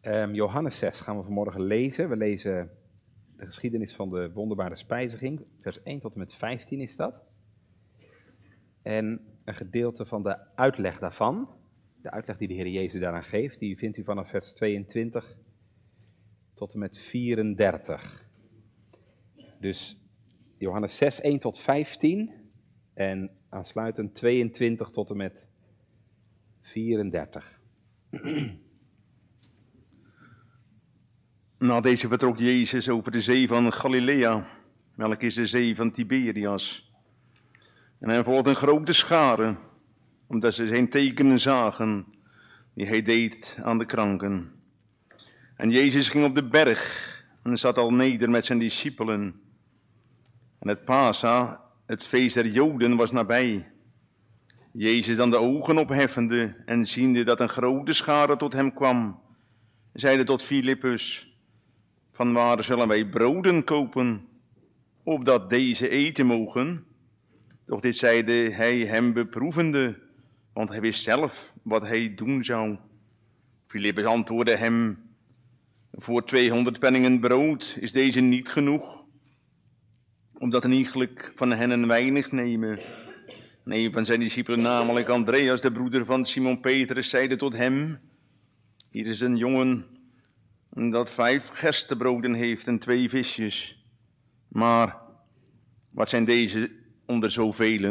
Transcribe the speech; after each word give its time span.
Ehm, 0.00 0.34
Johannes 0.34 0.78
6 0.78 1.00
gaan 1.00 1.16
we 1.16 1.22
vanmorgen 1.22 1.62
lezen. 1.62 2.08
We 2.08 2.16
lezen 2.16 2.70
de 3.36 3.44
geschiedenis 3.44 3.94
van 3.94 4.10
de 4.10 4.32
wonderbare 4.32 4.76
spijziging. 4.76 5.46
Vers 5.58 5.82
1 5.82 6.00
tot 6.00 6.12
en 6.12 6.18
met 6.18 6.34
15 6.34 6.80
is 6.80 6.96
dat. 6.96 7.22
En 8.82 9.20
een 9.44 9.54
gedeelte 9.54 10.06
van 10.06 10.22
de 10.22 10.54
uitleg 10.54 10.98
daarvan, 10.98 11.48
de 12.02 12.10
uitleg 12.10 12.36
die 12.36 12.48
de 12.48 12.54
Heer 12.54 12.68
Jezus 12.68 13.00
daaraan 13.00 13.22
geeft, 13.22 13.58
die 13.58 13.78
vindt 13.78 13.96
u 13.96 14.04
vanaf 14.04 14.28
vers 14.28 14.52
22 14.52 15.36
tot 16.54 16.72
en 16.72 16.78
met 16.78 16.98
34. 16.98 18.28
Dus 19.58 20.00
Johannes 20.58 20.96
6, 20.96 21.20
1 21.20 21.38
tot 21.38 21.58
15 21.58 22.32
en 22.94 23.30
aansluitend 23.48 24.14
22 24.14 24.90
tot 24.90 25.10
en 25.10 25.16
met 25.16 25.48
34. 26.60 27.60
Na 31.60 31.80
deze 31.80 32.08
vertrok 32.08 32.38
Jezus 32.38 32.88
over 32.88 33.12
de 33.12 33.20
zee 33.20 33.48
van 33.48 33.72
Galilea, 33.72 34.46
welke 34.94 35.26
is 35.26 35.34
de 35.34 35.46
zee 35.46 35.76
van 35.76 35.92
Tiberias. 35.92 36.92
En 37.98 38.08
hij 38.08 38.24
volgde 38.24 38.50
een 38.50 38.56
grote 38.56 38.92
schare, 38.92 39.56
omdat 40.26 40.54
ze 40.54 40.68
zijn 40.68 40.88
tekenen 40.88 41.40
zagen, 41.40 42.06
die 42.74 42.86
hij 42.86 43.02
deed 43.02 43.58
aan 43.62 43.78
de 43.78 43.84
kranken. 43.84 44.52
En 45.56 45.70
Jezus 45.70 46.08
ging 46.08 46.24
op 46.24 46.34
de 46.34 46.48
berg 46.48 47.24
en 47.42 47.58
zat 47.58 47.78
al 47.78 47.92
neder 47.92 48.30
met 48.30 48.44
zijn 48.44 48.58
discipelen. 48.58 49.40
En 50.58 50.68
het 50.68 50.84
Pasa, 50.84 51.64
het 51.86 52.04
feest 52.04 52.34
der 52.34 52.46
Joden, 52.46 52.96
was 52.96 53.12
nabij. 53.12 53.72
Jezus 54.72 55.16
dan 55.16 55.30
de 55.30 55.38
ogen 55.38 55.78
opheffende 55.78 56.56
en 56.66 56.84
ziende 56.86 57.24
dat 57.24 57.40
een 57.40 57.48
grote 57.48 57.92
schare 57.92 58.36
tot 58.36 58.52
hem 58.52 58.74
kwam, 58.74 59.20
zeide 59.92 60.24
tot 60.24 60.42
Filippus, 60.42 61.29
van 62.20 62.32
waar 62.32 62.64
zullen 62.64 62.88
wij 62.88 63.06
broden 63.06 63.64
kopen, 63.64 64.28
opdat 65.02 65.50
deze 65.50 65.88
eten 65.88 66.26
mogen? 66.26 66.84
Doch 67.66 67.80
dit 67.80 67.96
zeide 67.96 68.32
hij 68.32 68.78
hem 68.78 69.12
beproevende, 69.12 69.98
want 70.52 70.68
hij 70.68 70.80
wist 70.80 71.02
zelf 71.02 71.52
wat 71.62 71.82
hij 71.82 72.14
doen 72.14 72.44
zou. 72.44 72.78
Filippus 73.66 74.04
antwoordde 74.04 74.56
hem, 74.56 75.02
voor 75.92 76.24
200 76.24 76.78
penningen 76.78 77.20
brood 77.20 77.76
is 77.80 77.92
deze 77.92 78.20
niet 78.20 78.48
genoeg, 78.48 79.04
omdat 80.38 80.64
een 80.64 80.72
iegelijk 80.72 81.32
van 81.34 81.50
hen 81.50 81.70
een 81.70 81.86
weinig 81.86 82.32
nemen. 82.32 82.78
En 83.64 83.72
een 83.72 83.92
van 83.92 84.04
zijn 84.04 84.20
discipelen, 84.20 84.60
namelijk 84.60 85.08
Andreas, 85.08 85.60
de 85.60 85.72
broeder 85.72 86.04
van 86.04 86.26
Simon 86.26 86.60
Petrus, 86.60 87.10
zeide 87.10 87.36
tot 87.36 87.56
hem, 87.56 87.98
hier 88.90 89.06
is 89.06 89.20
een 89.20 89.36
jongen 89.36 89.98
dat 90.70 91.10
vijf 91.10 91.48
gerstebroden 91.48 92.34
heeft 92.34 92.66
en 92.66 92.78
twee 92.78 93.08
visjes. 93.08 93.84
Maar 94.48 94.96
wat 95.90 96.08
zijn 96.08 96.24
deze 96.24 96.70
onder 97.06 97.30
zoveel? 97.30 97.82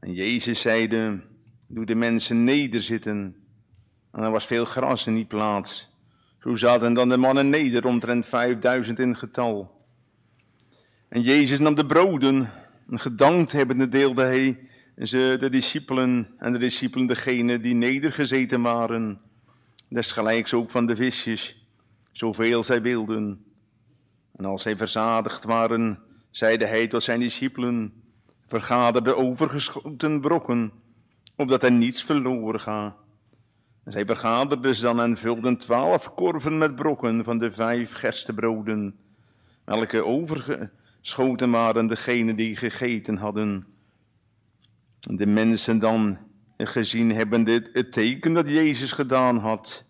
En 0.00 0.12
Jezus 0.12 0.60
zeide, 0.60 1.22
doe 1.68 1.84
de 1.84 1.94
mensen 1.94 2.44
nederzitten. 2.44 3.36
En 4.12 4.22
er 4.22 4.30
was 4.30 4.46
veel 4.46 4.64
gras 4.64 5.06
in 5.06 5.14
die 5.14 5.26
plaats. 5.26 5.94
Zo 6.40 6.54
zaten 6.54 6.94
dan 6.94 7.08
de 7.08 7.16
mannen 7.16 7.50
neder, 7.50 7.86
omtrent 7.86 8.26
vijfduizend 8.26 8.98
in 8.98 9.16
getal. 9.16 9.86
En 11.08 11.20
Jezus 11.20 11.58
nam 11.58 11.74
de 11.74 11.86
broden, 11.86 12.50
en 12.90 13.00
gedankt 13.00 13.52
hebbende 13.52 13.88
deelde 13.88 14.22
hij 14.22 14.68
ze 15.02 15.36
de 15.40 15.50
discipelen 15.50 16.28
en 16.38 16.52
de 16.52 16.58
discipelen 16.58 17.06
degene 17.06 17.60
die 17.60 17.74
nedergezeten 17.74 18.62
waren. 18.62 19.20
Desgelijks 19.88 20.54
ook 20.54 20.70
van 20.70 20.86
de 20.86 20.96
visjes, 20.96 21.55
zoveel 22.16 22.62
zij 22.62 22.82
wilden. 22.82 23.44
En 24.36 24.44
als 24.44 24.62
zij 24.62 24.76
verzadigd 24.76 25.44
waren, 25.44 25.98
zeide 26.30 26.66
hij 26.66 26.86
tot 26.86 27.02
zijn 27.02 27.20
discipelen, 27.20 27.92
vergader 28.46 29.04
de 29.04 29.16
overgeschoten 29.16 30.20
brokken, 30.20 30.72
opdat 31.36 31.62
er 31.62 31.72
niets 31.72 32.02
verloren 32.02 32.60
gaat. 32.60 32.96
En 33.84 33.92
zij 33.92 34.06
vergaderden 34.06 34.74
ze 34.74 34.82
dan 34.82 35.00
en 35.00 35.16
vulden 35.16 35.56
twaalf 35.56 36.14
korven 36.14 36.58
met 36.58 36.74
brokken 36.74 37.24
van 37.24 37.38
de 37.38 37.52
vijf 37.52 37.92
gerstebroden, 37.92 38.98
welke 39.64 40.04
overgeschoten 40.04 41.50
waren 41.50 41.86
degene 41.86 42.34
die 42.34 42.56
gegeten 42.56 43.16
hadden. 43.16 43.64
De 44.98 45.26
mensen 45.26 45.78
dan 45.78 46.18
gezien 46.56 47.12
hebben 47.12 47.44
dit 47.44 47.70
het 47.72 47.92
teken 47.92 48.32
dat 48.32 48.48
Jezus 48.48 48.92
gedaan 48.92 49.36
had, 49.38 49.85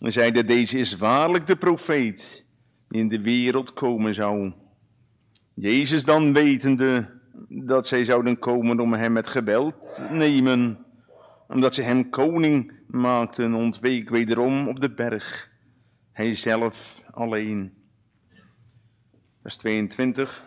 en 0.00 0.12
zeiden, 0.12 0.46
deze 0.46 0.78
is 0.78 0.96
waarlijk 0.96 1.46
de 1.46 1.56
profeet 1.56 2.44
die 2.88 3.00
in 3.00 3.08
de 3.08 3.22
wereld 3.22 3.72
komen 3.72 4.14
zou. 4.14 4.52
Jezus 5.54 6.04
dan 6.04 6.32
wetende 6.32 7.20
dat 7.48 7.86
zij 7.86 8.04
zouden 8.04 8.38
komen 8.38 8.80
om 8.80 8.92
hem 8.92 9.12
met 9.12 9.28
geweld 9.28 9.94
te 9.94 10.06
nemen, 10.10 10.84
omdat 11.48 11.74
ze 11.74 11.82
hem 11.82 12.10
koning 12.10 12.72
maakten, 12.86 13.54
ontweek 13.54 14.08
wederom 14.08 14.68
op 14.68 14.80
de 14.80 14.94
berg, 14.94 15.50
hij 16.12 16.34
zelf 16.34 17.02
alleen. 17.10 17.76
Vers 19.42 19.56
22. 19.56 20.46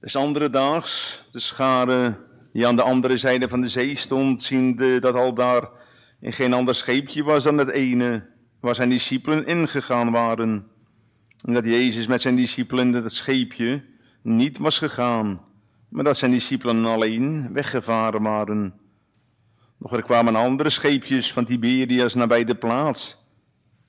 Des 0.00 0.16
andere 0.16 0.50
daags, 0.50 1.24
de 1.32 1.40
schare 1.40 2.16
die 2.52 2.66
aan 2.66 2.76
de 2.76 2.82
andere 2.82 3.16
zijde 3.16 3.48
van 3.48 3.60
de 3.60 3.68
zee 3.68 3.96
stond, 3.96 4.42
ziende 4.42 4.98
dat 4.98 5.14
al 5.14 5.34
daar 5.34 5.68
in 6.24 6.32
geen 6.32 6.52
ander 6.52 6.74
scheepje 6.74 7.22
was 7.22 7.44
dan 7.44 7.58
het 7.58 7.70
ene 7.70 8.26
waar 8.60 8.74
zijn 8.74 8.88
discipelen 8.88 9.46
ingegaan 9.46 10.10
waren. 10.10 10.66
En 11.44 11.52
dat 11.52 11.64
Jezus 11.64 12.06
met 12.06 12.20
zijn 12.20 12.36
discipelen 12.36 12.92
dat 12.92 13.12
scheepje 13.12 13.84
niet 14.22 14.58
was 14.58 14.78
gegaan, 14.78 15.40
maar 15.88 16.04
dat 16.04 16.16
zijn 16.16 16.30
discipelen 16.30 16.84
alleen 16.84 17.52
weggevaren 17.52 18.22
waren. 18.22 18.74
Nog 19.78 19.92
er 19.92 20.02
kwamen 20.02 20.34
andere 20.34 20.70
scheepjes 20.70 21.32
van 21.32 21.44
Tiberias 21.44 22.14
nabij 22.14 22.44
de 22.44 22.54
plaats, 22.54 23.18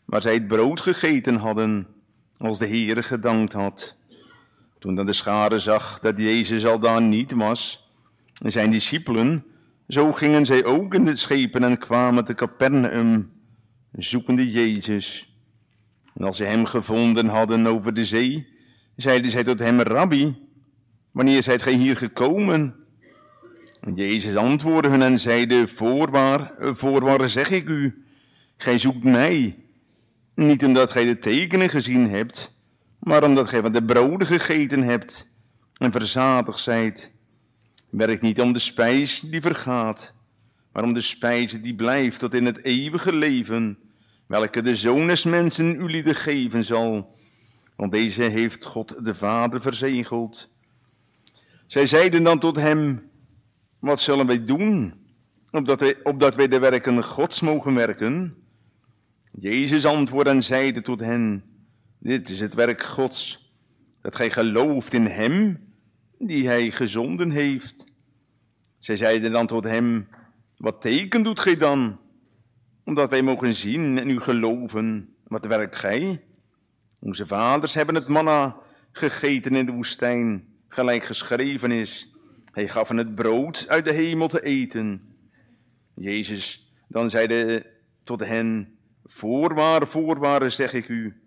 waar 0.05 0.21
zij 0.21 0.33
het 0.33 0.47
brood 0.47 0.81
gegeten 0.81 1.35
hadden, 1.35 1.87
als 2.37 2.57
de 2.57 2.67
Heere 2.67 3.03
gedankt 3.03 3.53
had. 3.53 3.97
Toen 4.79 4.95
dan 4.95 5.05
de 5.05 5.13
schade 5.13 5.59
zag 5.59 5.99
dat 5.99 6.17
Jezus 6.17 6.65
al 6.65 6.79
daar 6.79 7.01
niet 7.01 7.31
was, 7.31 7.89
en 8.43 8.51
zijn 8.51 8.71
discipelen, 8.71 9.45
zo 9.87 10.13
gingen 10.13 10.45
zij 10.45 10.63
ook 10.63 10.93
in 10.93 11.05
de 11.05 11.15
schepen 11.15 11.63
en 11.63 11.77
kwamen 11.77 12.25
te 12.25 12.33
Capernaum, 12.33 13.31
zoekende 13.91 14.51
Jezus. 14.51 15.35
En 16.13 16.25
als 16.25 16.37
ze 16.37 16.43
hem 16.43 16.65
gevonden 16.65 17.27
hadden 17.27 17.67
over 17.67 17.93
de 17.93 18.05
zee, 18.05 18.47
zeiden 18.95 19.31
zij 19.31 19.43
tot 19.43 19.59
hem, 19.59 19.81
Rabbi, 19.81 20.35
wanneer 21.11 21.43
zijt 21.43 21.61
gij 21.61 21.73
hier 21.73 21.97
gekomen? 21.97 22.75
En 23.81 23.93
Jezus 23.93 24.35
antwoordde 24.35 24.89
hun 24.89 25.01
en 25.01 25.19
zeide, 25.19 25.67
voorwaar, 25.67 26.51
voorwaar 26.59 27.29
zeg 27.29 27.51
ik 27.51 27.67
u, 27.67 28.05
gij 28.57 28.77
zoekt 28.77 29.03
mij, 29.03 29.57
niet 30.35 30.65
omdat 30.65 30.91
gij 30.91 31.05
de 31.05 31.17
tekenen 31.17 31.69
gezien 31.69 32.09
hebt, 32.09 32.53
maar 32.99 33.23
omdat 33.23 33.49
gij 33.49 33.61
van 33.61 33.71
de 33.71 33.83
broden 33.83 34.27
gegeten 34.27 34.81
hebt 34.81 35.27
en 35.77 35.91
verzadigd 35.91 36.59
zijt. 36.59 37.14
Werk 37.95 38.21
niet 38.21 38.41
om 38.41 38.53
de 38.53 38.59
spijs 38.59 39.19
die 39.19 39.41
vergaat, 39.41 40.13
maar 40.71 40.83
om 40.83 40.93
de 40.93 41.01
spijs 41.01 41.61
die 41.61 41.75
blijft 41.75 42.19
tot 42.19 42.33
in 42.33 42.45
het 42.45 42.63
eeuwige 42.63 43.15
leven, 43.15 43.77
welke 44.27 44.61
de 44.61 44.75
Zoon 44.75 45.07
des 45.07 45.23
mensen 45.23 45.81
u 45.81 46.13
geven 46.13 46.63
zal. 46.63 47.15
Want 47.75 47.91
deze 47.91 48.23
heeft 48.23 48.65
God 48.65 49.05
de 49.05 49.13
Vader 49.13 49.61
verzegeld. 49.61 50.49
Zij 51.67 51.85
zeiden 51.85 52.23
dan 52.23 52.39
tot 52.39 52.55
hem, 52.55 53.09
wat 53.79 53.99
zullen 53.99 54.27
wij 54.27 54.45
doen, 54.45 54.93
opdat 55.51 55.79
wij, 55.79 55.95
opdat 56.03 56.35
wij 56.35 56.47
de 56.47 56.59
werken 56.59 57.03
Gods 57.03 57.41
mogen 57.41 57.73
werken? 57.73 58.35
Jezus 59.31 59.85
antwoordde 59.85 60.31
en 60.31 60.43
zeide 60.43 60.81
tot 60.81 60.99
hen, 60.99 61.43
dit 61.99 62.29
is 62.29 62.39
het 62.39 62.53
werk 62.53 62.83
Gods, 62.83 63.51
dat 64.01 64.15
gij 64.15 64.29
gelooft 64.29 64.93
in 64.93 65.05
Hem 65.05 65.64
die 66.17 66.47
hij 66.47 66.71
gezonden 66.71 67.29
heeft. 67.29 67.83
Zij 68.77 68.97
zeiden 68.97 69.31
dan 69.31 69.47
tot 69.47 69.63
hem, 69.63 70.07
wat 70.57 70.81
teken 70.81 71.23
doet 71.23 71.39
gij 71.39 71.57
dan? 71.57 71.99
Omdat 72.83 73.09
wij 73.09 73.21
mogen 73.21 73.53
zien 73.53 73.99
en 73.99 74.09
u 74.09 74.19
geloven, 74.19 75.15
wat 75.23 75.45
werkt 75.45 75.75
gij? 75.75 76.23
Onze 76.99 77.25
vaders 77.25 77.73
hebben 77.73 77.95
het 77.95 78.07
manna 78.07 78.57
gegeten 78.91 79.55
in 79.55 79.65
de 79.65 79.71
woestijn, 79.71 80.47
gelijk 80.67 81.03
geschreven 81.03 81.71
is. 81.71 82.13
Hij 82.51 82.67
gaf 82.67 82.87
hen 82.87 82.97
het 82.97 83.15
brood 83.15 83.65
uit 83.67 83.85
de 83.85 83.93
hemel 83.93 84.27
te 84.27 84.43
eten. 84.43 85.15
Jezus 85.95 86.73
dan 86.87 87.09
zeide 87.09 87.65
tot 88.03 88.25
hen, 88.25 88.77
voorwaar, 89.03 89.87
voorwaar 89.87 90.51
zeg 90.51 90.73
ik 90.73 90.87
u, 90.87 91.25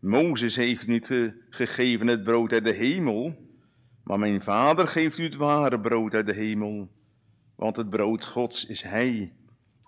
Mozes 0.00 0.56
heeft 0.56 0.86
niet 0.86 1.32
gegeven 1.50 2.06
het 2.06 2.24
brood 2.24 2.52
uit 2.52 2.64
de 2.64 2.72
hemel, 2.72 3.47
maar 4.08 4.18
mijn 4.18 4.42
vader 4.42 4.88
geeft 4.88 5.18
u 5.18 5.24
het 5.24 5.34
ware 5.34 5.80
brood 5.80 6.14
uit 6.14 6.26
de 6.26 6.32
hemel. 6.32 6.88
Want 7.54 7.76
het 7.76 7.90
brood 7.90 8.24
Gods 8.24 8.66
is 8.66 8.82
Hij, 8.82 9.32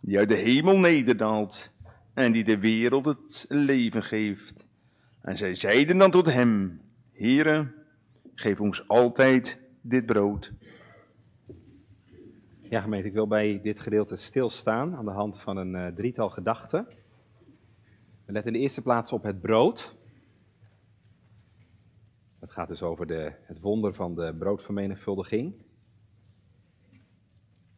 die 0.02 0.18
uit 0.18 0.28
de 0.28 0.34
hemel 0.34 0.78
nederdaalt 0.78 1.72
en 2.14 2.32
die 2.32 2.44
de 2.44 2.58
wereld 2.58 3.04
het 3.04 3.46
leven 3.48 4.02
geeft. 4.02 4.66
En 5.22 5.36
zij 5.36 5.54
zeiden 5.54 5.98
dan 5.98 6.10
tot 6.10 6.32
hem, 6.32 6.80
Heere, 7.12 7.72
geef 8.34 8.60
ons 8.60 8.88
altijd 8.88 9.60
dit 9.80 10.06
brood. 10.06 10.52
Ja, 12.62 12.80
gemeente, 12.80 13.08
ik 13.08 13.14
wil 13.14 13.26
bij 13.26 13.60
dit 13.62 13.80
gedeelte 13.80 14.16
stilstaan 14.16 14.96
aan 14.96 15.04
de 15.04 15.10
hand 15.10 15.40
van 15.40 15.56
een 15.56 15.74
uh, 15.74 15.86
drietal 15.86 16.30
gedachten. 16.30 16.86
We 18.26 18.32
letten 18.32 18.52
in 18.52 18.58
de 18.58 18.64
eerste 18.64 18.82
plaats 18.82 19.12
op 19.12 19.22
het 19.22 19.40
brood. 19.40 19.98
Het 22.50 22.58
gaat 22.58 22.68
dus 22.68 22.82
over 22.82 23.06
de, 23.06 23.32
het 23.42 23.60
wonder 23.60 23.94
van 23.94 24.14
de 24.14 24.34
broodvermenigvuldiging. 24.38 25.54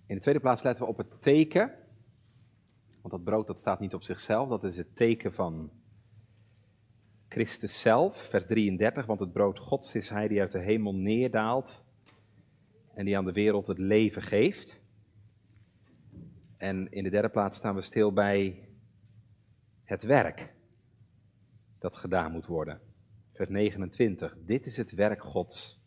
In 0.06 0.14
de 0.14 0.20
tweede 0.20 0.40
plaats 0.40 0.62
letten 0.62 0.84
we 0.84 0.90
op 0.90 0.96
het 0.96 1.22
teken. 1.22 1.74
Want 3.00 3.14
dat 3.14 3.24
brood 3.24 3.46
dat 3.46 3.58
staat 3.58 3.80
niet 3.80 3.94
op 3.94 4.02
zichzelf, 4.02 4.48
dat 4.48 4.64
is 4.64 4.76
het 4.76 4.96
teken 4.96 5.32
van 5.32 5.70
Christus 7.28 7.80
zelf, 7.80 8.16
vers 8.16 8.46
33. 8.46 9.06
Want 9.06 9.20
het 9.20 9.32
brood 9.32 9.58
Gods 9.58 9.94
is 9.94 10.08
hij 10.08 10.28
die 10.28 10.40
uit 10.40 10.52
de 10.52 10.60
hemel 10.60 10.94
neerdaalt 10.94 11.84
en 12.94 13.04
die 13.04 13.16
aan 13.16 13.24
de 13.24 13.32
wereld 13.32 13.66
het 13.66 13.78
leven 13.78 14.22
geeft. 14.22 14.80
En 16.56 16.92
in 16.92 17.04
de 17.04 17.10
derde 17.10 17.28
plaats 17.28 17.56
staan 17.56 17.74
we 17.74 17.82
stil 17.82 18.12
bij 18.12 18.69
het 19.84 20.02
werk 20.02 20.54
dat 21.78 21.96
gedaan 21.96 22.32
moet 22.32 22.46
worden. 22.46 22.92
Vers 23.43 23.55
29. 23.55 24.37
Dit 24.47 24.67
is 24.67 24.77
het 24.77 24.93
werk 24.93 25.23
Gods, 25.23 25.81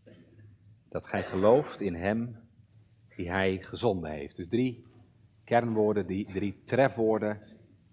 dat 0.90 1.06
gij 1.06 1.24
gelooft 1.24 1.82
in 1.82 1.96
Hem 1.96 2.38
die 3.16 3.30
Hij 3.30 3.62
gezonden 3.62 4.12
heeft. 4.12 4.36
Dus 4.36 4.48
drie 4.48 4.86
kernwoorden, 5.44 6.08
die, 6.08 6.32
drie 6.34 6.62
trefwoorden. 6.66 7.42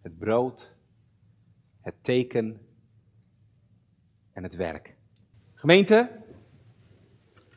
Het 0.01 0.19
brood, 0.19 0.77
het 1.81 1.95
teken 2.01 2.61
en 4.33 4.43
het 4.43 4.55
werk. 4.55 4.95
Gemeente, 5.55 6.11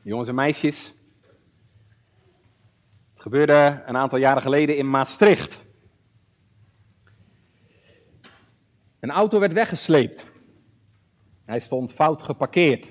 jongens 0.01 0.29
en 0.29 0.35
meisjes. 0.35 0.95
Het 3.13 3.21
gebeurde 3.21 3.83
een 3.85 3.97
aantal 3.97 4.19
jaren 4.19 4.41
geleden 4.41 4.77
in 4.77 4.89
Maastricht. 4.89 5.65
Een 8.99 9.11
auto 9.11 9.39
werd 9.39 9.53
weggesleept. 9.53 10.33
Hij 11.45 11.59
stond 11.59 11.93
fout 11.93 12.21
geparkeerd. 12.21 12.85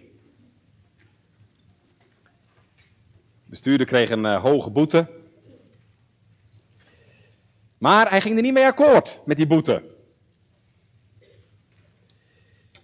De 2.74 3.50
bestuurder 3.50 3.86
kreeg 3.86 4.10
een 4.10 4.24
uh, 4.24 4.42
hoge 4.42 4.70
boete. 4.70 5.10
Maar 7.78 8.10
hij 8.10 8.20
ging 8.20 8.36
er 8.36 8.42
niet 8.42 8.52
mee 8.52 8.66
akkoord 8.66 9.20
met 9.24 9.36
die 9.36 9.46
boete. 9.46 9.92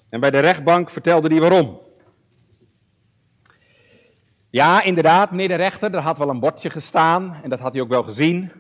En 0.09 0.21
bij 0.21 0.31
de 0.31 0.39
rechtbank 0.39 0.91
vertelde 0.91 1.29
hij 1.29 1.41
waarom. 1.41 1.81
Ja, 4.51 4.83
inderdaad, 4.83 5.31
meneer 5.31 5.49
de 5.49 5.55
rechter, 5.55 5.95
er 5.95 6.01
had 6.01 6.19
wel 6.19 6.29
een 6.29 6.41
bordje 6.41 6.71
gestaan 6.71 7.41
en 7.43 7.51
dat 7.51 7.61
had 7.61 7.73
hij 7.73 7.83
ook 7.83 7.89
wel 7.89 8.03
gezien. 8.03 8.53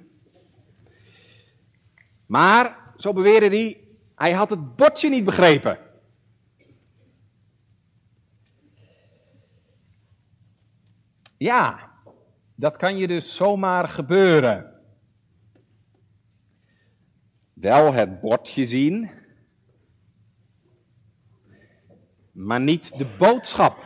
Maar, 2.26 2.76
zo 2.96 3.12
beweerde 3.12 3.48
hij, 3.48 3.80
hij 4.14 4.32
had 4.32 4.50
het 4.50 4.76
bordje 4.76 5.08
niet 5.08 5.24
begrepen. 5.24 5.89
Ja, 11.42 11.92
dat 12.54 12.76
kan 12.76 12.96
je 12.96 13.06
dus 13.06 13.36
zomaar 13.36 13.88
gebeuren. 13.88 14.80
Wel 17.52 17.92
het 17.92 18.20
bordje 18.20 18.64
zien, 18.64 19.10
maar 22.32 22.60
niet 22.60 22.98
de 22.98 23.16
boodschap 23.18 23.84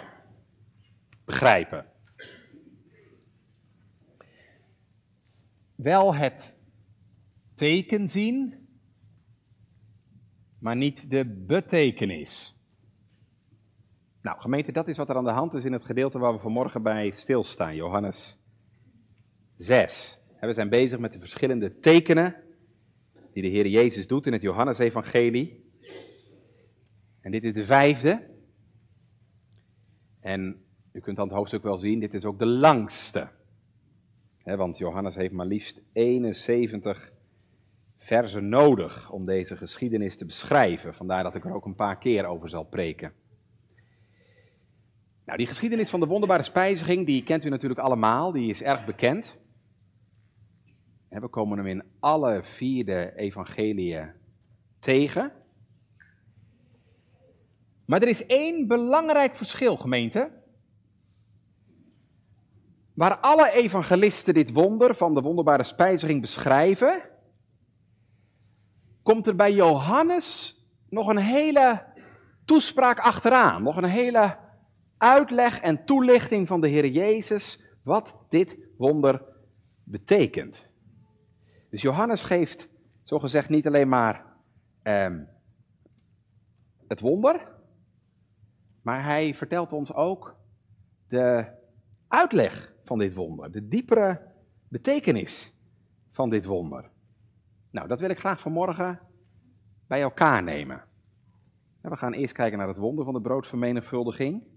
begrijpen. 1.24 1.86
Wel 5.74 6.14
het 6.14 6.56
teken 7.54 8.08
zien, 8.08 8.68
maar 10.58 10.76
niet 10.76 11.10
de 11.10 11.26
betekenis. 11.26 12.58
Nou, 14.24 14.40
gemeente, 14.40 14.72
dat 14.72 14.88
is 14.88 14.96
wat 14.96 15.08
er 15.08 15.16
aan 15.16 15.24
de 15.24 15.30
hand 15.30 15.54
is 15.54 15.64
in 15.64 15.72
het 15.72 15.84
gedeelte 15.84 16.18
waar 16.18 16.32
we 16.32 16.38
vanmorgen 16.38 16.82
bij 16.82 17.10
stilstaan, 17.10 17.74
Johannes 17.74 18.38
6. 19.56 20.18
We 20.40 20.52
zijn 20.52 20.68
bezig 20.68 20.98
met 20.98 21.12
de 21.12 21.18
verschillende 21.18 21.78
tekenen 21.78 22.36
die 23.32 23.42
de 23.42 23.48
Heer 23.48 23.66
Jezus 23.66 24.06
doet 24.06 24.26
in 24.26 24.32
het 24.32 24.42
Johannesevangelie. 24.42 25.70
En 27.20 27.30
dit 27.30 27.44
is 27.44 27.52
de 27.52 27.64
vijfde. 27.64 28.30
En 30.20 30.64
u 30.92 31.00
kunt 31.00 31.18
aan 31.18 31.26
het 31.26 31.36
hoofdstuk 31.36 31.62
wel 31.62 31.76
zien, 31.76 32.00
dit 32.00 32.14
is 32.14 32.24
ook 32.24 32.38
de 32.38 32.46
langste. 32.46 33.28
want 34.44 34.78
Johannes 34.78 35.14
heeft 35.14 35.32
maar 35.32 35.46
liefst 35.46 35.82
71 35.92 37.12
versen 37.98 38.48
nodig 38.48 39.10
om 39.10 39.24
deze 39.24 39.56
geschiedenis 39.56 40.16
te 40.16 40.24
beschrijven. 40.24 40.94
Vandaar 40.94 41.22
dat 41.22 41.34
ik 41.34 41.44
er 41.44 41.54
ook 41.54 41.64
een 41.64 41.74
paar 41.74 41.98
keer 41.98 42.24
over 42.24 42.48
zal 42.48 42.64
preken. 42.64 43.12
Nou, 45.24 45.38
die 45.38 45.46
geschiedenis 45.46 45.90
van 45.90 46.00
de 46.00 46.06
wonderbare 46.06 46.42
spijziging, 46.42 47.06
die 47.06 47.24
kent 47.24 47.44
u 47.44 47.48
natuurlijk 47.48 47.80
allemaal, 47.80 48.32
die 48.32 48.50
is 48.50 48.62
erg 48.62 48.84
bekend. 48.84 49.38
We 51.08 51.28
komen 51.28 51.58
hem 51.58 51.66
in 51.66 51.84
alle 52.00 52.40
vierde 52.42 53.12
evangeliën 53.16 54.12
tegen. 54.78 55.32
Maar 57.84 58.02
er 58.02 58.08
is 58.08 58.26
één 58.26 58.66
belangrijk 58.66 59.36
verschil, 59.36 59.76
gemeente. 59.76 60.30
Waar 62.94 63.18
alle 63.18 63.50
evangelisten 63.50 64.34
dit 64.34 64.52
wonder 64.52 64.94
van 64.94 65.14
de 65.14 65.20
wonderbare 65.20 65.64
spijziging 65.64 66.20
beschrijven, 66.20 67.02
komt 69.02 69.26
er 69.26 69.36
bij 69.36 69.52
Johannes 69.52 70.56
nog 70.88 71.06
een 71.06 71.18
hele 71.18 71.84
toespraak 72.44 72.98
achteraan. 72.98 73.62
Nog 73.62 73.76
een 73.76 73.84
hele 73.84 74.36
uitleg 75.04 75.60
en 75.60 75.84
toelichting 75.84 76.46
van 76.48 76.60
de 76.60 76.68
Heer 76.68 76.86
Jezus 76.86 77.64
wat 77.82 78.16
dit 78.28 78.58
wonder 78.76 79.22
betekent. 79.82 80.70
Dus 81.70 81.82
Johannes 81.82 82.22
geeft 82.22 82.68
zogezegd 83.02 83.48
niet 83.48 83.66
alleen 83.66 83.88
maar 83.88 84.24
eh, 84.82 85.14
het 86.88 87.00
wonder, 87.00 87.48
maar 88.82 89.04
hij 89.04 89.34
vertelt 89.34 89.72
ons 89.72 89.94
ook 89.94 90.36
de 91.08 91.46
uitleg 92.08 92.74
van 92.84 92.98
dit 92.98 93.14
wonder, 93.14 93.52
de 93.52 93.68
diepere 93.68 94.20
betekenis 94.68 95.54
van 96.10 96.30
dit 96.30 96.44
wonder. 96.44 96.90
Nou, 97.70 97.88
dat 97.88 98.00
wil 98.00 98.10
ik 98.10 98.18
graag 98.18 98.40
vanmorgen 98.40 99.00
bij 99.86 100.02
elkaar 100.02 100.42
nemen. 100.42 100.84
We 101.80 101.96
gaan 101.96 102.12
eerst 102.12 102.34
kijken 102.34 102.58
naar 102.58 102.68
het 102.68 102.76
wonder 102.76 103.04
van 103.04 103.14
de 103.14 103.20
broodvermenigvuldiging. 103.20 104.53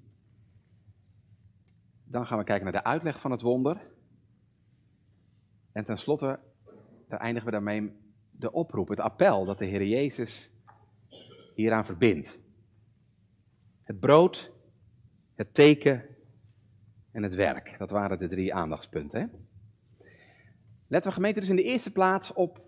Dan 2.10 2.26
gaan 2.26 2.38
we 2.38 2.44
kijken 2.44 2.64
naar 2.64 2.82
de 2.84 2.90
uitleg 2.90 3.20
van 3.20 3.32
het 3.32 3.42
wonder. 3.42 3.82
En 5.72 5.86
tenslotte, 5.86 6.40
daar 7.08 7.20
eindigen 7.20 7.46
we 7.46 7.52
daarmee 7.52 7.92
de 8.32 8.52
oproep, 8.52 8.88
het 8.88 9.00
appel 9.00 9.46
dat 9.46 9.58
de 9.58 9.66
Heer 9.66 9.86
Jezus 9.86 10.52
hieraan 11.56 11.86
verbindt. 11.86 12.40
Het 13.84 14.00
brood, 14.00 14.52
het 15.36 15.54
teken 15.54 16.06
en 17.12 17.24
het 17.24 17.36
werk. 17.36 17.76
Dat 17.78 17.90
waren 17.90 18.20
de 18.20 18.28
drie 18.28 18.54
aandachtspunten. 18.54 19.32
Letten 20.88 21.12
we 21.12 21.16
gemeente 21.16 21.40
dus 21.40 21.50
in 21.50 21.56
de 21.56 21.64
eerste 21.64 21.92
plaats 21.92 22.34
op 22.34 22.62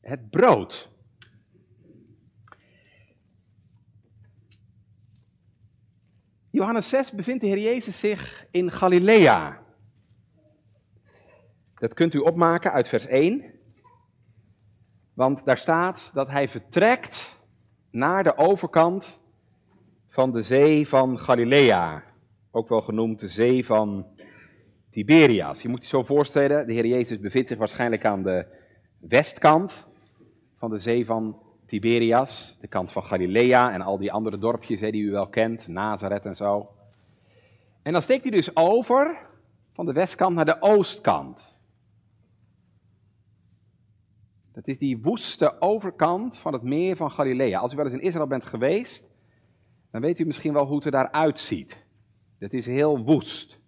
het 0.00 0.30
brood. 0.30 0.91
Johannes 6.52 6.88
6 6.88 7.12
bevindt 7.12 7.40
de 7.40 7.46
Heer 7.46 7.58
Jezus 7.58 7.98
zich 7.98 8.46
in 8.50 8.70
Galilea. 8.70 9.62
Dat 11.74 11.94
kunt 11.94 12.14
u 12.14 12.18
opmaken 12.18 12.72
uit 12.72 12.88
vers 12.88 13.06
1. 13.06 13.44
Want 15.14 15.44
daar 15.44 15.56
staat 15.56 16.10
dat 16.14 16.28
hij 16.30 16.48
vertrekt 16.48 17.40
naar 17.90 18.22
de 18.22 18.36
overkant 18.36 19.20
van 20.08 20.32
de 20.32 20.42
zee 20.42 20.88
van 20.88 21.18
Galilea, 21.18 22.04
ook 22.50 22.68
wel 22.68 22.80
genoemd 22.80 23.20
de 23.20 23.28
zee 23.28 23.66
van 23.66 24.06
Tiberias. 24.90 25.62
Je 25.62 25.68
moet 25.68 25.82
je 25.82 25.88
zo 25.88 26.02
voorstellen, 26.02 26.66
de 26.66 26.72
Heer 26.72 26.86
Jezus 26.86 27.20
bevindt 27.20 27.48
zich 27.48 27.58
waarschijnlijk 27.58 28.04
aan 28.04 28.22
de 28.22 28.46
westkant 28.98 29.86
van 30.56 30.70
de 30.70 30.78
zee 30.78 31.06
van 31.06 31.42
Tiberias, 31.72 32.56
de 32.60 32.66
kant 32.66 32.92
van 32.92 33.04
Galilea 33.04 33.72
en 33.72 33.80
al 33.80 33.98
die 33.98 34.12
andere 34.12 34.38
dorpjes 34.38 34.80
die 34.80 35.02
u 35.02 35.10
wel 35.10 35.28
kent, 35.28 35.68
Nazareth 35.68 36.24
en 36.24 36.34
zo. 36.34 36.70
En 37.82 37.92
dan 37.92 38.02
steekt 38.02 38.22
hij 38.22 38.30
dus 38.30 38.56
over 38.56 39.26
van 39.72 39.86
de 39.86 39.92
westkant 39.92 40.34
naar 40.34 40.44
de 40.44 40.60
oostkant. 40.60 41.60
Dat 44.52 44.68
is 44.68 44.78
die 44.78 44.98
woeste 44.98 45.60
overkant 45.60 46.38
van 46.38 46.52
het 46.52 46.62
meer 46.62 46.96
van 46.96 47.10
Galilea. 47.10 47.58
Als 47.58 47.72
u 47.72 47.76
wel 47.76 47.84
eens 47.84 47.94
in 47.94 48.02
Israël 48.02 48.26
bent 48.26 48.44
geweest, 48.44 49.10
dan 49.90 50.00
weet 50.00 50.18
u 50.18 50.24
misschien 50.24 50.52
wel 50.52 50.66
hoe 50.66 50.76
het 50.76 50.84
er 50.84 50.90
daar 50.90 51.10
uitziet. 51.10 51.86
Het 52.38 52.54
is 52.54 52.66
heel 52.66 52.98
woest 52.98 53.60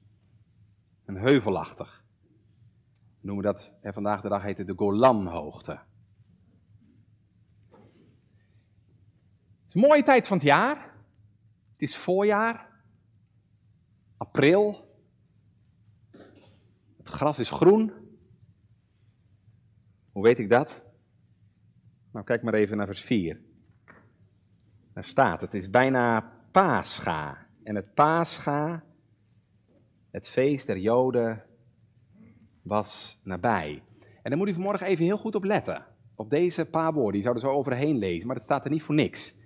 en 1.05 1.15
heuvelachtig. 1.15 2.05
We 2.93 3.27
noemen 3.27 3.45
dat, 3.45 3.73
vandaag 3.83 4.21
de 4.21 4.29
dag 4.29 4.43
heet 4.43 4.59
het 4.59 4.67
de 4.67 4.75
Golanhoogte. 4.77 5.79
Is 9.75 9.83
een 9.83 9.88
mooie 9.88 10.02
tijd 10.02 10.26
van 10.26 10.37
het 10.37 10.47
jaar. 10.47 10.76
Het 11.73 11.83
is 11.83 11.97
voorjaar, 11.97 12.69
april. 14.16 14.88
Het 16.97 17.09
gras 17.09 17.38
is 17.38 17.50
groen. 17.50 17.93
Hoe 20.12 20.23
weet 20.23 20.38
ik 20.38 20.49
dat? 20.49 20.83
Nou, 22.12 22.25
kijk 22.25 22.43
maar 22.43 22.54
even 22.54 22.76
naar 22.76 22.87
vers 22.87 23.00
4. 23.00 23.40
Daar 24.93 25.04
staat, 25.04 25.40
het 25.40 25.54
is 25.54 25.71
bijna 25.71 26.33
Pascha. 26.50 27.47
En 27.62 27.75
het 27.75 27.95
Pascha, 27.95 28.85
het 30.11 30.28
feest 30.28 30.66
der 30.66 30.78
Joden, 30.78 31.45
was 32.62 33.21
nabij. 33.23 33.83
En 34.23 34.31
daar 34.31 34.38
moet 34.38 34.49
u 34.49 34.52
vanmorgen 34.52 34.87
even 34.87 35.04
heel 35.04 35.19
goed 35.19 35.35
op 35.35 35.45
letten. 35.45 35.87
Op 36.14 36.31
deze 36.31 36.64
paar 36.64 36.93
woorden, 36.93 37.12
die 37.12 37.23
zouden 37.23 37.43
zo 37.43 37.50
overheen 37.50 37.99
lezen, 37.99 38.26
maar 38.26 38.37
het 38.37 38.45
staat 38.45 38.64
er 38.64 38.71
niet 38.71 38.83
voor 38.83 38.95
niks. 38.95 39.43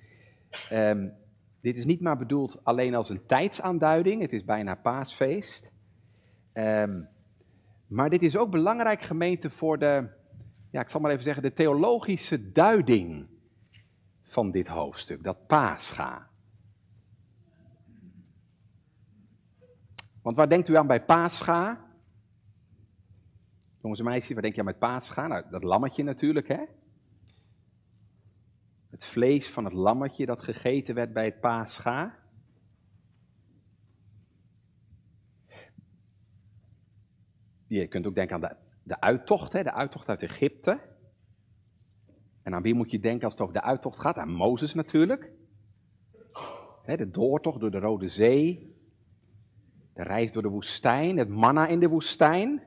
Um, 0.72 1.12
dit 1.60 1.76
is 1.76 1.84
niet 1.84 2.00
maar 2.00 2.16
bedoeld 2.16 2.64
alleen 2.64 2.94
als 2.94 3.08
een 3.08 3.26
tijdsaanduiding, 3.26 4.22
het 4.22 4.32
is 4.32 4.44
bijna 4.44 4.74
paasfeest. 4.74 5.72
Um, 6.52 7.08
maar 7.86 8.10
dit 8.10 8.22
is 8.22 8.36
ook 8.36 8.50
belangrijk 8.50 9.02
gemeente 9.02 9.50
voor 9.50 9.78
de, 9.78 10.08
ja, 10.70 10.80
ik 10.80 10.88
zal 10.88 11.00
maar 11.00 11.10
even 11.10 11.22
zeggen, 11.22 11.42
de 11.42 11.52
theologische 11.52 12.52
duiding 12.52 13.26
van 14.22 14.50
dit 14.50 14.66
hoofdstuk, 14.66 15.22
dat 15.22 15.46
paascha. 15.46 16.28
Want 20.22 20.36
waar 20.36 20.48
denkt 20.48 20.68
u 20.68 20.76
aan 20.76 20.86
bij 20.86 21.04
paascha? 21.04 21.86
Jongens 23.82 24.00
en 24.00 24.06
meisjes, 24.06 24.32
waar 24.32 24.42
denk 24.42 24.54
je 24.54 24.60
aan 24.60 24.66
met 24.66 24.78
paascha? 24.78 25.26
Nou, 25.26 25.44
dat 25.50 25.62
lammetje 25.62 26.02
natuurlijk, 26.02 26.48
hè? 26.48 26.64
Het 28.98 29.06
vlees 29.06 29.50
van 29.50 29.64
het 29.64 29.72
lammetje 29.72 30.26
dat 30.26 30.42
gegeten 30.42 30.94
werd 30.94 31.12
bij 31.12 31.24
het 31.24 31.40
paascha. 31.40 32.18
Je 37.66 37.86
kunt 37.86 38.06
ook 38.06 38.14
denken 38.14 38.34
aan 38.34 38.40
de, 38.40 38.56
de 38.82 39.00
uittocht, 39.00 39.52
hè, 39.52 39.62
de 39.62 39.72
uittocht 39.72 40.08
uit 40.08 40.22
Egypte. 40.22 40.80
En 42.42 42.54
aan 42.54 42.62
wie 42.62 42.74
moet 42.74 42.90
je 42.90 43.00
denken 43.00 43.24
als 43.24 43.32
het 43.32 43.42
over 43.42 43.54
de 43.54 43.62
uittocht 43.62 43.98
gaat? 43.98 44.16
Aan 44.16 44.32
Mozes 44.32 44.74
natuurlijk. 44.74 45.30
Hè, 46.82 46.96
de 46.96 47.10
doortocht 47.10 47.60
door 47.60 47.70
de 47.70 47.78
Rode 47.78 48.08
Zee. 48.08 48.76
De 49.94 50.02
reis 50.02 50.32
door 50.32 50.42
de 50.42 50.48
woestijn, 50.48 51.16
het 51.16 51.28
manna 51.28 51.66
in 51.66 51.80
de 51.80 51.88
woestijn. 51.88 52.62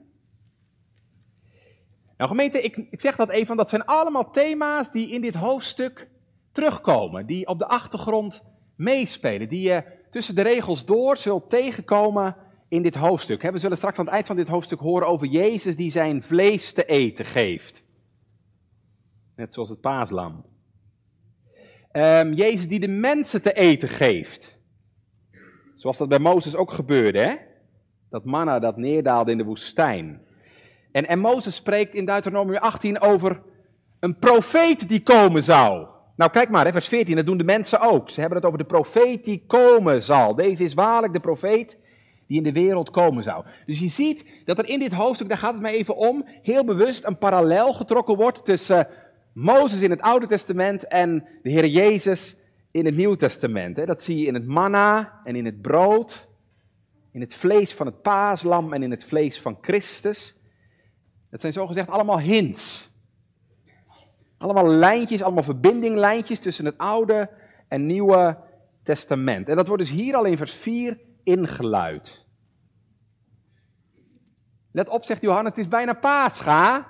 Nou 2.17 2.29
gemeente, 2.29 2.61
ik, 2.61 2.77
ik 2.77 3.01
zeg 3.01 3.15
dat 3.15 3.29
even, 3.29 3.57
dat 3.57 3.69
zijn 3.69 3.85
allemaal 3.85 4.31
thema's 4.31 4.91
die 4.91 5.09
in 5.11 5.21
dit 5.21 5.35
hoofdstuk 5.35 6.10
terugkomen. 6.51 7.25
Die 7.25 7.47
op 7.47 7.59
de 7.59 7.67
achtergrond 7.67 8.43
meespelen. 8.75 9.49
Die 9.49 9.61
je 9.61 9.83
tussen 10.09 10.35
de 10.35 10.41
regels 10.41 10.85
door 10.85 11.17
zult 11.17 11.49
tegenkomen 11.49 12.35
in 12.67 12.81
dit 12.81 12.95
hoofdstuk. 12.95 13.41
We 13.41 13.57
zullen 13.57 13.77
straks 13.77 13.97
aan 13.97 14.05
het 14.05 14.13
eind 14.13 14.27
van 14.27 14.35
dit 14.35 14.47
hoofdstuk 14.47 14.79
horen 14.79 15.07
over 15.07 15.27
Jezus 15.27 15.75
die 15.75 15.91
zijn 15.91 16.23
vlees 16.23 16.73
te 16.73 16.85
eten 16.85 17.25
geeft. 17.25 17.83
Net 19.35 19.53
zoals 19.53 19.69
het 19.69 19.81
paaslam. 19.81 20.45
Um, 21.91 22.33
Jezus 22.33 22.67
die 22.67 22.79
de 22.79 22.87
mensen 22.87 23.41
te 23.41 23.53
eten 23.53 23.89
geeft. 23.89 24.57
Zoals 25.75 25.97
dat 25.97 26.09
bij 26.09 26.19
Mozes 26.19 26.55
ook 26.55 26.71
gebeurde, 26.71 27.19
hè? 27.19 27.35
Dat 28.09 28.25
manna 28.25 28.59
dat 28.59 28.77
neerdaalde 28.77 29.31
in 29.31 29.37
de 29.37 29.43
woestijn. 29.43 30.21
En, 30.91 31.07
en 31.07 31.19
Mozes 31.19 31.55
spreekt 31.55 31.93
in 31.93 32.05
Deuteronomium 32.05 32.57
18 32.57 33.01
over 33.01 33.41
een 33.99 34.17
profeet 34.17 34.89
die 34.89 35.03
komen 35.03 35.43
zou. 35.43 35.87
Nou, 36.21 36.33
kijk 36.33 36.49
maar, 36.49 36.71
vers 36.71 36.87
14, 36.87 37.15
dat 37.15 37.25
doen 37.25 37.37
de 37.37 37.43
mensen 37.43 37.79
ook. 37.79 38.09
Ze 38.09 38.19
hebben 38.19 38.37
het 38.37 38.47
over 38.47 38.59
de 38.59 38.65
profeet 38.65 39.23
die 39.23 39.43
komen 39.47 40.01
zal. 40.01 40.35
Deze 40.35 40.63
is 40.63 40.73
waarlijk 40.73 41.13
de 41.13 41.19
profeet 41.19 41.79
die 42.27 42.37
in 42.37 42.43
de 42.43 42.51
wereld 42.51 42.91
komen 42.91 43.23
zou. 43.23 43.45
Dus 43.65 43.79
je 43.79 43.87
ziet 43.87 44.25
dat 44.45 44.57
er 44.57 44.69
in 44.69 44.79
dit 44.79 44.93
hoofdstuk, 44.93 45.29
daar 45.29 45.37
gaat 45.37 45.53
het 45.53 45.61
mij 45.61 45.73
even 45.73 45.95
om, 45.95 46.25
heel 46.41 46.65
bewust 46.65 47.05
een 47.05 47.17
parallel 47.17 47.73
getrokken 47.73 48.15
wordt 48.15 48.45
tussen 48.45 48.87
Mozes 49.33 49.81
in 49.81 49.89
het 49.89 50.01
Oude 50.01 50.27
Testament 50.27 50.87
en 50.87 51.27
de 51.41 51.49
Heer 51.49 51.67
Jezus 51.67 52.37
in 52.71 52.85
het 52.85 52.95
Nieuwe 52.95 53.17
Testament. 53.17 53.87
Dat 53.87 54.03
zie 54.03 54.17
je 54.17 54.25
in 54.25 54.33
het 54.33 54.47
manna 54.47 55.21
en 55.23 55.35
in 55.35 55.45
het 55.45 55.61
brood, 55.61 56.27
in 57.11 57.21
het 57.21 57.33
vlees 57.33 57.73
van 57.73 57.85
het 57.85 58.01
paaslam 58.01 58.73
en 58.73 58.83
in 58.83 58.91
het 58.91 59.05
vlees 59.05 59.41
van 59.41 59.57
Christus. 59.61 60.35
Dat 61.29 61.41
zijn 61.41 61.53
zogezegd 61.53 61.89
allemaal 61.89 62.19
hints. 62.19 62.90
Allemaal 64.41 64.67
lijntjes, 64.67 65.21
allemaal 65.21 65.43
verbindinglijntjes 65.43 66.39
tussen 66.39 66.65
het 66.65 66.77
Oude 66.77 67.29
en 67.67 67.85
Nieuwe 67.85 68.37
Testament. 68.83 69.49
En 69.49 69.55
dat 69.55 69.67
wordt 69.67 69.83
dus 69.83 69.91
hier 69.91 70.15
al 70.15 70.25
in 70.25 70.37
vers 70.37 70.53
4 70.53 70.99
ingeluid. 71.23 72.25
Let 74.71 74.89
op, 74.89 75.05
zegt 75.05 75.21
Johannes, 75.21 75.49
het 75.49 75.57
is 75.57 75.67
bijna 75.67 75.93
Pascha. 75.93 76.87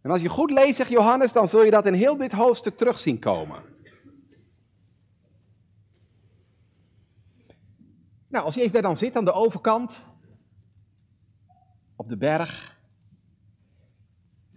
En 0.00 0.10
als 0.10 0.22
je 0.22 0.28
goed 0.28 0.50
leest, 0.50 0.76
zegt 0.76 0.90
Johannes, 0.90 1.32
dan 1.32 1.48
zul 1.48 1.64
je 1.64 1.70
dat 1.70 1.86
in 1.86 1.94
heel 1.94 2.16
dit 2.16 2.32
hoofdstuk 2.32 2.76
terug 2.76 2.98
zien 2.98 3.18
komen. 3.18 3.62
Nou, 8.28 8.44
als 8.44 8.54
Jezus 8.54 8.72
daar 8.72 8.82
dan 8.82 8.96
zit 8.96 9.16
aan 9.16 9.24
de 9.24 9.32
overkant, 9.32 10.08
op 11.96 12.08
de 12.08 12.16
berg, 12.16 12.79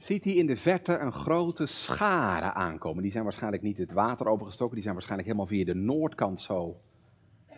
ziet 0.04 0.24
hij 0.24 0.34
in 0.34 0.46
de 0.46 0.58
verte 0.58 0.98
een 0.98 1.14
grote 1.14 1.66
schare 1.66 2.54
aankomen. 2.54 3.04
Die 3.04 3.12
zijn 3.12 3.24
waarschijnlijk 3.24 3.64
niet 3.64 3.78
het 3.78 3.92
water 3.92 4.28
overgestoken, 4.28 4.74
die 4.74 4.84
zijn 4.84 4.94
waarschijnlijk 4.96 5.30
helemaal 5.30 5.52
via 5.52 5.66
de 5.66 5.76
noordkant 5.76 6.40
zo 6.40 6.82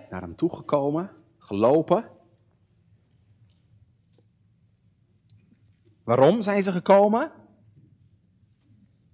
naar 0.09 0.21
hem 0.21 0.35
toegekomen, 0.35 1.11
gelopen. 1.37 2.09
Waarom 6.03 6.41
zijn 6.41 6.63
ze 6.63 6.71
gekomen? 6.71 7.31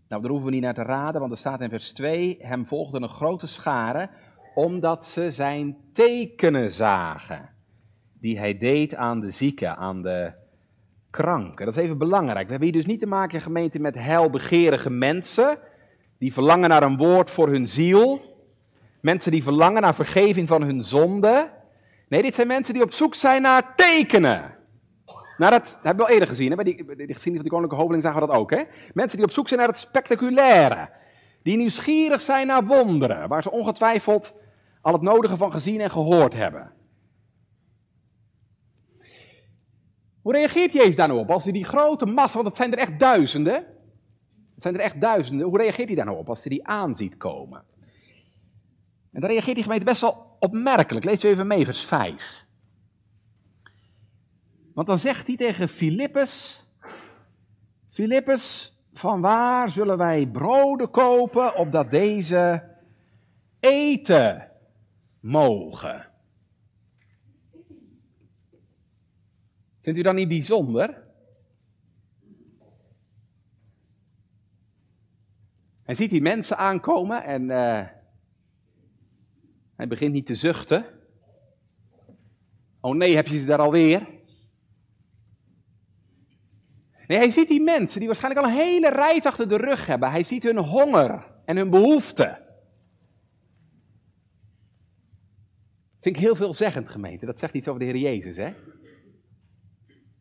Nou, 0.07 0.21
daar 0.21 0.31
hoeven 0.31 0.50
we 0.50 0.53
niet 0.53 0.63
naar 0.63 0.73
te 0.73 0.83
raden, 0.83 1.19
want 1.19 1.31
er 1.31 1.38
staat 1.38 1.61
in 1.61 1.69
vers 1.69 1.93
2: 1.93 2.38
Hem 2.39 2.65
volgde 2.65 3.01
een 3.01 3.09
grote 3.09 3.47
schare, 3.47 4.09
omdat 4.55 5.05
ze 5.05 5.31
zijn 5.31 5.77
tekenen 5.91 6.71
zagen. 6.71 7.50
Die 8.13 8.39
hij 8.39 8.57
deed 8.57 8.95
aan 8.95 9.19
de 9.19 9.29
zieken, 9.29 9.77
aan 9.77 10.01
de 10.01 10.40
kranken. 11.12 11.65
Dat 11.65 11.77
is 11.77 11.84
even 11.84 11.98
belangrijk. 11.98 12.46
We 12.46 12.51
hebben 12.51 12.70
hier 12.70 12.77
dus 12.77 12.91
niet 12.91 13.00
te 13.00 13.08
maken, 13.08 13.41
gemeente, 13.41 13.80
met 13.80 13.96
heilbegerige 13.96 14.89
mensen. 14.89 15.58
Die 16.18 16.34
verlangen 16.34 16.70
naar 16.70 16.84
een 16.84 16.98
woord 16.98 17.32
voor 17.32 17.50
hun 17.50 17.68
ziel. 17.68 18.22
Mensen 19.01 19.32
die 19.32 19.44
verlangen 19.44 19.82
naar 19.82 19.96
vergeving 19.96 20.48
van 20.48 20.63
hun 20.63 20.82
zonde. 20.82 21.50
Nee, 22.08 22.22
dit 22.22 22.36
zijn 22.36 22.48
mensen 22.48 22.74
die 22.74 22.84
op 22.84 22.91
zoek 22.91 23.15
zijn 23.15 23.41
naar 23.41 23.75
tekenen. 23.75 24.56
Nou, 25.38 25.51
dat 25.51 25.80
hebben 25.82 26.06
we 26.06 26.10
al 26.10 26.13
eerder 26.13 26.30
gezien. 26.30 26.50
Hè? 26.50 26.56
Bij 26.56 26.63
die, 26.63 26.75
die 26.75 26.86
geschiedenis 26.86 27.24
van 27.24 27.41
die 27.41 27.50
koninklijke 27.50 27.75
hoveling 27.75 28.03
zagen 28.03 28.22
we 28.22 28.27
dat 28.27 28.36
ook. 28.36 28.50
Hè? 28.50 28.63
Mensen 28.94 29.18
die 29.18 29.27
op 29.27 29.34
zoek 29.34 29.48
zijn 29.48 29.60
naar 29.60 29.70
het 29.70 29.77
spectaculaire. 29.77 30.89
Die 31.44 31.58
nieuwsgierig 31.58 32.22
zijn 32.22 32.48
naar 32.48 32.65
wonderen. 32.65 33.27
Waar 33.27 33.44
ze 33.44 33.51
ongetwijfeld 33.51 34.34
al 34.82 34.94
het 34.94 35.01
nodige 35.01 35.38
van 35.38 35.51
gezien 35.51 35.82
en 35.82 35.91
gehoord 35.91 36.34
hebben. 36.34 36.72
Hoe 40.22 40.34
reageert 40.34 40.74
Jezus 40.74 40.96
daar 40.96 41.08
nou 41.08 41.20
op? 41.20 41.32
Als 41.32 41.44
hij 41.44 41.54
die 41.54 41.66
grote 41.66 42.06
massa, 42.06 42.34
want 42.36 42.48
het 42.48 42.58
zijn 42.58 42.72
er 42.72 42.78
echt 42.78 43.00
duizenden. 43.00 43.66
Het 44.54 44.63
zijn 44.63 44.74
er 44.74 44.80
echt 44.80 45.01
duizenden. 45.01 45.48
Hoe 45.48 45.58
reageert 45.58 45.88
hij 45.88 45.96
daar 45.96 46.06
nou 46.06 46.18
op 46.18 46.30
als 46.30 46.44
hij 46.44 46.51
die 46.51 46.68
aanziet 46.68 47.18
komen? 47.18 47.63
En 49.12 49.22
dan 49.22 49.30
reageert 49.30 49.56
die 49.56 49.63
gemeente 49.63 49.86
best 49.86 50.01
wel 50.01 50.38
opmerkelijk. 50.40 51.06
Lees 51.06 51.24
even 51.24 51.48
mee, 51.48 51.66
vers 51.66 51.86
5. 51.86 52.46
Want 54.74 54.88
dan 54.88 55.00
zegt 55.00 55.28
hij 55.28 55.36
tegen 55.36 55.70
Filippus: 55.70 56.63
Filippus, 57.90 58.75
van 58.94 59.22
waar 59.22 59.70
zullen 59.70 59.98
wij 59.98 60.28
broden 60.28 60.92
kopen 60.92 61.56
opdat 61.56 61.92
deze 61.92 62.70
eten 63.60 64.51
mogen? 65.20 66.11
Vindt 69.81 70.00
u 70.00 70.01
dat 70.01 70.15
niet 70.15 70.27
bijzonder? 70.27 71.09
Hij 75.83 75.95
ziet 75.95 76.09
die 76.09 76.21
mensen 76.21 76.57
aankomen 76.57 77.23
en 77.23 77.43
uh, 77.43 77.88
hij 79.75 79.88
begint 79.88 80.13
niet 80.13 80.25
te 80.25 80.35
zuchten. 80.35 80.85
Oh 82.79 82.95
nee, 82.95 83.15
heb 83.15 83.27
je 83.27 83.39
ze 83.39 83.45
daar 83.45 83.59
alweer? 83.59 84.07
Nee, 87.07 87.17
hij 87.17 87.29
ziet 87.29 87.47
die 87.47 87.61
mensen 87.61 88.00
die 88.00 88.07
waarschijnlijk 88.07 88.45
al 88.45 88.51
een 88.51 88.57
hele 88.57 88.89
reis 88.89 89.25
achter 89.25 89.50
de 89.50 89.57
rug 89.57 89.85
hebben. 89.85 90.11
Hij 90.11 90.23
ziet 90.23 90.43
hun 90.43 90.57
honger 90.57 91.25
en 91.45 91.57
hun 91.57 91.69
behoeften. 91.69 92.39
Vind 96.01 96.15
ik 96.15 96.21
heel 96.21 96.35
veelzeggend, 96.35 96.89
gemeente. 96.89 97.25
Dat 97.25 97.39
zegt 97.39 97.53
iets 97.53 97.67
over 97.67 97.79
de 97.79 97.85
Heer 97.85 97.97
Jezus, 97.97 98.38
hè? 98.38 98.53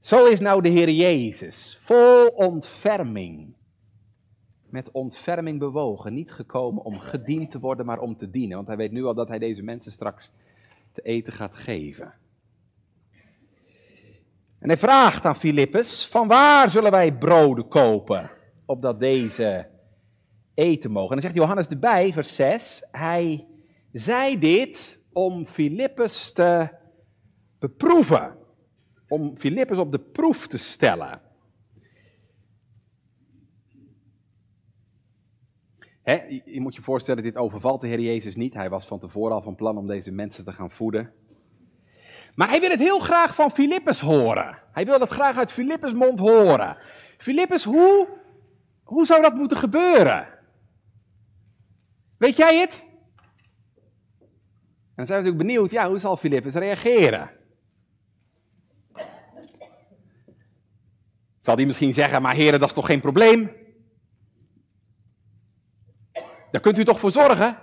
Zo 0.01 0.27
is 0.27 0.41
nou 0.41 0.63
de 0.63 0.69
Heer 0.69 0.91
Jezus, 0.91 1.79
vol 1.83 2.27
ontferming. 2.27 3.55
Met 4.67 4.91
ontferming 4.91 5.59
bewogen, 5.59 6.15
niet 6.15 6.31
gekomen 6.33 6.85
om 6.85 6.99
gediend 6.99 7.51
te 7.51 7.59
worden, 7.59 7.87
maar 7.87 7.99
om 7.99 8.17
te 8.17 8.31
dienen. 8.31 8.57
Want 8.57 8.69
hij 8.69 8.77
weet 8.77 8.93
nu 8.93 9.05
al 9.05 9.15
dat 9.15 9.29
hij 9.29 9.39
deze 9.39 9.63
mensen 9.63 9.93
straks 9.93 10.33
te 10.93 11.03
eten 11.03 11.33
gaat 11.33 11.55
geven. 11.55 12.15
En 14.59 14.69
hij 14.69 14.79
vraagt 14.79 15.25
aan 15.25 15.37
Filippus, 15.37 16.07
van 16.07 16.29
waar 16.29 16.71
zullen 16.71 16.91
wij 16.91 17.15
broden 17.15 17.69
kopen, 17.69 18.31
opdat 18.67 19.01
deze 19.01 19.69
eten 20.55 20.91
mogen? 20.91 21.09
En 21.09 21.15
dan 21.15 21.31
zegt 21.31 21.41
Johannes 21.41 21.67
erbij, 21.67 22.13
vers 22.13 22.37
6, 22.37 22.89
hij 22.91 23.47
zei 23.93 24.39
dit 24.39 25.03
om 25.13 25.47
Filippus 25.47 26.33
te 26.33 26.69
beproeven. 27.59 28.39
Om 29.11 29.37
Filippus 29.37 29.79
op 29.79 29.93
de 29.93 29.99
proef 29.99 30.47
te 30.47 30.59
stellen. 30.59 31.21
je, 36.45 36.61
moet 36.61 36.75
je 36.75 36.83
voorstellen, 36.83 37.23
dit 37.23 37.37
overvalt 37.37 37.81
de 37.81 37.87
Heer 37.87 38.01
Jezus 38.01 38.37
niet. 38.37 38.55
Hij 38.55 38.69
was 38.69 38.87
van 38.87 38.99
tevoren 38.99 39.35
al 39.35 39.43
van 39.43 39.55
plan 39.55 39.77
om 39.77 39.87
deze 39.87 40.13
mensen 40.13 40.45
te 40.45 40.53
gaan 40.53 40.71
voeden. 40.71 41.13
Maar 42.35 42.49
hij 42.49 42.61
wil 42.61 42.71
het 42.71 42.79
heel 42.79 42.99
graag 42.99 43.35
van 43.35 43.51
Filippus 43.51 44.01
horen. 44.01 44.59
Hij 44.73 44.85
wil 44.85 44.99
dat 44.99 45.11
graag 45.11 45.37
uit 45.37 45.53
Filippus 45.53 45.93
mond 45.93 46.19
horen. 46.19 46.77
Filippus, 47.19 47.65
hoe, 47.65 48.09
hoe 48.83 49.07
zou 49.07 49.23
dat 49.23 49.35
moeten 49.35 49.57
gebeuren? 49.57 50.29
Weet 52.17 52.37
jij 52.37 52.59
het? 52.59 52.85
En 54.21 55.07
dan 55.07 55.07
zijn 55.07 55.23
we 55.23 55.25
natuurlijk 55.25 55.49
benieuwd, 55.49 55.71
ja, 55.71 55.89
hoe 55.89 55.99
zal 55.99 56.17
Filippus 56.17 56.55
reageren? 56.55 57.31
Zal 61.41 61.57
hij 61.57 61.67
misschien 61.67 61.95
zeggen, 61.95 62.23
maar 62.23 62.35
heren, 62.35 62.61
dat 62.61 62.69
is 62.69 62.75
toch 62.75 62.87
geen 62.87 63.01
probleem? 63.01 63.51
Daar 66.51 66.61
kunt 66.61 66.79
u 66.79 66.85
toch 66.85 67.01
voor 67.01 67.11
zorgen? 67.11 67.57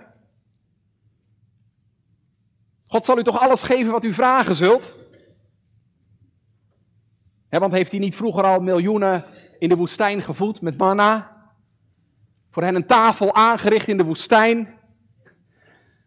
God 2.86 3.04
zal 3.04 3.18
u 3.18 3.22
toch 3.22 3.38
alles 3.38 3.62
geven 3.62 3.92
wat 3.92 4.04
u 4.04 4.12
vragen 4.12 4.54
zult? 4.54 4.96
want 7.48 7.72
heeft 7.72 7.90
hij 7.90 8.00
niet 8.00 8.16
vroeger 8.16 8.44
al 8.44 8.60
miljoenen 8.60 9.24
in 9.58 9.68
de 9.68 9.76
woestijn 9.76 10.22
gevoed 10.22 10.60
met 10.60 10.78
manna? 10.78 11.36
Voor 12.50 12.62
hen 12.62 12.74
een 12.74 12.86
tafel 12.86 13.34
aangericht 13.34 13.88
in 13.88 13.96
de 13.96 14.04
woestijn? 14.04 14.78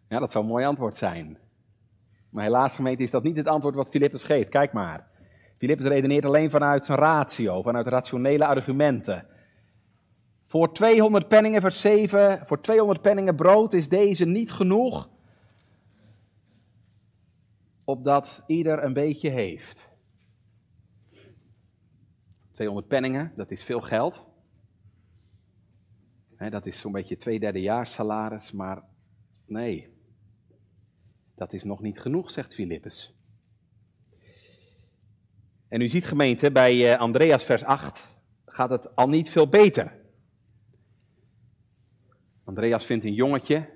Ja, 0.08 0.18
dat 0.18 0.32
zou 0.32 0.44
een 0.44 0.50
mooi 0.50 0.64
antwoord 0.64 0.96
zijn. 0.96 1.38
Maar 2.30 2.44
helaas, 2.44 2.74
gemeente, 2.74 3.02
is 3.02 3.10
dat 3.10 3.22
niet 3.22 3.36
het 3.36 3.46
antwoord 3.46 3.74
wat 3.74 3.88
Filippus 3.88 4.24
geeft. 4.24 4.48
Kijk 4.48 4.72
maar. 4.72 5.10
Filippus 5.62 5.86
redeneert 5.86 6.24
alleen 6.24 6.50
vanuit 6.50 6.84
zijn 6.84 6.98
ratio, 6.98 7.62
vanuit 7.62 7.86
rationele 7.86 8.46
argumenten. 8.46 9.26
Voor 10.46 10.72
200 10.72 11.28
penningen, 11.28 11.60
vers 11.60 11.80
7, 11.80 12.46
voor 12.46 12.60
200 12.60 13.02
penningen 13.02 13.36
brood 13.36 13.72
is 13.72 13.88
deze 13.88 14.24
niet 14.24 14.52
genoeg, 14.52 15.08
opdat 17.84 18.42
ieder 18.46 18.84
een 18.84 18.92
beetje 18.92 19.28
heeft. 19.28 19.88
200 22.52 22.88
penningen, 22.88 23.32
dat 23.36 23.50
is 23.50 23.64
veel 23.64 23.80
geld. 23.80 24.26
dat 26.36 26.66
is 26.66 26.78
zo'n 26.78 26.92
beetje 26.92 27.16
twee 27.16 27.40
derde 27.40 27.60
jaar 27.60 27.86
salaris, 27.86 28.52
maar 28.52 28.82
nee, 29.46 29.88
dat 31.34 31.52
is 31.52 31.64
nog 31.64 31.80
niet 31.80 32.00
genoeg, 32.00 32.30
zegt 32.30 32.54
Filippus. 32.54 33.21
En 35.72 35.80
u 35.80 35.88
ziet 35.88 36.04
gemeente, 36.04 36.50
bij 36.50 36.92
eh, 36.92 37.00
Andreas 37.00 37.44
vers 37.44 37.64
8 37.64 38.08
gaat 38.46 38.70
het 38.70 38.96
al 38.96 39.08
niet 39.08 39.30
veel 39.30 39.48
beter. 39.48 40.00
Andreas 42.44 42.86
vindt 42.86 43.04
een 43.04 43.14
jongetje 43.14 43.68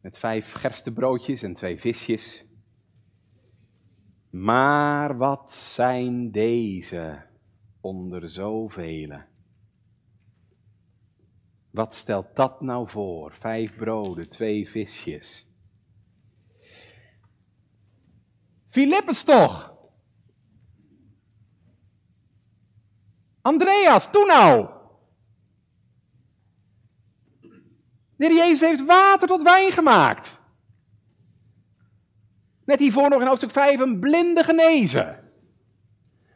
met 0.00 0.18
vijf 0.18 0.52
gerstebroodjes 0.52 1.42
en 1.42 1.54
twee 1.54 1.80
visjes. 1.80 2.44
Maar 4.30 5.16
wat 5.16 5.52
zijn 5.52 6.30
deze 6.30 7.22
onder 7.80 8.28
zoveel? 8.28 9.18
Wat 11.70 11.94
stelt 11.94 12.36
dat 12.36 12.60
nou 12.60 12.88
voor? 12.88 13.32
Vijf 13.32 13.76
broden, 13.76 14.28
twee 14.28 14.68
visjes. 14.68 15.48
Filippus 18.68 19.22
toch? 19.22 19.75
Andreas, 23.46 24.10
toen 24.10 24.26
nou! 24.26 24.68
De 28.16 28.34
Jezus 28.34 28.60
heeft 28.60 28.84
water 28.84 29.28
tot 29.28 29.42
wijn 29.42 29.72
gemaakt. 29.72 30.38
Net 32.64 32.78
hiervoor 32.78 33.08
nog 33.08 33.20
in 33.20 33.26
hoofdstuk 33.26 33.50
5 33.50 33.80
een 33.80 34.00
blinde 34.00 34.44
genezen. 34.44 35.32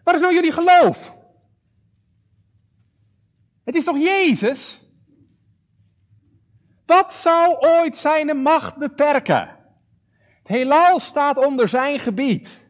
Waar 0.05 0.15
is 0.15 0.21
nou 0.21 0.35
jullie 0.35 0.53
geloof? 0.53 1.17
Het 3.65 3.75
is 3.75 3.85
toch 3.85 3.99
Jezus? 3.99 4.85
Wat 6.87 7.15
zou 7.15 7.57
ooit 7.59 7.97
zijn 7.97 8.43
macht 8.43 8.77
beperken? 8.77 9.57
Het 10.39 10.49
heelal 10.49 11.01
staat 11.01 11.37
onder 11.37 11.69
zijn 11.69 11.99
gebied. 12.01 12.70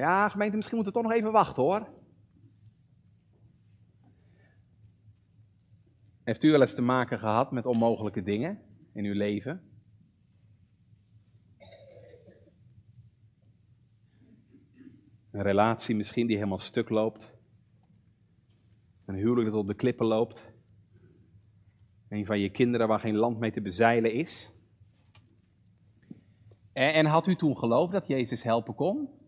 Ja, 0.00 0.28
gemeente, 0.28 0.56
misschien 0.56 0.76
moeten 0.76 0.94
we 0.94 1.00
toch 1.00 1.10
nog 1.10 1.18
even 1.18 1.32
wachten 1.32 1.62
hoor. 1.62 1.88
Heeft 6.24 6.42
u 6.42 6.50
wel 6.50 6.60
eens 6.60 6.74
te 6.74 6.82
maken 6.82 7.18
gehad 7.18 7.52
met 7.52 7.66
onmogelijke 7.66 8.22
dingen 8.22 8.62
in 8.92 9.04
uw 9.04 9.14
leven? 9.14 9.62
Een 15.30 15.42
relatie 15.42 15.96
misschien 15.96 16.26
die 16.26 16.36
helemaal 16.36 16.58
stuk 16.58 16.88
loopt. 16.88 17.32
Een 19.06 19.14
huwelijk 19.14 19.50
dat 19.50 19.60
op 19.60 19.66
de 19.66 19.74
klippen 19.74 20.06
loopt. 20.06 20.52
Een 22.08 22.26
van 22.26 22.40
je 22.40 22.50
kinderen 22.50 22.88
waar 22.88 23.00
geen 23.00 23.16
land 23.16 23.38
mee 23.38 23.52
te 23.52 23.60
bezeilen 23.60 24.12
is. 24.12 24.52
En, 26.72 26.94
en 26.94 27.06
had 27.06 27.26
u 27.26 27.34
toen 27.34 27.58
geloofd 27.58 27.92
dat 27.92 28.06
Jezus 28.06 28.42
helpen 28.42 28.74
kon? 28.74 29.19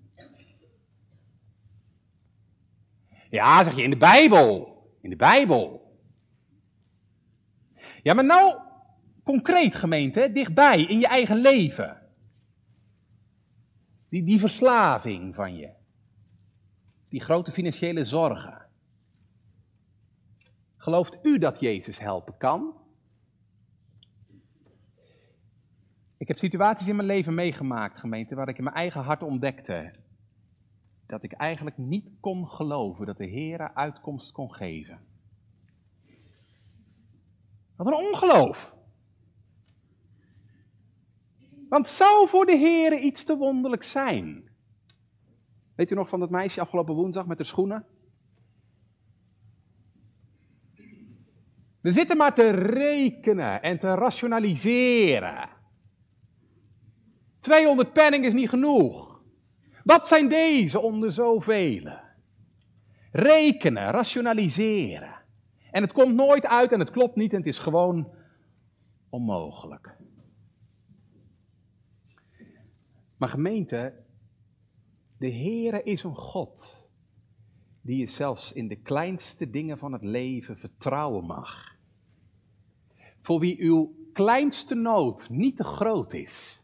Ja, 3.33 3.65
zeg 3.65 3.75
je 3.75 3.83
in 3.83 3.91
de 3.91 3.97
Bijbel. 3.97 4.77
In 5.01 5.11
de 5.11 5.17
Bijbel. 5.17 5.97
Ja, 8.03 8.15
maar 8.15 8.25
nou 8.25 8.59
concreet 9.25 9.75
gemeente, 9.75 10.33
dichtbij 10.33 10.83
in 10.83 10.99
je 10.99 11.07
eigen 11.07 11.37
leven. 11.37 12.03
Die, 14.09 14.23
die 14.23 14.39
verslaving 14.39 15.35
van 15.35 15.57
je. 15.57 15.71
Die 17.09 17.21
grote 17.21 17.53
financiële 17.53 18.05
zorgen. 18.05 18.67
Gelooft 20.77 21.19
u 21.23 21.39
dat 21.39 21.61
Jezus 21.61 21.99
helpen 21.99 22.37
kan? 22.37 22.75
Ik 26.17 26.29
heb 26.29 26.39
situaties 26.39 26.89
in 26.89 26.97
mijn 26.97 27.09
leven 27.09 27.35
meegemaakt, 27.35 28.01
gemeente, 28.01 28.35
waar 28.35 28.49
ik 28.49 28.59
in 28.59 28.65
mijn 28.65 28.77
eigen 28.77 29.01
hart 29.01 29.23
ontdekte 29.23 29.93
dat 31.13 31.23
ik 31.23 31.33
eigenlijk 31.33 31.79
niet 31.79 32.09
kon 32.21 32.47
geloven 32.47 33.07
dat 33.07 33.17
de 33.17 33.27
Heer 33.27 33.75
uitkomst 33.75 34.33
kon 34.33 34.55
geven. 34.55 35.01
Wat 37.77 37.87
een 37.87 37.95
ongeloof. 37.95 38.75
Want 41.69 41.89
zou 41.89 42.29
voor 42.29 42.47
de 42.47 42.57
Heer 42.57 42.99
iets 42.99 43.25
te 43.25 43.37
wonderlijk 43.37 43.83
zijn? 43.83 44.51
Weet 45.75 45.91
u 45.91 45.95
nog 45.95 46.09
van 46.09 46.21
dat 46.21 46.31
meisje 46.31 46.61
afgelopen 46.61 46.95
woensdag 46.95 47.27
met 47.27 47.39
de 47.39 47.45
schoenen? 47.45 47.87
We 51.81 51.91
zitten 51.91 52.17
maar 52.17 52.35
te 52.35 52.51
rekenen 52.51 53.63
en 53.63 53.79
te 53.79 53.95
rationaliseren. 53.95 55.49
200 57.41 57.93
penning 57.93 58.25
is 58.25 58.33
niet 58.33 58.49
genoeg. 58.49 59.12
Wat 59.85 60.09
zijn 60.09 60.29
deze 60.29 60.81
onder 60.81 61.13
zoveel? 61.13 61.99
Rekenen, 63.13 63.91
rationaliseren. 63.91 65.21
En 65.71 65.83
het 65.83 65.93
komt 65.93 66.15
nooit 66.15 66.47
uit 66.47 66.73
en 66.73 66.79
het 66.79 66.91
klopt 66.91 67.17
niet 67.17 67.33
en 67.33 67.39
het 67.39 67.47
is 67.47 67.59
gewoon 67.59 68.15
onmogelijk. 69.11 69.97
Maar 73.17 73.29
gemeente, 73.29 74.01
De 75.19 75.33
Heere 75.33 75.83
is 75.83 76.03
een 76.03 76.17
God 76.17 76.91
die 77.81 77.99
je 77.99 78.07
zelfs 78.07 78.53
in 78.53 78.69
de 78.69 78.77
kleinste 78.77 79.51
dingen 79.51 79.79
van 79.79 79.93
het 79.93 80.03
leven 80.03 80.59
vertrouwen 80.59 81.25
mag. 81.25 81.77
Voor 83.21 83.41
wie 83.41 83.61
uw 83.61 83.95
kleinste 84.13 84.75
nood 84.75 85.29
niet 85.31 85.57
te 85.57 85.65
groot 85.65 86.13
is. 86.13 86.62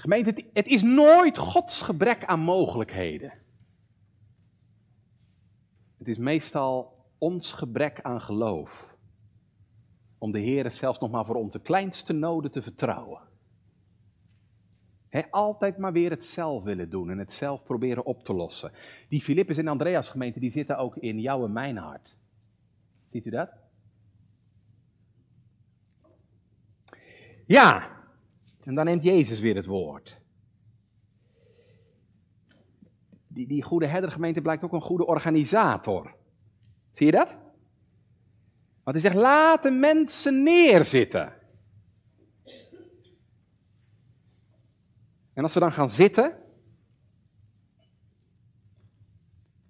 Gemeente, 0.00 0.44
het 0.52 0.66
is 0.66 0.82
nooit 0.82 1.38
Gods 1.38 1.82
gebrek 1.82 2.24
aan 2.24 2.40
mogelijkheden. 2.40 3.32
Het 5.98 6.08
is 6.08 6.18
meestal 6.18 7.04
ons 7.18 7.52
gebrek 7.52 8.00
aan 8.00 8.20
geloof. 8.20 8.96
Om 10.18 10.32
de 10.32 10.38
Heer 10.38 10.70
zelfs 10.70 10.98
nog 10.98 11.10
maar 11.10 11.24
voor 11.24 11.34
onze 11.34 11.60
kleinste 11.60 12.12
noden 12.12 12.50
te 12.50 12.62
vertrouwen. 12.62 13.20
altijd 15.30 15.78
maar 15.78 15.92
weer 15.92 16.10
het 16.10 16.24
zelf 16.24 16.62
willen 16.62 16.90
doen 16.90 17.10
en 17.10 17.18
het 17.18 17.32
zelf 17.32 17.62
proberen 17.62 18.04
op 18.04 18.24
te 18.24 18.34
lossen. 18.34 18.72
Die 19.08 19.20
Filippus 19.20 19.56
en 19.56 19.68
Andreas 19.68 20.08
gemeente, 20.08 20.40
die 20.40 20.50
zitten 20.50 20.78
ook 20.78 20.96
in 20.96 21.20
jouw 21.20 21.44
en 21.44 21.52
mijn 21.52 21.76
hart. 21.76 22.16
Ziet 23.10 23.26
u 23.26 23.30
dat? 23.30 23.50
Ja, 27.46 27.98
en 28.70 28.76
dan 28.76 28.84
neemt 28.84 29.02
Jezus 29.02 29.40
weer 29.40 29.54
het 29.54 29.66
woord. 29.66 30.20
Die, 33.26 33.46
die 33.46 33.62
goede 33.62 33.86
herdergemeente 33.86 34.40
blijkt 34.40 34.64
ook 34.64 34.72
een 34.72 34.80
goede 34.80 35.06
organisator. 35.06 36.14
Zie 36.92 37.06
je 37.06 37.12
dat? 37.12 37.28
Want 38.82 38.96
hij 38.96 39.00
zegt, 39.00 39.14
laat 39.14 39.62
de 39.62 39.70
mensen 39.70 40.42
neerzitten. 40.42 41.32
En 45.32 45.42
als 45.42 45.52
ze 45.52 45.58
dan 45.58 45.72
gaan 45.72 45.90
zitten, 45.90 46.38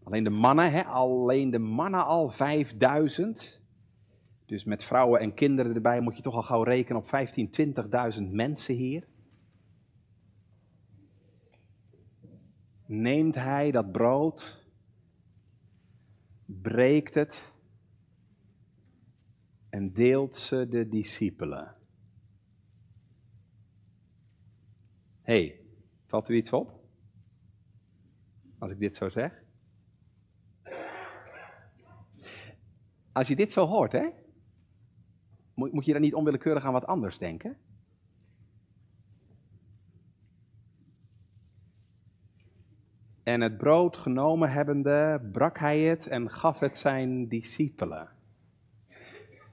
alleen 0.03 0.25
de 0.25 0.31
mannen, 0.31 0.73
hè, 0.73 0.85
alleen 0.85 1.51
de 1.51 1.59
mannen 1.59 2.05
al 2.05 2.31
5000. 2.31 3.60
Dus 4.51 4.65
met 4.65 4.85
vrouwen 4.85 5.21
en 5.21 5.35
kinderen 5.35 5.75
erbij 5.75 6.01
moet 6.01 6.17
je 6.17 6.23
toch 6.23 6.35
al 6.35 6.43
gauw 6.43 6.63
rekenen 6.63 7.01
op 7.01 7.09
15, 7.09 7.51
20.000 8.19 8.23
mensen 8.31 8.75
hier. 8.75 9.07
Neemt 12.87 13.35
hij 13.35 13.71
dat 13.71 13.93
brood, 13.93 14.67
breekt 16.45 17.15
het 17.15 17.53
en 19.69 19.93
deelt 19.93 20.37
ze 20.37 20.69
de 20.69 20.89
discipelen. 20.89 21.77
hey, 25.23 25.61
valt 26.07 26.29
u 26.29 26.37
iets 26.37 26.53
op? 26.53 26.81
Als 28.59 28.73
ik 28.73 28.79
dit 28.79 28.97
zo 28.97 29.09
zeg? 29.09 29.45
Als 33.13 33.29
je 33.29 33.37
dit 33.37 33.53
zo 33.53 33.67
hoort, 33.67 33.93
hè? 33.93 34.09
Moet, 35.61 35.73
moet 35.73 35.85
je 35.85 35.93
dan 35.93 36.01
niet 36.01 36.15
onwillekeurig 36.15 36.65
aan 36.65 36.73
wat 36.73 36.87
anders 36.87 37.19
denken? 37.19 37.57
En 43.23 43.41
het 43.41 43.59
brood 43.59 43.97
genomen 43.97 44.51
hebbende, 44.51 45.29
brak 45.33 45.59
hij 45.59 45.81
het 45.81 46.07
en 46.07 46.31
gaf 46.31 46.59
het 46.59 46.77
zijn 46.77 47.29
discipelen. 47.29 48.09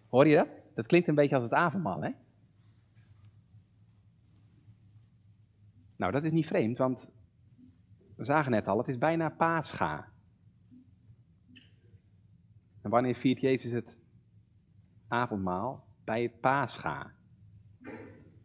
Hoor 0.10 0.28
je 0.28 0.36
dat? 0.36 0.48
Dat 0.76 0.86
klinkt 0.86 1.08
een 1.08 1.16
beetje 1.16 1.36
als 1.36 1.44
het 1.44 1.54
avondmaal, 1.54 2.02
hè? 2.04 2.12
Nou, 5.96 6.12
dat 6.12 6.24
is 6.24 6.32
niet 6.32 6.48
vreemd, 6.48 6.78
want 6.78 7.10
we 8.16 8.26
zagen 8.26 8.52
net 8.52 8.68
al, 8.68 8.78
het 8.78 8.88
is 8.88 8.98
bijna 8.98 9.30
Pascha. 9.30 10.12
En 12.82 12.90
wanneer 12.90 13.16
viert 13.16 13.40
Jezus 13.40 13.72
het 13.72 13.98
avondmaal? 15.08 15.87
Bij 16.08 16.22
het 16.22 16.40
Pascha. 16.40 17.12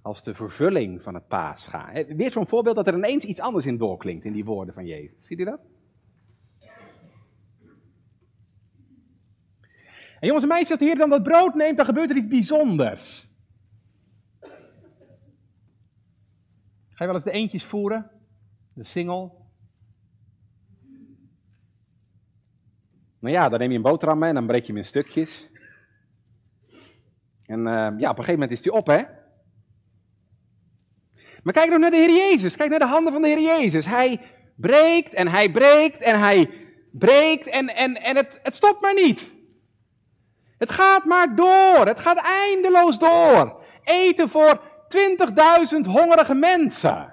Als 0.02 0.22
de 0.22 0.34
vervulling 0.34 1.02
van 1.02 1.14
het 1.14 1.28
Pascha. 1.28 1.92
Weer 2.06 2.32
zo'n 2.32 2.46
voorbeeld 2.46 2.76
dat 2.76 2.86
er 2.86 2.94
ineens 2.94 3.24
iets 3.24 3.40
anders 3.40 3.66
in 3.66 3.76
doorklinkt 3.76 4.24
in 4.24 4.32
die 4.32 4.44
woorden 4.44 4.74
van 4.74 4.86
Jezus. 4.86 5.26
Ziet 5.26 5.38
u 5.38 5.44
dat? 5.44 5.60
En 10.20 10.28
jongens 10.28 10.42
en 10.42 10.48
meisjes, 10.48 10.70
als 10.70 10.78
de 10.78 10.84
Heer 10.84 10.96
dan 10.96 11.10
dat 11.10 11.22
brood 11.22 11.54
neemt, 11.54 11.76
dan 11.76 11.86
gebeurt 11.86 12.10
er 12.10 12.16
iets 12.16 12.28
bijzonders. 12.28 13.28
Ga 16.88 16.98
je 16.98 17.04
wel 17.04 17.14
eens 17.14 17.24
de 17.24 17.30
eentjes 17.30 17.64
voeren? 17.64 18.10
De 18.72 18.84
single? 18.84 19.32
Nou 23.18 23.34
ja, 23.34 23.48
dan 23.48 23.58
neem 23.58 23.70
je 23.70 23.76
een 23.76 23.82
boterham 23.82 24.18
mee 24.18 24.28
en 24.28 24.34
dan 24.34 24.46
breek 24.46 24.62
je 24.62 24.66
hem 24.66 24.76
in 24.76 24.84
stukjes. 24.84 25.51
En 27.46 27.58
uh, 27.58 27.72
ja, 27.74 27.88
op 27.90 28.18
een 28.18 28.24
gegeven 28.24 28.32
moment 28.32 28.50
is 28.50 28.62
die 28.62 28.72
op, 28.72 28.86
hè? 28.86 29.02
Maar 31.42 31.52
kijk 31.52 31.70
nog 31.70 31.78
naar 31.78 31.90
de 31.90 31.96
Heer 31.96 32.30
Jezus. 32.30 32.56
Kijk 32.56 32.70
naar 32.70 32.78
de 32.78 32.86
handen 32.86 33.12
van 33.12 33.22
de 33.22 33.28
Heer 33.28 33.40
Jezus. 33.40 33.86
Hij 33.86 34.20
breekt 34.54 35.14
en 35.14 35.28
hij 35.28 35.50
breekt 35.50 36.02
en 36.02 36.20
hij 36.20 36.50
breekt 36.90 37.46
en, 37.46 37.74
en, 37.74 38.02
en 38.02 38.16
het, 38.16 38.40
het 38.42 38.54
stopt 38.54 38.80
maar 38.80 38.94
niet. 38.94 39.34
Het 40.58 40.70
gaat 40.70 41.04
maar 41.04 41.36
door. 41.36 41.86
Het 41.86 42.00
gaat 42.00 42.20
eindeloos 42.22 42.98
door. 42.98 43.62
Eten 43.82 44.28
voor 44.28 44.60
20.000 45.74 45.80
hongerige 45.90 46.34
mensen. 46.34 47.10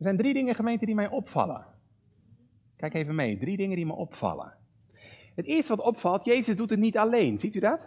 Er 0.00 0.06
zijn 0.06 0.16
drie 0.16 0.34
dingen, 0.34 0.54
gemeente, 0.54 0.86
die 0.86 0.94
mij 0.94 1.08
opvallen. 1.08 1.66
Kijk 2.80 2.94
even 2.94 3.14
mee. 3.14 3.38
Drie 3.38 3.56
dingen 3.56 3.76
die 3.76 3.86
me 3.86 3.92
opvallen. 3.92 4.56
Het 5.34 5.46
eerste 5.46 5.76
wat 5.76 5.86
opvalt, 5.86 6.24
Jezus 6.24 6.56
doet 6.56 6.70
het 6.70 6.78
niet 6.78 6.98
alleen. 6.98 7.38
Ziet 7.38 7.54
u 7.54 7.60
dat? 7.60 7.80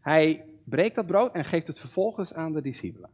Hij 0.00 0.44
breekt 0.64 0.94
dat 0.94 1.06
brood 1.06 1.34
en 1.34 1.44
geeft 1.44 1.66
het 1.66 1.78
vervolgens 1.78 2.34
aan 2.34 2.52
de 2.52 2.62
discipelen. 2.62 3.10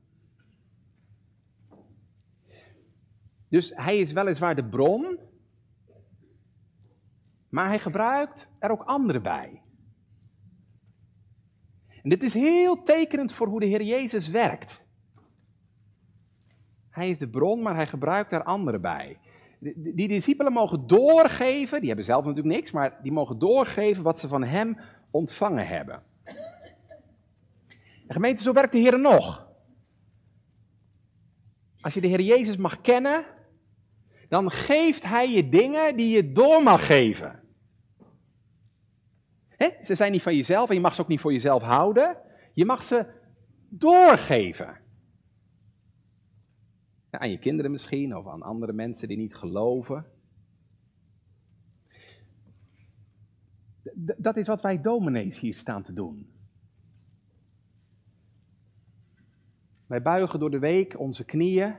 Dus 3.48 3.72
hij 3.74 3.98
is 3.98 4.12
weliswaar 4.12 4.54
de 4.54 4.64
bron, 4.64 5.18
maar 7.48 7.66
hij 7.66 7.78
gebruikt 7.78 8.50
er 8.58 8.70
ook 8.70 8.82
anderen 8.82 9.22
bij. 9.22 9.60
En 12.02 12.08
dit 12.08 12.22
is 12.22 12.34
heel 12.34 12.82
tekenend 12.82 13.32
voor 13.32 13.46
hoe 13.46 13.60
de 13.60 13.66
Heer 13.66 13.82
Jezus 13.82 14.28
werkt. 14.28 14.85
Hij 16.96 17.10
is 17.10 17.18
de 17.18 17.28
bron, 17.28 17.62
maar 17.62 17.74
hij 17.74 17.86
gebruikt 17.86 18.32
er 18.32 18.42
anderen 18.42 18.80
bij. 18.80 19.18
Die 19.74 20.08
discipelen 20.08 20.52
mogen 20.52 20.86
doorgeven, 20.86 21.78
die 21.78 21.86
hebben 21.86 22.04
zelf 22.04 22.24
natuurlijk 22.24 22.54
niks, 22.54 22.70
maar 22.70 22.98
die 23.02 23.12
mogen 23.12 23.38
doorgeven 23.38 24.02
wat 24.02 24.18
ze 24.18 24.28
van 24.28 24.44
hem 24.44 24.78
ontvangen 25.10 25.66
hebben. 25.66 26.02
En 28.06 28.14
gemeente, 28.14 28.42
zo 28.42 28.52
werkt 28.52 28.72
de 28.72 28.78
Heer 28.78 29.00
nog. 29.00 29.48
Als 31.80 31.94
je 31.94 32.00
de 32.00 32.06
Heer 32.06 32.20
Jezus 32.20 32.56
mag 32.56 32.80
kennen, 32.80 33.24
dan 34.28 34.50
geeft 34.50 35.02
Hij 35.02 35.30
je 35.30 35.48
dingen 35.48 35.96
die 35.96 36.08
je 36.08 36.32
door 36.32 36.62
mag 36.62 36.86
geven. 36.86 37.42
Ze 39.80 39.94
zijn 39.94 40.12
niet 40.12 40.22
van 40.22 40.34
jezelf 40.34 40.68
en 40.68 40.74
je 40.74 40.80
mag 40.80 40.94
ze 40.94 41.00
ook 41.02 41.08
niet 41.08 41.20
voor 41.20 41.32
jezelf 41.32 41.62
houden. 41.62 42.16
Je 42.54 42.64
mag 42.64 42.82
ze 42.82 43.06
doorgeven. 43.68 44.84
Aan 47.18 47.30
je 47.30 47.38
kinderen 47.38 47.70
misschien, 47.70 48.16
of 48.16 48.26
aan 48.26 48.42
andere 48.42 48.72
mensen 48.72 49.08
die 49.08 49.16
niet 49.16 49.34
geloven. 49.34 50.04
dat 54.16 54.36
is 54.36 54.46
wat 54.46 54.60
wij 54.60 54.80
dominees 54.80 55.38
hier 55.40 55.54
staan 55.54 55.82
te 55.82 55.92
doen. 55.92 56.30
Wij 59.86 60.02
buigen 60.02 60.38
door 60.38 60.50
de 60.50 60.58
week 60.58 60.98
onze 60.98 61.24
knieën 61.24 61.74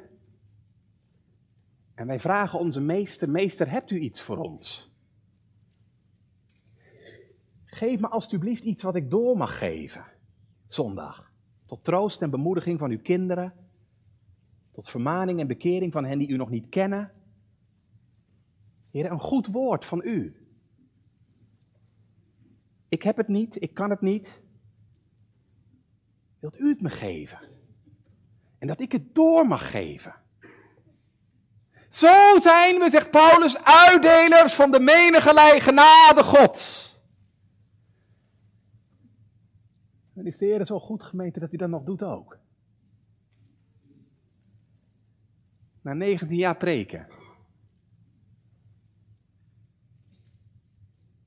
en 1.93 2.07
wij 2.07 2.19
vragen 2.19 2.59
onze 2.59 2.81
meester, 2.81 3.29
meester, 3.29 3.69
hebt 3.69 3.91
u 3.91 3.99
iets 3.99 4.21
voor 4.21 4.37
ons? 4.37 4.91
Geef 7.65 7.99
me 7.99 8.07
alstublieft 8.07 8.63
iets 8.63 8.83
wat 8.83 8.95
ik 8.95 9.11
door 9.11 9.37
mag 9.37 9.57
geven, 9.57 10.05
zondag. 10.67 11.31
Tot 11.65 11.83
troost 11.83 12.21
en 12.21 12.29
bemoediging 12.29 12.79
van 12.79 12.91
uw 12.91 13.01
kinderen, 13.01 13.66
tot 14.77 14.89
vermaning 14.89 15.39
en 15.39 15.47
bekering 15.47 15.93
van 15.93 16.05
hen 16.05 16.17
die 16.17 16.29
u 16.29 16.35
nog 16.35 16.49
niet 16.49 16.69
kennen. 16.69 17.11
Heer, 18.91 19.11
een 19.11 19.19
goed 19.19 19.47
woord 19.47 19.85
van 19.85 20.01
u. 20.03 20.47
Ik 22.87 23.03
heb 23.03 23.17
het 23.17 23.27
niet, 23.27 23.61
ik 23.61 23.73
kan 23.73 23.89
het 23.89 24.01
niet. 24.01 24.41
Wilt 26.39 26.59
u 26.59 26.69
het 26.69 26.81
me 26.81 26.89
geven? 26.89 27.39
En 28.57 28.67
dat 28.67 28.79
ik 28.79 28.91
het 28.91 29.15
door 29.15 29.47
mag 29.47 29.71
geven. 29.71 30.15
Zo 31.89 32.39
zijn 32.39 32.79
we, 32.79 32.89
zegt 32.89 33.11
Paulus, 33.11 33.63
uitdelers 33.63 34.53
van 34.53 34.71
de 34.71 34.79
menige 34.79 35.59
genade 35.59 36.23
Gods. 36.23 36.85
Dan 40.13 40.25
is 40.25 40.37
de 40.37 40.45
Heer 40.45 40.65
zo 40.65 40.79
goed 40.79 41.03
gemeente 41.03 41.39
dat 41.39 41.49
hij 41.49 41.57
dat 41.57 41.69
nog 41.69 41.83
doet 41.83 42.03
ook. 42.03 42.45
Na 45.87 45.93
19 45.93 46.35
jaar 46.35 46.57
preken. 46.57 47.07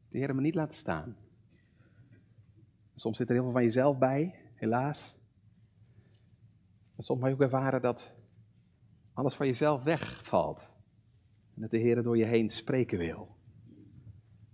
De 0.09 0.19
Heer 0.19 0.35
me 0.35 0.41
niet 0.41 0.55
laten 0.55 0.79
staan. 0.79 1.17
Soms 2.95 3.17
zit 3.17 3.29
er 3.29 3.35
heel 3.35 3.43
veel 3.43 3.53
van 3.53 3.63
jezelf 3.63 3.99
bij, 3.99 4.35
helaas. 4.55 5.17
Maar 6.95 7.05
soms 7.05 7.21
mag 7.21 7.29
je 7.29 7.35
ook 7.35 7.41
ervaren 7.41 7.83
dat 7.83 8.15
alles 9.13 9.35
van 9.35 9.47
jezelf 9.47 9.83
wegvalt. 9.83 10.73
En 11.55 11.61
dat 11.61 11.71
de 11.71 11.79
Heer 11.79 12.03
door 12.03 12.17
je 12.17 12.25
heen 12.25 12.49
spreken 12.49 12.99
wil. 12.99 13.37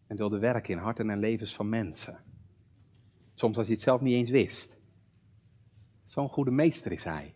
En 0.07 0.16
wilde 0.16 0.38
werken 0.38 0.75
in 0.75 0.81
harten 0.81 1.11
en 1.11 1.19
levens 1.19 1.55
van 1.55 1.69
mensen. 1.69 2.19
Soms 3.35 3.59
als 3.59 3.66
je 3.66 3.73
het 3.73 3.83
zelf 3.83 4.01
niet 4.01 4.14
eens 4.14 4.31
wist. 4.31 4.79
Zo'n 6.05 6.29
goede 6.29 6.51
meester 6.51 6.92
is 6.92 7.05
hij. 7.05 7.35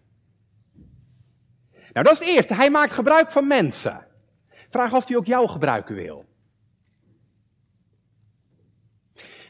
Nou, 1.93 2.07
dat 2.07 2.13
is 2.13 2.19
het 2.19 2.29
eerste. 2.29 2.55
Hij 2.55 2.71
maakt 2.71 2.93
gebruik 2.93 3.31
van 3.31 3.47
mensen. 3.47 4.07
Vraag 4.69 4.93
of 4.93 5.09
hij 5.09 5.17
ook 5.17 5.27
jou 5.27 5.49
gebruiken 5.49 5.95
wil. 5.95 6.25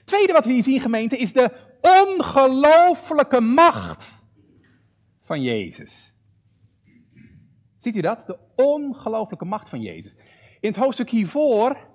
Tweede 0.05 0.33
wat 0.33 0.45
we 0.45 0.53
hier 0.53 0.63
zien, 0.63 0.81
gemeente, 0.81 1.17
is 1.17 1.33
de 1.33 1.51
ongelooflijke 1.81 3.41
macht 3.41 4.23
van 5.23 5.43
Jezus. 5.43 6.15
Ziet 7.79 7.97
u 7.97 8.01
dat? 8.01 8.27
De 8.27 8.39
ongelooflijke 8.57 9.45
macht 9.45 9.69
van 9.69 9.81
Jezus. 9.81 10.15
In 10.61 10.69
het 10.69 10.77
hoofdstuk 10.77 11.11
hiervoor 11.11 11.89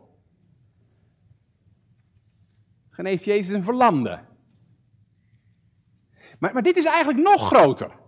geneest 2.90 3.26
Jezus 3.26 3.54
een 3.54 3.64
verlamde. 3.64 4.20
Maar, 6.40 6.54
maar 6.54 6.64
dit 6.64 6.78
is 6.78 6.86
eigenlijk 6.86 7.20
nog 7.20 7.48
groter. 7.48 8.04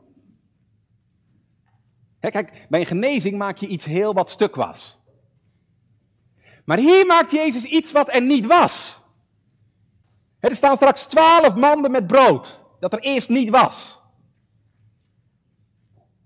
Kijk, 2.19 2.65
bij 2.69 2.80
een 2.80 2.86
genezing 2.86 3.38
maak 3.38 3.58
je 3.58 3.67
iets 3.67 3.86
heel 3.86 4.13
wat 4.13 4.30
stuk 4.30 4.56
was. 4.56 4.99
Maar 6.65 6.77
hier 6.77 7.06
maakt 7.06 7.32
Jezus 7.32 7.63
iets 7.63 7.91
wat 7.91 8.13
er 8.13 8.21
niet 8.21 8.45
was. 8.45 9.01
er 10.39 10.56
staan 10.56 10.75
straks 10.75 11.06
twaalf 11.06 11.56
manden 11.56 11.91
met 11.91 12.08
brood, 12.08 12.63
dat 12.80 12.93
er 12.93 12.99
eerst 12.99 13.30
niet 13.30 13.49
was. 13.49 14.01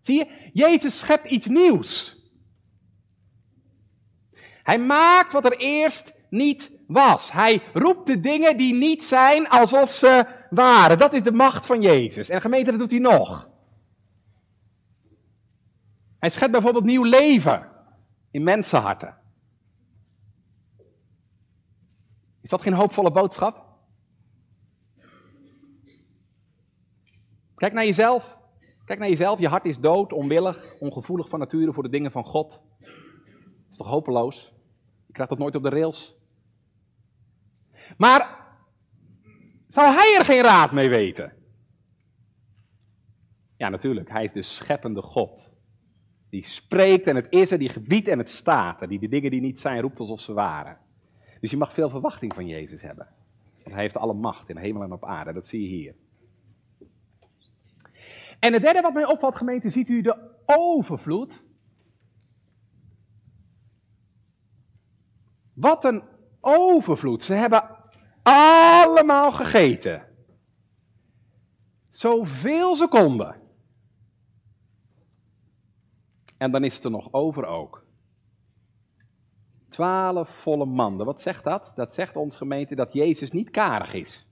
Zie 0.01 0.17
je, 0.17 0.49
Jezus 0.53 0.99
schept 0.99 1.25
iets 1.25 1.47
nieuws. 1.47 2.19
Hij 4.63 4.79
maakt 4.79 5.33
wat 5.33 5.45
er 5.45 5.57
eerst 5.57 6.13
niet 6.29 6.71
was. 6.87 7.31
Hij 7.31 7.61
roept 7.73 8.07
de 8.07 8.19
dingen 8.19 8.57
die 8.57 8.73
niet 8.73 9.03
zijn 9.03 9.49
alsof 9.49 9.93
ze 9.93 10.25
waren. 10.49 10.97
Dat 10.97 11.13
is 11.13 11.23
de 11.23 11.31
macht 11.31 11.65
van 11.65 11.81
Jezus. 11.81 12.29
En 12.29 12.41
gemeente, 12.41 12.71
dat 12.71 12.79
doet 12.79 12.91
hij 12.91 12.99
nog. 12.99 13.49
Hij 16.21 16.29
schept 16.29 16.51
bijvoorbeeld 16.51 16.83
nieuw 16.83 17.03
leven 17.03 17.69
in 18.31 18.43
mensenharten. 18.43 19.17
Is 22.41 22.49
dat 22.49 22.61
geen 22.61 22.73
hoopvolle 22.73 23.11
boodschap? 23.11 23.65
Kijk 27.55 27.73
naar 27.73 27.85
jezelf. 27.85 28.37
Kijk 28.85 28.99
naar 28.99 29.07
jezelf. 29.07 29.39
Je 29.39 29.47
hart 29.47 29.65
is 29.65 29.79
dood, 29.79 30.13
onwillig, 30.13 30.75
ongevoelig 30.79 31.29
van 31.29 31.39
nature 31.39 31.73
voor 31.73 31.83
de 31.83 31.89
dingen 31.89 32.11
van 32.11 32.25
God. 32.25 32.63
Dat 32.79 33.71
is 33.71 33.77
toch 33.77 33.87
hopeloos? 33.87 34.53
Je 35.05 35.13
krijgt 35.13 35.31
dat 35.31 35.39
nooit 35.39 35.55
op 35.55 35.63
de 35.63 35.69
rails. 35.69 36.15
Maar 37.97 38.53
zou 39.67 39.93
hij 39.93 40.15
er 40.17 40.25
geen 40.25 40.41
raad 40.41 40.71
mee 40.71 40.89
weten? 40.89 41.33
Ja, 43.57 43.69
natuurlijk. 43.69 44.09
Hij 44.09 44.23
is 44.23 44.31
de 44.31 44.41
scheppende 44.41 45.01
God. 45.01 45.50
Die 46.31 46.45
spreekt 46.45 47.07
en 47.07 47.15
het 47.15 47.27
is 47.29 47.51
er, 47.51 47.57
die 47.59 47.69
gebiedt 47.69 48.07
en 48.07 48.17
het 48.17 48.29
staat 48.29 48.81
er. 48.81 48.87
Die 48.87 48.99
de 48.99 49.07
dingen 49.07 49.31
die 49.31 49.41
niet 49.41 49.59
zijn 49.59 49.81
roept 49.81 49.99
alsof 49.99 50.19
ze 50.19 50.33
waren. 50.33 50.77
Dus 51.39 51.51
je 51.51 51.57
mag 51.57 51.73
veel 51.73 51.89
verwachting 51.89 52.33
van 52.33 52.47
Jezus 52.47 52.81
hebben. 52.81 53.07
Want 53.55 53.71
hij 53.73 53.81
heeft 53.81 53.97
alle 53.97 54.13
macht 54.13 54.49
in 54.49 54.57
hemel 54.57 54.83
en 54.83 54.91
op 54.91 55.05
aarde. 55.05 55.33
Dat 55.33 55.47
zie 55.47 55.61
je 55.61 55.67
hier. 55.67 55.95
En 58.39 58.53
het 58.53 58.61
derde 58.61 58.81
wat 58.81 58.93
mij 58.93 59.05
opvalt, 59.05 59.35
gemeente, 59.35 59.69
ziet 59.69 59.89
u 59.89 60.01
de 60.01 60.17
overvloed. 60.45 61.43
Wat 65.53 65.85
een 65.85 66.03
overvloed. 66.39 67.23
Ze 67.23 67.33
hebben 67.33 67.77
allemaal 68.21 69.31
gegeten. 69.31 70.07
Zoveel 71.89 72.75
ze 72.75 72.87
konden. 72.87 73.35
En 76.41 76.51
dan 76.51 76.63
is 76.63 76.75
het 76.75 76.83
er 76.83 76.91
nog 76.91 77.07
over 77.11 77.45
ook. 77.45 77.83
Twaalf 79.69 80.29
volle 80.29 80.65
manden. 80.65 81.05
Wat 81.05 81.21
zegt 81.21 81.43
dat? 81.43 81.71
Dat 81.75 81.93
zegt 81.93 82.15
ons 82.15 82.37
gemeente 82.37 82.75
dat 82.75 82.93
Jezus 82.93 83.31
niet 83.31 83.49
karig 83.49 83.93
is. 83.93 84.27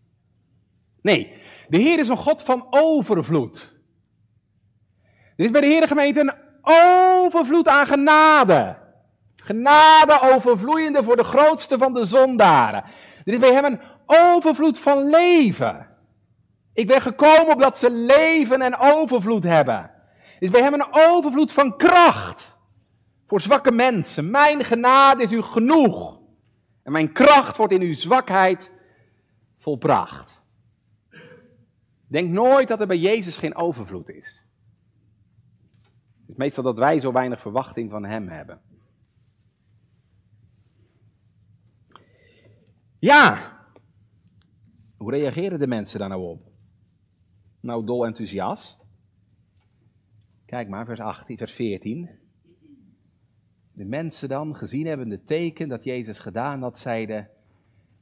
Nee, 1.02 1.34
de 1.68 1.78
Heer 1.78 2.00
is 2.00 2.08
een 2.08 2.18
God 2.18 2.44
van 2.44 2.68
overvloed. 2.70 3.80
Er 5.36 5.46
is 5.46 5.52
bij 5.52 5.62
de 5.62 5.68
Heer 5.68 5.88
gemeente 5.88 6.20
een 6.20 6.34
overvloed 6.62 7.68
aan 7.68 7.88
genade. 7.88 8.78
Genade 9.36 10.20
overvloeiende 10.22 11.04
voor 11.04 11.16
de 11.16 11.24
grootste 11.24 11.78
van 11.78 11.94
de 11.94 12.06
zondaren. 12.06 12.84
Er 13.26 13.34
is 13.34 13.40
bij 13.40 13.54
hem 13.54 13.66
een 13.66 13.82
overvloed 14.06 14.80
van 14.80 15.10
leven. 15.10 15.88
Ik 16.74 16.88
ben 16.88 17.02
gekomen 17.02 17.54
opdat 17.54 17.78
ze 17.78 17.92
leven 17.92 18.62
en 18.62 18.78
overvloed 18.78 19.44
hebben. 19.44 19.99
Is 20.40 20.50
bij 20.50 20.62
hem 20.62 20.74
een 20.74 20.88
overvloed 20.92 21.52
van 21.52 21.78
kracht. 21.78 22.58
Voor 23.28 23.42
zwakke 23.42 23.72
mensen. 23.72 24.32
Mijn 24.32 24.64
genade 24.64 25.24
is 25.24 25.32
u 25.32 25.42
genoeg. 25.42 26.20
En 26.84 26.92
mijn 26.92 27.14
kracht 27.14 27.58
wordt 27.58 27.74
in 27.74 27.82
uw 27.82 27.94
zwakheid 27.94 28.74
volbracht. 29.58 30.42
Denk 32.08 32.30
nooit 32.30 32.68
dat 32.68 32.80
er 32.80 32.88
bij 32.88 32.98
Jezus 32.98 33.38
geen 33.38 33.56
overvloed 33.56 34.10
is. 34.10 34.46
Het 36.22 36.30
is 36.30 36.36
meestal 36.36 36.64
dat 36.64 36.78
wij 36.78 37.00
zo 37.00 37.12
weinig 37.12 37.42
verwachting 37.42 37.90
van 37.90 38.06
Hem 38.06 38.28
hebben. 38.28 38.62
Ja, 43.00 43.58
hoe 44.98 45.12
reageren 45.12 45.60
de 45.60 45.68
mensen 45.68 46.00
daar 46.00 46.10
nou 46.10 46.22
op? 46.22 46.52
Nou, 47.60 47.86
dol 47.86 48.06
enthousiast. 48.06 48.89
Kijk 50.50 50.70
maar, 50.70 50.86
vers 50.86 51.00
18, 51.00 51.38
vers 51.38 51.54
14. 51.54 52.10
De 53.74 53.86
mensen 53.86 54.30
dan, 54.30 54.56
gezien 54.56 54.86
hebben 54.86 55.10
de 55.10 55.24
teken 55.24 55.70
dat 55.70 55.84
Jezus 55.84 56.20
gedaan 56.20 56.62
had, 56.62 56.80
zeiden: 56.80 57.30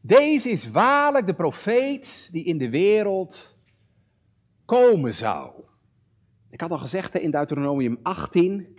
Deze 0.02 0.50
is 0.50 0.72
waarlijk 0.72 1.28
de 1.28 1.34
profeet 1.34 2.30
die 2.32 2.44
in 2.44 2.58
de 2.58 2.70
wereld 2.70 3.58
komen 4.66 5.14
zou. 5.14 5.64
Ik 6.50 6.62
had 6.62 6.72
al 6.72 6.78
gezegd 6.78 7.16
in 7.16 7.32
Deuteronomium 7.32 8.00
18, 8.02 8.78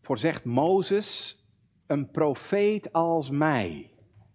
voorzegt 0.00 0.44
Mozes, 0.44 1.40
een 1.86 2.10
profeet 2.10 2.92
als 2.92 3.30
mij. 3.30 3.90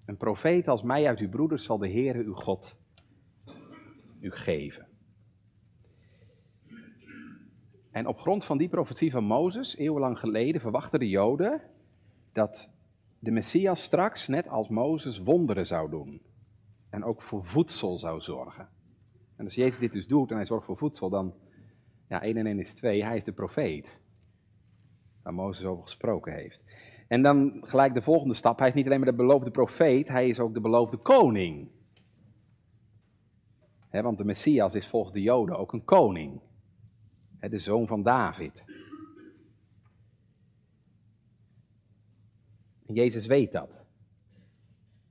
Een 0.06 0.18
profeet 0.18 0.68
als 0.68 0.84
mij 0.84 1.08
uit 1.08 1.20
uw 1.20 1.30
broeders 1.30 1.64
zal 1.64 1.78
de 1.78 1.92
Heere 1.92 2.24
uw 2.24 2.34
God 2.34 2.80
u 4.20 4.32
geven. 4.32 4.91
En 7.92 8.08
op 8.08 8.20
grond 8.20 8.46
van 8.46 8.58
die 8.58 8.70
profetie 8.70 9.12
van 9.12 9.24
Mozes, 9.24 9.78
eeuwenlang 9.78 10.20
geleden, 10.20 10.62
verwachten 10.62 11.00
de 11.00 11.10
Joden 11.10 11.62
dat 12.34 12.70
de 13.20 13.32
Messias 13.32 13.84
straks, 13.84 14.28
net 14.28 14.48
als 14.48 14.70
Mozes, 14.70 15.20
wonderen 15.20 15.66
zou 15.66 15.90
doen. 15.90 16.22
En 16.90 17.04
ook 17.04 17.22
voor 17.22 17.46
voedsel 17.46 17.98
zou 17.98 18.22
zorgen. 18.22 18.70
En 19.38 19.44
als 19.44 19.56
Jezus 19.56 19.80
dit 19.80 19.92
dus 19.92 20.08
doet 20.08 20.30
en 20.30 20.36
hij 20.36 20.46
zorgt 20.46 20.66
voor 20.66 20.78
voedsel, 20.78 21.10
dan, 21.10 21.34
ja, 22.08 22.22
1 22.22 22.38
en 22.38 22.46
1 22.46 22.60
is 22.60 22.74
2, 22.74 23.04
hij 23.04 23.16
is 23.16 23.24
de 23.24 23.32
profeet. 23.32 24.00
Waar 25.24 25.34
Mozes 25.34 25.66
over 25.66 25.84
gesproken 25.84 26.34
heeft. 26.34 26.64
En 27.08 27.22
dan 27.22 27.58
gelijk 27.62 27.94
de 27.94 28.02
volgende 28.02 28.34
stap. 28.34 28.60
Hij 28.60 28.68
is 28.68 28.74
niet 28.74 28.86
alleen 28.86 29.00
maar 29.00 29.10
de 29.10 29.16
beloofde 29.16 29.52
profeet, 29.52 30.08
hij 30.08 30.30
is 30.30 30.40
ook 30.40 30.54
de 30.54 30.62
beloofde 30.62 30.98
koning. 30.98 31.70
want 33.92 34.18
de 34.18 34.24
Messias 34.24 34.76
is 34.76 34.88
volgens 34.88 35.14
de 35.14 35.22
Joden 35.22 35.58
ook 35.58 35.74
een 35.74 35.84
koning. 35.84 36.42
De 37.50 37.58
zoon 37.58 37.88
van 37.88 38.04
David. 38.04 38.66
En 42.88 42.94
Jezus 42.94 43.26
weet 43.26 43.52
dat. 43.52 43.86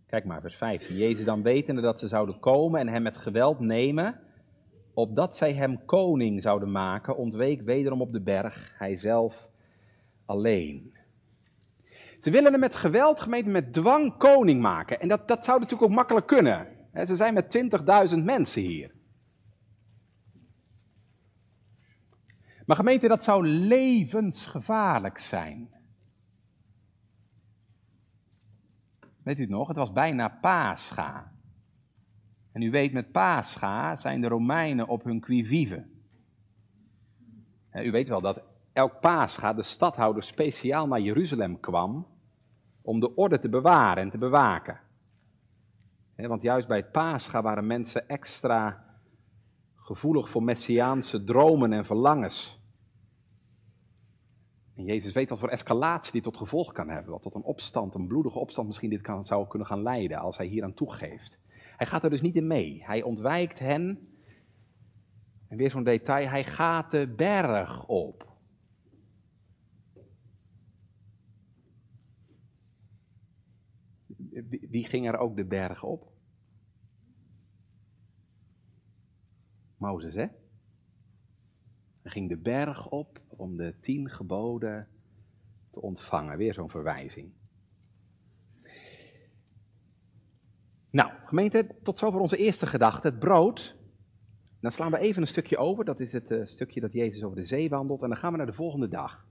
Kijk 0.06 0.24
maar, 0.24 0.40
vers 0.40 0.56
15. 0.56 0.96
Jezus 0.96 1.24
dan 1.24 1.42
wetende 1.42 1.80
dat 1.80 1.98
ze 1.98 2.08
zouden 2.08 2.38
komen 2.38 2.80
en 2.80 2.88
hem 2.88 3.02
met 3.02 3.16
geweld 3.16 3.60
nemen, 3.60 4.20
opdat 4.94 5.36
zij 5.36 5.54
hem 5.54 5.84
koning 5.84 6.42
zouden 6.42 6.70
maken, 6.70 7.16
ontweek 7.16 7.60
wederom 7.60 8.00
op 8.00 8.12
de 8.12 8.20
berg, 8.20 8.74
hij 8.78 8.96
zelf 8.96 9.48
alleen. 10.24 10.98
Ze 12.20 12.30
willen 12.30 12.50
hem 12.50 12.60
met 12.60 12.74
geweld, 12.74 13.20
gemeente, 13.20 13.50
met 13.50 13.72
dwang 13.72 14.16
koning 14.16 14.60
maken. 14.60 15.00
En 15.00 15.08
dat, 15.08 15.28
dat 15.28 15.44
zou 15.44 15.58
natuurlijk 15.58 15.90
ook 15.90 15.96
makkelijk 15.96 16.26
kunnen. 16.26 16.66
Ze 17.06 17.16
zijn 17.16 17.34
met 17.34 17.58
20.000 18.16 18.24
mensen 18.24 18.62
hier. 18.62 18.90
Maar 22.70 22.78
gemeente, 22.78 23.08
dat 23.08 23.24
zou 23.24 23.46
levensgevaarlijk 23.46 25.18
zijn. 25.18 25.70
Weet 29.22 29.38
u 29.38 29.40
het 29.40 29.50
nog? 29.50 29.68
Het 29.68 29.76
was 29.76 29.92
bijna 29.92 30.28
Pascha. 30.28 31.32
En 32.52 32.62
u 32.62 32.70
weet, 32.70 32.92
met 32.92 33.12
Pascha 33.12 33.96
zijn 33.96 34.20
de 34.20 34.28
Romeinen 34.28 34.88
op 34.88 35.04
hun 35.04 35.20
qui 35.20 35.46
vive. 35.46 35.86
U 37.72 37.90
weet 37.90 38.08
wel 38.08 38.20
dat 38.20 38.42
elk 38.72 39.00
Pascha 39.00 39.52
de 39.52 39.62
stadhouder 39.62 40.22
speciaal 40.22 40.86
naar 40.86 41.00
Jeruzalem 41.00 41.60
kwam 41.60 42.06
om 42.82 43.00
de 43.00 43.14
orde 43.14 43.38
te 43.38 43.48
bewaren 43.48 44.02
en 44.02 44.10
te 44.10 44.18
bewaken. 44.18 44.80
Want 46.16 46.42
juist 46.42 46.68
bij 46.68 46.76
het 46.76 46.92
Pascha 46.92 47.42
waren 47.42 47.66
mensen 47.66 48.08
extra 48.08 48.84
gevoelig 49.76 50.30
voor 50.30 50.42
messiaanse 50.42 51.24
dromen 51.24 51.72
en 51.72 51.84
verlangens. 51.84 52.59
Jezus 54.84 55.12
weet 55.12 55.28
wat 55.28 55.38
voor 55.38 55.48
escalatie 55.48 56.12
dit 56.12 56.22
tot 56.22 56.36
gevolg 56.36 56.72
kan 56.72 56.88
hebben. 56.88 57.12
Wat 57.12 57.22
tot 57.22 57.34
een 57.34 57.42
opstand, 57.42 57.94
een 57.94 58.06
bloedige 58.06 58.38
opstand 58.38 58.66
misschien 58.66 58.90
dit 58.90 59.00
kan, 59.00 59.26
zou 59.26 59.46
kunnen 59.46 59.68
gaan 59.68 59.82
leiden 59.82 60.18
als 60.18 60.36
hij 60.36 60.46
hier 60.46 60.64
aan 60.64 60.74
toegeeft. 60.74 61.38
Hij 61.76 61.86
gaat 61.86 62.04
er 62.04 62.10
dus 62.10 62.20
niet 62.20 62.36
in 62.36 62.46
mee. 62.46 62.84
Hij 62.84 63.02
ontwijkt 63.02 63.58
hen. 63.58 64.08
En 65.48 65.56
weer 65.56 65.70
zo'n 65.70 65.84
detail, 65.84 66.28
hij 66.28 66.44
gaat 66.44 66.90
de 66.90 67.14
berg 67.16 67.86
op. 67.86 68.28
Wie 74.48 74.84
ging 74.84 75.06
er 75.06 75.18
ook 75.18 75.36
de 75.36 75.44
berg 75.44 75.82
op? 75.82 76.12
Mozes, 79.76 80.14
hè? 80.14 80.26
Hij 82.02 82.10
ging 82.10 82.28
de 82.28 82.36
berg 82.36 82.88
op 82.88 83.19
om 83.40 83.56
de 83.56 83.74
tien 83.80 84.10
geboden 84.10 84.88
te 85.70 85.80
ontvangen. 85.80 86.36
Weer 86.36 86.54
zo'n 86.54 86.70
verwijzing. 86.70 87.32
Nou, 90.90 91.10
gemeente, 91.24 91.66
tot 91.82 91.98
zover 91.98 92.20
onze 92.20 92.36
eerste 92.36 92.66
gedachte, 92.66 93.08
het 93.08 93.18
brood. 93.18 93.78
Dan 94.60 94.72
slaan 94.72 94.90
we 94.90 94.98
even 94.98 95.22
een 95.22 95.28
stukje 95.28 95.56
over, 95.56 95.84
dat 95.84 96.00
is 96.00 96.12
het 96.12 96.30
uh, 96.30 96.44
stukje 96.44 96.80
dat 96.80 96.92
Jezus 96.92 97.22
over 97.22 97.36
de 97.36 97.44
zee 97.44 97.68
wandelt. 97.68 98.02
En 98.02 98.08
dan 98.08 98.18
gaan 98.18 98.30
we 98.30 98.36
naar 98.36 98.46
de 98.46 98.52
volgende 98.52 98.88
dag. 98.88 99.26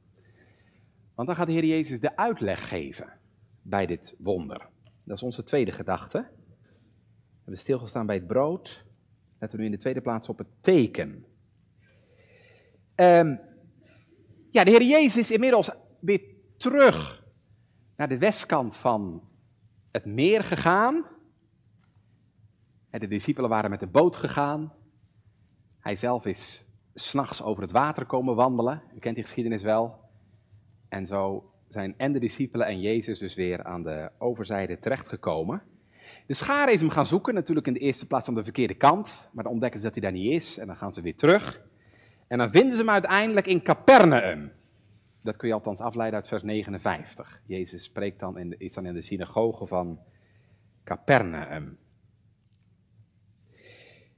Want 1.15 1.27
dan 1.27 1.37
gaat 1.37 1.47
de 1.47 1.53
Heer 1.53 1.65
Jezus 1.65 1.99
de 1.99 2.15
uitleg 2.15 2.67
geven 2.67 3.13
bij 3.61 3.85
dit 3.85 4.15
wonder. 4.17 4.69
Dat 5.03 5.17
is 5.17 5.23
onze 5.23 5.43
tweede 5.43 5.71
gedachte. 5.71 6.17
We 6.19 7.35
hebben 7.35 7.57
stilgestaan 7.57 8.05
bij 8.05 8.15
het 8.15 8.27
brood. 8.27 8.85
Letten 9.39 9.57
we 9.57 9.63
nu 9.65 9.69
in 9.69 9.75
de 9.75 9.81
tweede 9.81 10.01
plaats 10.01 10.29
op 10.29 10.37
het 10.37 10.47
teken. 10.61 11.25
Um, 12.95 13.39
ja, 14.51 14.63
de 14.63 14.71
Heer 14.71 14.83
Jezus 14.83 15.17
is 15.17 15.31
inmiddels 15.31 15.71
weer 15.99 16.21
terug 16.57 17.23
naar 17.95 18.07
de 18.09 18.17
westkant 18.17 18.77
van 18.77 19.23
het 19.91 20.05
meer 20.05 20.43
gegaan. 20.43 21.05
De 22.89 23.07
discipelen 23.07 23.49
waren 23.49 23.69
met 23.69 23.79
de 23.79 23.87
boot 23.87 24.15
gegaan. 24.15 24.73
Hij 25.79 25.95
zelf 25.95 26.25
is 26.25 26.65
s'nachts 26.93 27.41
over 27.41 27.63
het 27.63 27.71
water 27.71 28.05
komen 28.05 28.35
wandelen. 28.35 28.81
U 28.95 28.99
kent 28.99 29.15
die 29.15 29.23
geschiedenis 29.23 29.61
wel. 29.61 29.99
En 30.89 31.05
zo 31.05 31.51
zijn 31.67 31.93
en 31.97 32.11
de 32.11 32.19
discipelen 32.19 32.67
en 32.67 32.79
Jezus 32.79 33.19
dus 33.19 33.35
weer 33.35 33.63
aan 33.63 33.83
de 33.83 34.11
overzijde 34.17 34.79
terechtgekomen. 34.79 35.61
De 36.27 36.33
scharen 36.33 36.73
is 36.73 36.79
hem 36.79 36.89
gaan 36.89 37.05
zoeken, 37.05 37.33
natuurlijk 37.33 37.67
in 37.67 37.73
de 37.73 37.79
eerste 37.79 38.07
plaats 38.07 38.27
aan 38.27 38.35
de 38.35 38.43
verkeerde 38.43 38.73
kant. 38.73 39.29
Maar 39.31 39.43
dan 39.43 39.53
ontdekken 39.53 39.79
ze 39.79 39.85
dat 39.85 39.95
hij 39.95 40.03
daar 40.03 40.19
niet 40.19 40.31
is 40.31 40.57
en 40.57 40.67
dan 40.67 40.75
gaan 40.75 40.93
ze 40.93 41.01
weer 41.01 41.15
terug. 41.15 41.61
En 42.29 42.37
dan 42.37 42.51
vinden 42.51 42.71
ze 42.71 42.77
hem 42.77 42.89
uiteindelijk 42.89 43.47
in 43.47 43.61
Capernaum. 43.61 44.51
Dat 45.21 45.37
kun 45.37 45.47
je 45.47 45.53
althans 45.53 45.79
afleiden 45.79 46.19
uit 46.19 46.27
vers 46.27 46.43
59. 46.43 47.41
Jezus 47.45 47.83
spreekt 47.83 48.19
dan 48.19 48.37
in 48.37 48.49
de, 48.49 48.57
is 48.57 48.73
dan 48.73 48.85
in 48.85 48.93
de 48.93 49.01
synagoge 49.01 49.67
van 49.67 49.99
Capernaum. 50.83 51.77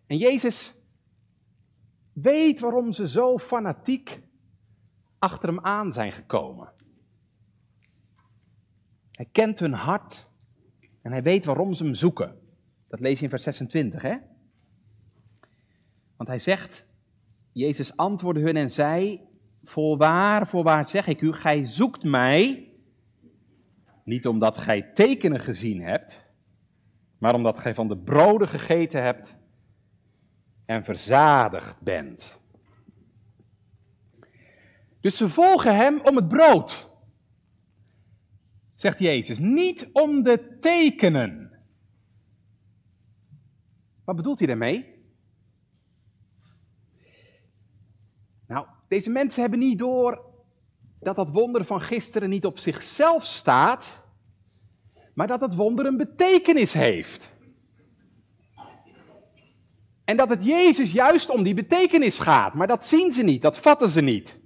En 0.06 0.18
Jezus 0.18 0.76
weet 2.14 2.60
waarom 2.60 2.92
ze 2.92 3.08
zo 3.08 3.38
fanatiek 3.38 4.22
achter 5.20 5.50
hem 5.50 5.60
aan 5.60 5.94
zijn 5.94 6.12
gekomen. 6.12 6.74
Hij 9.12 9.28
kent 9.32 9.60
hun 9.60 9.74
hart 9.74 10.30
en 11.02 11.12
hij 11.12 11.24
weet 11.24 11.46
waarom 11.46 11.74
ze 11.74 11.84
hem 11.84 11.94
zoeken. 11.94 12.40
Dat 12.88 13.00
lees 13.00 13.18
je 13.18 13.24
in 13.24 13.30
vers 13.30 13.44
26, 13.44 14.02
hè? 14.02 14.18
Want 16.16 16.30
hij 16.30 16.40
zegt, 16.40 16.90
Jezus 17.52 17.98
antwoordde 17.98 18.42
hun 18.42 18.56
en 18.56 18.70
zei, 18.70 19.22
voorwaar, 19.64 20.48
voorwaar 20.48 20.90
zeg 20.90 21.08
ik 21.08 21.22
u, 21.22 21.34
gij 21.34 21.64
zoekt 21.64 22.04
mij, 22.04 22.72
niet 24.04 24.28
omdat 24.28 24.58
gij 24.58 24.82
tekenen 24.94 25.40
gezien 25.40 25.82
hebt, 25.82 26.34
maar 27.18 27.36
omdat 27.36 27.60
gij 27.60 27.76
van 27.76 27.88
de 27.88 27.98
broden 27.98 28.48
gegeten 28.48 29.04
hebt 29.04 29.38
en 30.66 30.84
verzadigd 30.84 31.82
bent. 31.82 32.40
Dus 35.00 35.18
ze 35.18 35.30
volgen 35.30 35.76
hem 35.76 36.02
om 36.04 36.16
het 36.16 36.28
brood, 36.28 36.90
zegt 38.76 39.00
Jezus, 39.00 39.40
niet 39.40 39.90
om 39.94 40.24
de 40.24 40.58
tekenen. 40.60 41.52
Wat 44.04 44.16
bedoelt 44.16 44.38
hij 44.38 44.48
daarmee? 44.48 44.92
Nou, 48.48 48.68
deze 48.92 49.10
mensen 49.10 49.42
hebben 49.42 49.60
niet 49.60 49.80
door 49.80 50.22
dat 51.00 51.16
dat 51.16 51.32
wonder 51.32 51.66
van 51.66 51.82
gisteren 51.82 52.30
niet 52.30 52.46
op 52.46 52.58
zichzelf 52.60 53.24
staat, 53.24 54.06
maar 55.14 55.28
dat 55.28 55.42
het 55.42 55.56
wonder 55.56 55.86
een 55.86 55.98
betekenis 55.98 56.74
heeft. 56.74 57.38
En 60.04 60.18
dat 60.18 60.30
het 60.30 60.46
Jezus 60.46 60.92
juist 60.92 61.30
om 61.30 61.44
die 61.44 61.54
betekenis 61.54 62.20
gaat, 62.20 62.54
maar 62.54 62.68
dat 62.68 62.86
zien 62.86 63.12
ze 63.12 63.24
niet, 63.24 63.42
dat 63.42 63.60
vatten 63.60 63.90
ze 63.90 64.02
niet. 64.02 64.40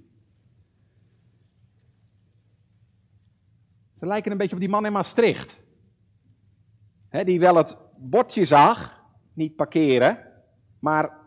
Ze 3.94 4.06
lijken 4.06 4.32
een 4.32 4.38
beetje 4.38 4.54
op 4.54 4.60
die 4.60 4.68
man 4.68 4.86
in 4.86 4.92
Maastricht. 4.92 5.60
die 7.10 7.40
wel 7.40 7.56
het 7.56 7.76
bordje 7.96 8.44
zag, 8.44 9.04
niet 9.32 9.56
parkeren, 9.56 10.32
maar 10.78 11.18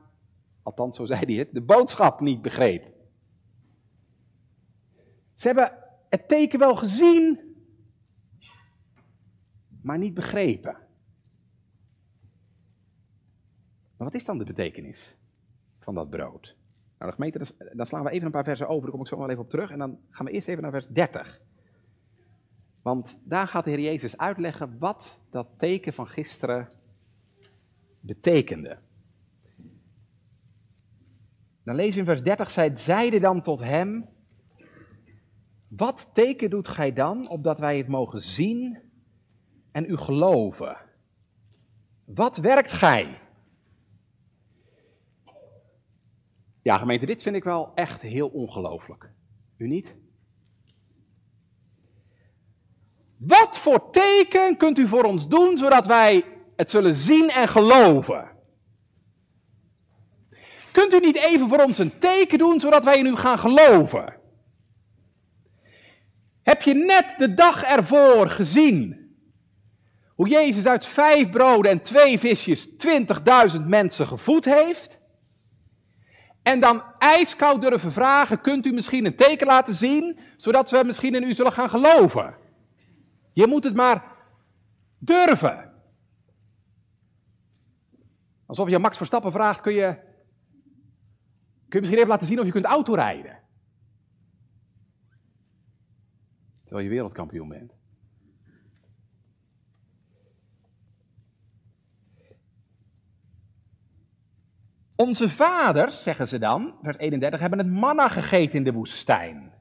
althans 0.64 0.96
zo 0.96 1.06
zei 1.06 1.26
hij 1.26 1.36
het, 1.36 1.54
de 1.54 1.62
boodschap 1.62 2.20
niet 2.20 2.42
begreep. 2.42 2.98
Ze 5.40 5.48
hebben 5.48 5.72
het 6.10 6.28
teken 6.28 6.60
wel 6.60 6.76
gezien, 6.76 7.40
maar 9.82 9.98
niet 9.98 10.14
begrepen. 10.14 10.78
Maar 13.98 14.08
wat 14.08 14.14
is 14.14 14.26
dan 14.26 14.38
de 14.38 14.44
betekenis 14.44 15.18
van 15.80 15.96
dat 15.96 16.10
brood? 16.10 16.56
Nou, 16.98 17.32
dan 17.74 17.86
slaan 17.86 18.04
we 18.04 18.10
even 18.10 18.26
een 18.26 18.32
paar 18.32 18.44
versen 18.44 18.68
over, 18.68 18.82
daar 18.82 18.92
kom 18.92 19.02
ik 19.02 19.08
zo 19.08 19.18
wel 19.18 19.30
even 19.30 19.44
op 19.44 19.50
terug. 19.50 19.72
En 19.72 19.78
dan 19.78 20.00
gaan 20.10 20.26
we 20.26 20.32
eerst 20.32 20.48
even 20.48 20.62
naar 20.62 20.72
vers 20.72 20.88
30. 20.88 21.42
Want 22.82 23.20
daar 23.24 23.48
gaat 23.48 23.64
de 23.64 23.70
Heer 23.70 23.80
Jezus 23.80 24.18
uitleggen 24.18 24.78
wat 24.80 25.22
dat 25.30 25.48
teken 25.58 25.94
van 25.94 26.08
gisteren 26.08 26.70
betekende. 28.00 28.78
Dan 31.64 31.76
lezen 31.76 31.94
we 31.94 32.00
in 32.00 32.06
vers 32.06 32.24
30, 32.24 32.52
zij 32.52 32.76
zeiden 32.76 33.22
dan 33.22 33.42
tot 33.42 33.60
hem, 33.60 34.18
wat 35.70 36.10
teken 36.14 36.50
doet 36.50 36.68
gij 36.68 36.94
dan, 36.94 37.30
opdat 37.30 37.60
wij 37.60 37.78
het 37.78 37.88
mogen 37.88 38.22
zien 38.22 38.80
en 39.72 39.86
u 39.90 39.98
geloven? 39.98 40.78
Wat 42.06 42.38
werkt 42.38 42.72
gij? 42.72 43.22
Ja, 46.62 46.78
gemeente, 46.78 47.06
dit 47.06 47.22
vind 47.22 47.36
ik 47.36 47.44
wel 47.44 47.72
echt 47.76 48.02
heel 48.02 48.28
ongelooflijk. 48.28 49.12
U 49.58 49.68
niet? 49.68 49.96
Wat 53.18 53.60
voor 53.60 53.90
teken 53.90 54.58
kunt 54.58 54.78
u 54.78 54.88
voor 54.88 55.04
ons 55.04 55.28
doen, 55.28 55.58
zodat 55.58 55.88
wij 55.88 56.24
het 56.56 56.70
zullen 56.70 56.94
zien 56.94 57.30
en 57.30 57.48
geloven? 57.48 58.30
Kunt 60.72 60.94
u 60.94 61.00
niet 61.00 61.16
even 61.16 61.48
voor 61.48 61.64
ons 61.64 61.78
een 61.78 62.00
teken 62.00 62.38
doen, 62.38 62.60
zodat 62.60 62.84
wij 62.84 62.98
in 62.98 63.06
u 63.06 63.16
gaan 63.16 63.40
geloven? 63.40 64.19
Heb 66.50 66.62
je 66.62 66.74
net 66.74 67.16
de 67.18 67.34
dag 67.34 67.64
ervoor 67.64 68.30
gezien 68.30 69.12
hoe 70.16 70.28
Jezus 70.28 70.66
uit 70.66 70.86
vijf 70.86 71.30
broden 71.30 71.72
en 71.72 71.82
twee 71.82 72.20
visjes 72.20 72.70
20.000 73.56 73.62
mensen 73.66 74.08
gevoed 74.08 74.46
heeft? 74.46 75.02
En 76.42 76.60
dan 76.60 76.84
ijskoud 76.98 77.62
durven 77.62 77.92
vragen, 77.92 78.42
kunt 78.42 78.66
u 78.66 78.72
misschien 78.72 79.06
een 79.06 79.16
teken 79.16 79.48
laten 79.48 79.74
zien, 79.74 80.20
zodat 80.38 80.72
we 80.72 80.84
misschien 80.86 81.16
in 81.16 81.24
u 81.24 81.34
zullen 81.34 81.52
gaan 81.52 81.70
geloven? 81.70 82.36
Je 83.34 83.48
moet 83.48 83.64
het 83.64 83.76
maar 83.76 84.04
durven. 84.98 85.74
Alsof 88.46 88.70
je 88.70 88.80
Max 88.80 88.98
Verstappen 88.98 89.32
vraagt, 89.32 89.62
kun 89.62 89.74
je, 89.74 89.94
kun 91.68 91.80
je 91.80 91.80
misschien 91.80 91.98
even 91.98 92.12
laten 92.12 92.28
zien 92.28 92.40
of 92.40 92.46
je 92.46 92.52
kunt 92.52 92.66
autorijden? 92.66 93.40
Terwijl 96.70 96.88
je 96.88 96.96
wereldkampioen 96.96 97.48
bent. 97.48 97.74
Onze 104.96 105.30
vaders, 105.30 106.04
zeggen 106.04 106.28
ze 106.28 106.40
dan, 106.40 106.78
vers 106.82 106.98
31, 106.98 107.40
hebben 107.40 107.60
het 107.60 107.72
manna 107.72 108.08
gegeten 108.08 108.58
in 108.58 108.64
de 108.64 108.72
woestijn. 108.72 109.54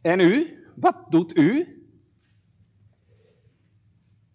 En 0.00 0.20
u? 0.20 0.64
Wat 0.76 1.10
doet 1.10 1.36
u? 1.36 1.78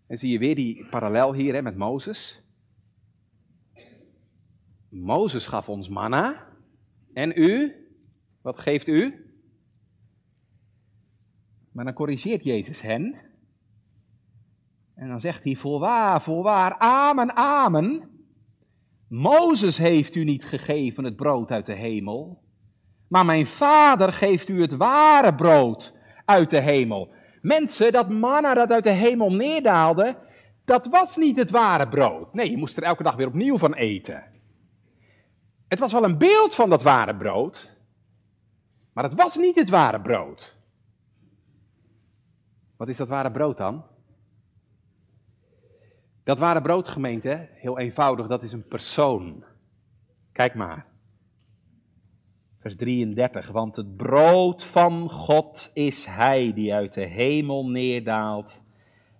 En 0.08 0.18
zie 0.18 0.32
je 0.32 0.40
weer 0.40 0.56
die 0.56 0.86
parallel 0.90 1.34
hier 1.34 1.54
hè, 1.54 1.62
met 1.62 1.76
Mozes. 1.76 2.44
Mozes 4.90 5.48
gaf 5.48 5.70
ons 5.70 5.90
manna. 5.90 6.48
En 7.14 7.32
u? 7.42 7.76
Wat 8.42 8.60
geeft 8.60 8.88
u? 8.88 9.29
Maar 11.72 11.86
dan 11.86 11.94
corrigeert 11.94 12.44
Jezus 12.44 12.82
hen. 12.82 13.16
En 14.96 15.08
dan 15.08 15.20
zegt 15.20 15.44
hij, 15.44 15.56
voorwaar, 15.56 16.22
voorwaar, 16.22 16.78
amen, 16.78 17.36
amen. 17.36 18.10
Mozes 19.08 19.78
heeft 19.78 20.16
u 20.16 20.24
niet 20.24 20.46
gegeven 20.46 21.04
het 21.04 21.16
brood 21.16 21.52
uit 21.52 21.66
de 21.66 21.74
hemel, 21.74 22.42
maar 23.08 23.26
mijn 23.26 23.48
vader 23.48 24.14
geeft 24.14 24.50
u 24.50 24.62
het 24.62 24.76
ware 24.76 25.36
brood 25.36 25.94
uit 26.26 26.50
de 26.50 26.60
hemel. 26.60 27.14
Mensen, 27.42 27.92
dat 27.92 28.10
manna 28.10 28.54
dat 28.54 28.72
uit 28.72 28.84
de 28.84 28.90
hemel 28.90 29.34
neerdaalde, 29.34 30.18
dat 30.66 30.88
was 30.88 31.18
niet 31.18 31.36
het 31.36 31.52
ware 31.52 31.88
brood. 31.88 32.34
Nee, 32.34 32.50
je 32.50 32.58
moest 32.58 32.78
er 32.78 32.84
elke 32.84 33.04
dag 33.04 33.16
weer 33.16 33.28
opnieuw 33.28 33.58
van 33.58 33.74
eten. 33.74 34.24
Het 35.68 35.80
was 35.80 35.94
wel 35.94 36.04
een 36.04 36.18
beeld 36.18 36.56
van 36.56 36.70
dat 36.70 36.84
ware 36.84 37.16
brood, 37.16 37.78
maar 38.94 39.04
het 39.04 39.16
was 39.16 39.36
niet 39.36 39.56
het 39.56 39.70
ware 39.70 40.02
brood. 40.02 40.59
Wat 42.80 42.90
is 42.90 42.98
dat 42.98 43.10
ware 43.10 43.32
brood 43.32 43.58
dan? 43.58 43.84
Dat 46.24 46.40
ware 46.40 46.62
broodgemeente, 46.62 47.50
heel 47.52 47.80
eenvoudig, 47.80 48.28
dat 48.28 48.44
is 48.44 48.52
een 48.52 48.68
persoon. 48.68 49.44
Kijk 50.32 50.56
maar. 50.56 50.86
Vers 52.60 52.76
33, 52.76 53.52
want 53.52 53.76
het 53.76 53.98
brood 53.98 54.64
van 54.64 55.10
God 55.10 55.72
is 55.74 56.06
Hij 56.06 56.54
die 56.54 56.74
uit 56.74 56.94
de 56.94 57.06
hemel 57.06 57.70
neerdaalt 57.70 58.64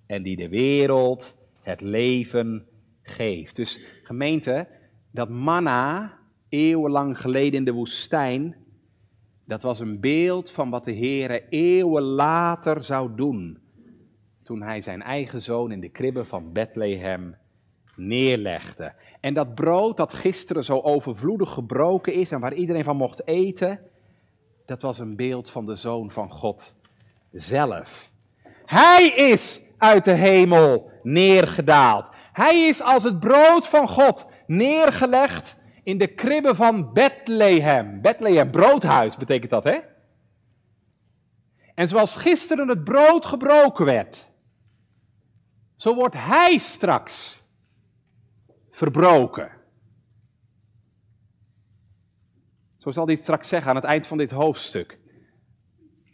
en 0.06 0.24
die 0.24 0.36
de 0.36 0.50
wereld 0.50 1.38
het 1.62 1.82
leven 1.82 2.68
geeft. 3.02 3.56
Dus 3.56 3.80
gemeente, 4.04 4.68
dat 5.12 5.30
manna, 5.30 6.18
eeuwenlang 6.50 7.22
geleden 7.22 7.60
in 7.60 7.66
de 7.66 7.74
woestijn, 7.74 8.56
dat 9.50 9.64
was 9.64 9.80
een 9.80 10.00
beeld 10.00 10.52
van 10.52 10.70
wat 10.70 10.86
de 10.86 10.92
Heer 10.92 11.44
eeuwen 11.50 12.04
later 12.04 12.84
zou 12.84 13.16
doen 13.16 13.58
toen 14.44 14.62
hij 14.62 14.82
zijn 14.82 15.02
eigen 15.02 15.42
zoon 15.42 15.72
in 15.72 15.80
de 15.80 15.90
kribbe 15.90 16.26
van 16.26 16.52
Bethlehem 16.52 17.36
neerlegde. 17.96 18.94
En 19.20 19.34
dat 19.34 19.56
brood 19.56 19.98
dat 19.98 20.14
gisteren 20.14 20.64
zo 20.64 20.80
overvloedig 20.80 21.50
gebroken 21.50 22.14
is 22.14 22.32
en 22.32 22.40
waar 22.40 22.54
iedereen 22.54 22.84
van 22.84 22.98
mocht 22.98 23.28
eten, 23.28 23.80
dat 24.66 24.82
was 24.82 25.00
een 25.00 25.16
beeld 25.16 25.50
van 25.50 25.66
de 25.66 25.76
zoon 25.76 26.12
van 26.12 26.32
God 26.32 26.76
zelf. 27.32 28.12
Hij 28.66 29.08
is 29.08 29.62
uit 29.78 30.06
de 30.06 30.14
hemel 30.14 30.92
neergedaald. 31.04 32.10
Hij 32.32 32.68
is 32.68 32.82
als 32.82 33.04
het 33.04 33.20
brood 33.20 33.68
van 33.68 33.88
God 33.88 34.28
neergelegd 34.48 35.59
in 35.90 35.98
de 35.98 36.08
kribbe 36.08 36.56
van 36.56 36.94
Bethlehem. 36.94 38.02
Bethlehem, 38.02 38.52
broodhuis 38.52 39.18
betekent 39.18 39.52
dat, 39.52 39.64
hè? 39.64 39.80
En 41.76 41.88
zoals 41.88 42.16
gisteren 42.16 42.68
het 42.68 42.84
brood 42.84 43.26
gebroken 43.26 43.86
werd, 43.86 44.30
zo 45.76 45.96
wordt 45.96 46.16
hij 46.16 46.58
straks 46.58 47.44
verbroken. 48.72 49.52
Zo 52.78 52.92
zal 52.92 53.06
hij 53.06 53.14
het 53.14 53.24
straks 53.24 53.48
zeggen 53.48 53.70
aan 53.70 53.76
het 53.76 53.86
eind 53.86 54.08
van 54.08 54.18
dit 54.18 54.32
hoofdstuk. 54.32 55.00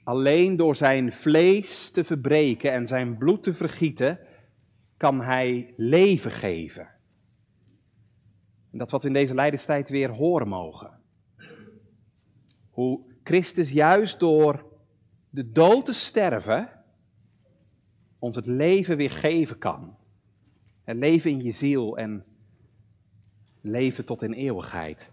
Alleen 0.04 0.56
door 0.56 0.76
zijn 0.76 1.14
vlees 1.14 1.92
te 1.92 2.04
verbreken 2.04 2.72
en 2.72 2.88
zijn 2.88 3.18
bloed 3.18 3.44
te 3.44 3.54
vergieten, 3.54 4.20
kan 4.98 5.22
hij 5.22 5.74
leven 5.78 6.32
geven. 6.32 6.95
En 8.76 8.82
dat 8.82 8.92
wat 8.92 9.02
we 9.02 9.08
in 9.08 9.14
deze 9.14 9.36
lijdenstijd 9.36 9.90
weer 9.90 10.10
horen 10.10 10.48
mogen. 10.48 11.00
Hoe 12.70 13.02
Christus 13.24 13.72
juist 13.72 14.20
door 14.20 14.66
de 15.30 15.52
dood 15.52 15.86
te 15.86 15.94
sterven, 15.94 16.70
ons 18.20 18.36
het 18.36 18.46
leven 18.46 18.98
weer 18.98 19.12
geven 19.12 19.58
kan. 19.58 19.98
Het 20.84 20.96
leven 20.96 21.32
in 21.32 21.44
je 21.44 21.52
ziel 21.52 21.98
en 21.98 22.26
leven 23.62 24.06
tot 24.06 24.22
in 24.22 24.34
eeuwigheid. 24.34 25.12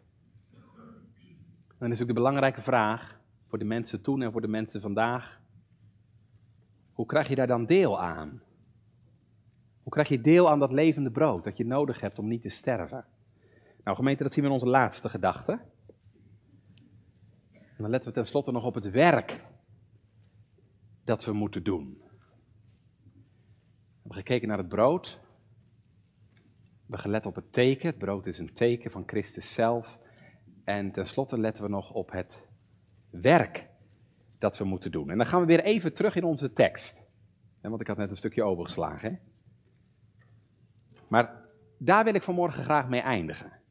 Dan 1.78 1.90
is 1.90 2.02
ook 2.02 2.08
de 2.08 2.14
belangrijke 2.14 2.62
vraag 2.62 3.20
voor 3.46 3.58
de 3.58 3.64
mensen 3.64 4.02
toen 4.02 4.22
en 4.22 4.32
voor 4.32 4.40
de 4.40 4.48
mensen 4.48 4.80
vandaag. 4.80 5.40
Hoe 6.92 7.06
krijg 7.06 7.28
je 7.28 7.34
daar 7.34 7.46
dan 7.46 7.66
deel 7.66 8.00
aan? 8.00 8.42
Hoe 9.82 9.92
krijg 9.92 10.08
je 10.08 10.20
deel 10.20 10.50
aan 10.50 10.58
dat 10.58 10.72
levende 10.72 11.10
brood 11.10 11.44
dat 11.44 11.56
je 11.56 11.64
nodig 11.64 12.00
hebt 12.00 12.18
om 12.18 12.28
niet 12.28 12.42
te 12.42 12.48
sterven? 12.48 13.04
Nou, 13.84 13.96
gemeente, 13.96 14.22
dat 14.22 14.32
zien 14.32 14.42
we 14.42 14.48
in 14.48 14.54
onze 14.54 14.68
laatste 14.68 15.08
gedachte. 15.08 15.52
En 17.52 17.78
dan 17.78 17.90
letten 17.90 18.10
we 18.10 18.16
tenslotte 18.16 18.52
nog 18.52 18.64
op 18.64 18.74
het 18.74 18.90
werk 18.90 19.44
dat 21.04 21.24
we 21.24 21.32
moeten 21.32 21.62
doen. 21.62 22.00
We 23.02 24.08
hebben 24.08 24.14
gekeken 24.14 24.48
naar 24.48 24.58
het 24.58 24.68
brood. 24.68 25.20
We 26.32 26.80
hebben 26.80 26.98
gelet 26.98 27.26
op 27.26 27.34
het 27.34 27.52
teken. 27.52 27.86
Het 27.86 27.98
brood 27.98 28.26
is 28.26 28.38
een 28.38 28.52
teken 28.52 28.90
van 28.90 29.02
Christus 29.06 29.54
zelf. 29.54 29.98
En 30.64 30.92
tenslotte 30.92 31.38
letten 31.38 31.64
we 31.64 31.70
nog 31.70 31.92
op 31.92 32.10
het 32.10 32.46
werk 33.10 33.68
dat 34.38 34.58
we 34.58 34.64
moeten 34.64 34.90
doen. 34.90 35.10
En 35.10 35.16
dan 35.16 35.26
gaan 35.26 35.40
we 35.40 35.46
weer 35.46 35.64
even 35.64 35.94
terug 35.94 36.14
in 36.14 36.24
onze 36.24 36.52
tekst. 36.52 37.02
Want 37.60 37.80
ik 37.80 37.86
had 37.86 37.96
net 37.96 38.10
een 38.10 38.16
stukje 38.16 38.42
overgeslagen. 38.42 39.10
Hè? 39.10 39.16
Maar 41.08 41.44
daar 41.78 42.04
wil 42.04 42.14
ik 42.14 42.22
vanmorgen 42.22 42.64
graag 42.64 42.88
mee 42.88 43.00
eindigen. 43.00 43.61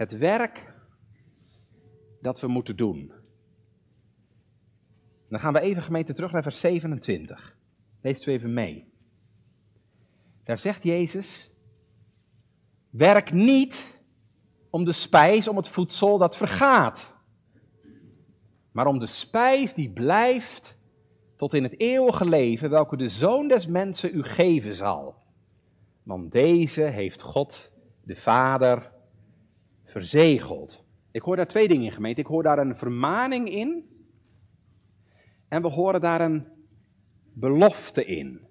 Het 0.00 0.18
werk 0.18 0.72
dat 2.20 2.40
we 2.40 2.46
moeten 2.46 2.76
doen. 2.76 3.12
Dan 5.28 5.40
gaan 5.40 5.52
we 5.52 5.60
even 5.60 5.82
gemeente 5.82 6.12
terug 6.12 6.32
naar 6.32 6.42
vers 6.42 6.60
27. 6.60 7.56
Leest 8.00 8.26
u 8.26 8.32
even 8.32 8.52
mee. 8.52 8.92
Daar 10.44 10.58
zegt 10.58 10.82
Jezus: 10.82 11.52
Werk 12.90 13.32
niet 13.32 14.02
om 14.70 14.84
de 14.84 14.92
spijs, 14.92 15.48
om 15.48 15.56
het 15.56 15.68
voedsel 15.68 16.18
dat 16.18 16.36
vergaat, 16.36 17.14
maar 18.72 18.86
om 18.86 18.98
de 18.98 19.06
spijs 19.06 19.74
die 19.74 19.90
blijft 19.90 20.78
tot 21.36 21.54
in 21.54 21.62
het 21.62 21.80
eeuwige 21.80 22.28
leven, 22.28 22.70
welke 22.70 22.96
de 22.96 23.08
Zoon 23.08 23.48
des 23.48 23.66
Mensen 23.66 24.16
u 24.16 24.22
geven 24.22 24.74
zal. 24.74 25.14
Want 26.02 26.32
deze 26.32 26.82
heeft 26.82 27.22
God, 27.22 27.72
de 28.02 28.16
Vader, 28.16 28.98
verzegeld. 29.90 30.84
Ik 31.10 31.22
hoor 31.22 31.36
daar 31.36 31.46
twee 31.46 31.68
dingen 31.68 31.84
in, 31.84 31.92
gemeente. 31.92 32.20
Ik 32.20 32.26
hoor 32.26 32.42
daar 32.42 32.58
een 32.58 32.76
vermaning 32.76 33.50
in. 33.50 33.86
En 35.48 35.62
we 35.62 35.68
horen 35.68 36.00
daar 36.00 36.20
een 36.20 36.46
belofte 37.34 38.04
in. 38.04 38.48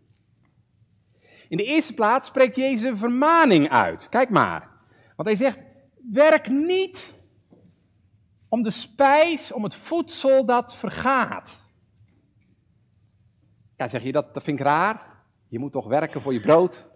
In 1.49 1.57
de 1.57 1.63
eerste 1.63 1.93
plaats 1.93 2.27
spreekt 2.27 2.55
Jezus 2.55 2.89
een 2.89 2.97
vermaning 2.97 3.69
uit. 3.69 4.09
Kijk 4.09 4.29
maar. 4.29 4.69
Want 5.15 5.27
hij 5.27 5.37
zegt: 5.37 5.63
werk 6.11 6.49
niet 6.49 7.17
om 8.49 8.61
de 8.61 8.71
spijs, 8.71 9.51
om 9.51 9.63
het 9.63 9.75
voedsel 9.75 10.45
dat 10.45 10.75
vergaat. 10.75 11.67
Ja, 13.77 13.87
zeg 13.87 14.03
je 14.03 14.11
dat, 14.11 14.33
dat 14.33 14.43
vind 14.43 14.59
ik 14.59 14.65
raar. 14.65 15.23
Je 15.47 15.59
moet 15.59 15.71
toch 15.71 15.87
werken 15.87 16.21
voor 16.21 16.33
je 16.33 16.41
brood? 16.41 16.89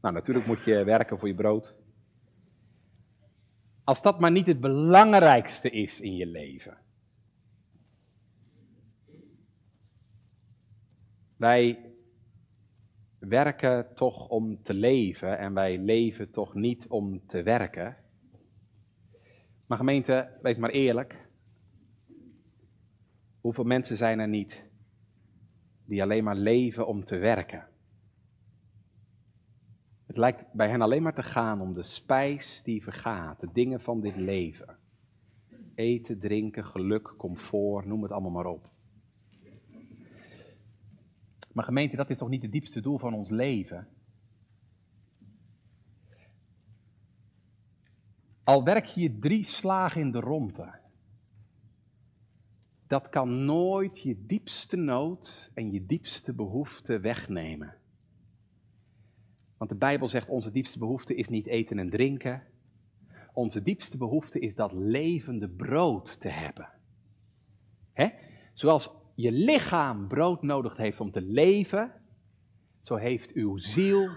Nou, 0.00 0.14
natuurlijk 0.14 0.46
moet 0.46 0.64
je 0.64 0.84
werken 0.84 1.18
voor 1.18 1.28
je 1.28 1.34
brood. 1.34 1.74
Als 3.88 4.02
dat 4.02 4.20
maar 4.20 4.30
niet 4.30 4.46
het 4.46 4.60
belangrijkste 4.60 5.70
is 5.70 6.00
in 6.00 6.16
je 6.16 6.26
leven. 6.26 6.78
Wij 11.36 11.92
werken 13.18 13.94
toch 13.94 14.28
om 14.28 14.62
te 14.62 14.74
leven 14.74 15.38
en 15.38 15.54
wij 15.54 15.78
leven 15.78 16.30
toch 16.30 16.54
niet 16.54 16.86
om 16.88 17.26
te 17.26 17.42
werken. 17.42 17.96
Maar 19.66 19.78
gemeente, 19.78 20.38
wees 20.42 20.56
maar 20.56 20.70
eerlijk. 20.70 21.28
Hoeveel 23.40 23.64
mensen 23.64 23.96
zijn 23.96 24.18
er 24.18 24.28
niet 24.28 24.70
die 25.84 26.02
alleen 26.02 26.24
maar 26.24 26.36
leven 26.36 26.86
om 26.86 27.04
te 27.04 27.16
werken? 27.16 27.68
Lijkt 30.18 30.52
bij 30.52 30.68
hen 30.68 30.80
alleen 30.80 31.02
maar 31.02 31.14
te 31.14 31.22
gaan 31.22 31.60
om 31.60 31.74
de 31.74 31.82
spijs 31.82 32.62
die 32.62 32.82
vergaat, 32.82 33.40
de 33.40 33.48
dingen 33.52 33.80
van 33.80 34.00
dit 34.00 34.16
leven. 34.16 34.78
Eten, 35.74 36.18
drinken, 36.18 36.64
geluk, 36.64 37.14
comfort, 37.16 37.86
noem 37.86 38.02
het 38.02 38.12
allemaal 38.12 38.30
maar 38.30 38.46
op. 38.46 38.66
Maar 41.52 41.64
gemeente, 41.64 41.96
dat 41.96 42.10
is 42.10 42.18
toch 42.18 42.28
niet 42.28 42.42
het 42.42 42.52
diepste 42.52 42.80
doel 42.80 42.98
van 42.98 43.14
ons 43.14 43.28
leven? 43.28 43.88
Al 48.44 48.64
werk 48.64 48.84
je 48.84 49.18
drie 49.18 49.44
slagen 49.44 50.00
in 50.00 50.10
de 50.10 50.20
ronde, 50.20 50.78
dat 52.86 53.08
kan 53.08 53.44
nooit 53.44 54.00
je 54.00 54.26
diepste 54.26 54.76
nood 54.76 55.50
en 55.54 55.70
je 55.70 55.86
diepste 55.86 56.34
behoefte 56.34 57.00
wegnemen. 57.00 57.77
Want 59.58 59.70
de 59.70 59.76
Bijbel 59.76 60.08
zegt 60.08 60.28
onze 60.28 60.50
diepste 60.50 60.78
behoefte 60.78 61.14
is 61.14 61.28
niet 61.28 61.46
eten 61.46 61.78
en 61.78 61.90
drinken. 61.90 62.42
Onze 63.32 63.62
diepste 63.62 63.96
behoefte 63.96 64.38
is 64.38 64.54
dat 64.54 64.72
levende 64.72 65.48
brood 65.48 66.20
te 66.20 66.28
hebben. 66.28 66.68
Hè? 67.92 68.08
Zoals 68.54 68.90
je 69.14 69.32
lichaam 69.32 70.08
brood 70.08 70.42
nodig 70.42 70.76
heeft 70.76 71.00
om 71.00 71.10
te 71.10 71.20
leven, 71.20 71.92
zo 72.80 72.96
heeft 72.96 73.32
uw 73.32 73.56
ziel 73.56 74.08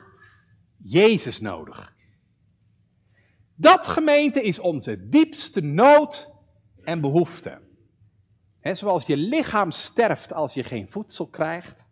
Jezus 0.77 1.39
nodig. 1.39 1.95
Dat 3.55 3.87
gemeente 3.87 4.41
is 4.41 4.59
onze 4.59 5.07
diepste 5.07 5.61
nood 5.61 6.33
en 6.83 7.01
behoefte. 7.01 7.61
He, 8.59 8.75
zoals 8.75 9.05
je 9.05 9.17
lichaam 9.17 9.71
sterft 9.71 10.33
als 10.33 10.53
je 10.53 10.63
geen 10.63 10.89
voedsel 10.89 11.27
krijgt, 11.27 11.85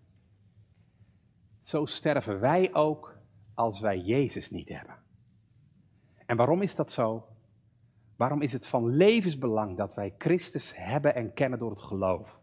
zo 1.62 1.86
sterven 1.86 2.40
wij 2.40 2.74
ook 2.74 3.19
als 3.60 3.80
wij 3.80 4.00
Jezus 4.00 4.52
niet 4.52 4.70
hebben. 4.70 4.96
En 6.26 6.38
waarom 6.38 6.62
is 6.62 6.76
dat 6.76 6.92
zo? 6.92 7.28
Waarom 8.16 8.42
is 8.42 8.54
het 8.54 8.68
van 8.68 8.88
levensbelang 8.88 9.78
dat 9.78 9.96
wij 9.96 10.14
Christus 10.18 10.76
hebben 10.76 11.16
en 11.16 11.34
kennen 11.34 11.60
door 11.60 11.70
het 11.70 11.82
geloof? 11.82 12.40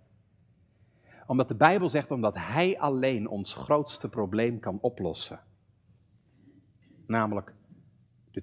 Omdat 1.26 1.48
de 1.48 1.54
Bijbel 1.54 1.90
zegt 1.90 2.10
omdat 2.10 2.34
Hij 2.34 2.78
alleen 2.78 3.28
ons 3.28 3.54
grootste 3.54 4.08
probleem 4.08 4.60
kan 4.60 4.78
oplossen. 4.80 5.40
Namelijk 7.06 7.54
de 8.30 8.42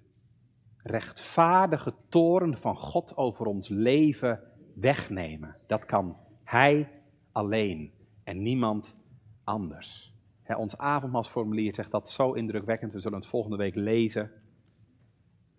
rechtvaardige 0.77 1.93
toren 2.09 2.57
van 2.57 2.77
God 2.77 3.17
over 3.17 3.45
ons 3.45 3.67
leven 3.67 4.39
wegnemen. 4.75 5.55
Dat 5.67 5.85
kan 5.85 6.17
Hij 6.43 6.89
alleen 7.31 7.93
en 8.23 8.41
niemand 8.41 8.97
anders. 9.43 10.12
Ons 10.57 10.77
avondmaalsformulier 10.77 11.75
zegt 11.75 11.91
dat 11.91 12.09
zo 12.09 12.31
indrukwekkend, 12.31 12.93
we 12.93 12.99
zullen 12.99 13.17
het 13.19 13.27
volgende 13.27 13.57
week 13.57 13.75
lezen. 13.75 14.31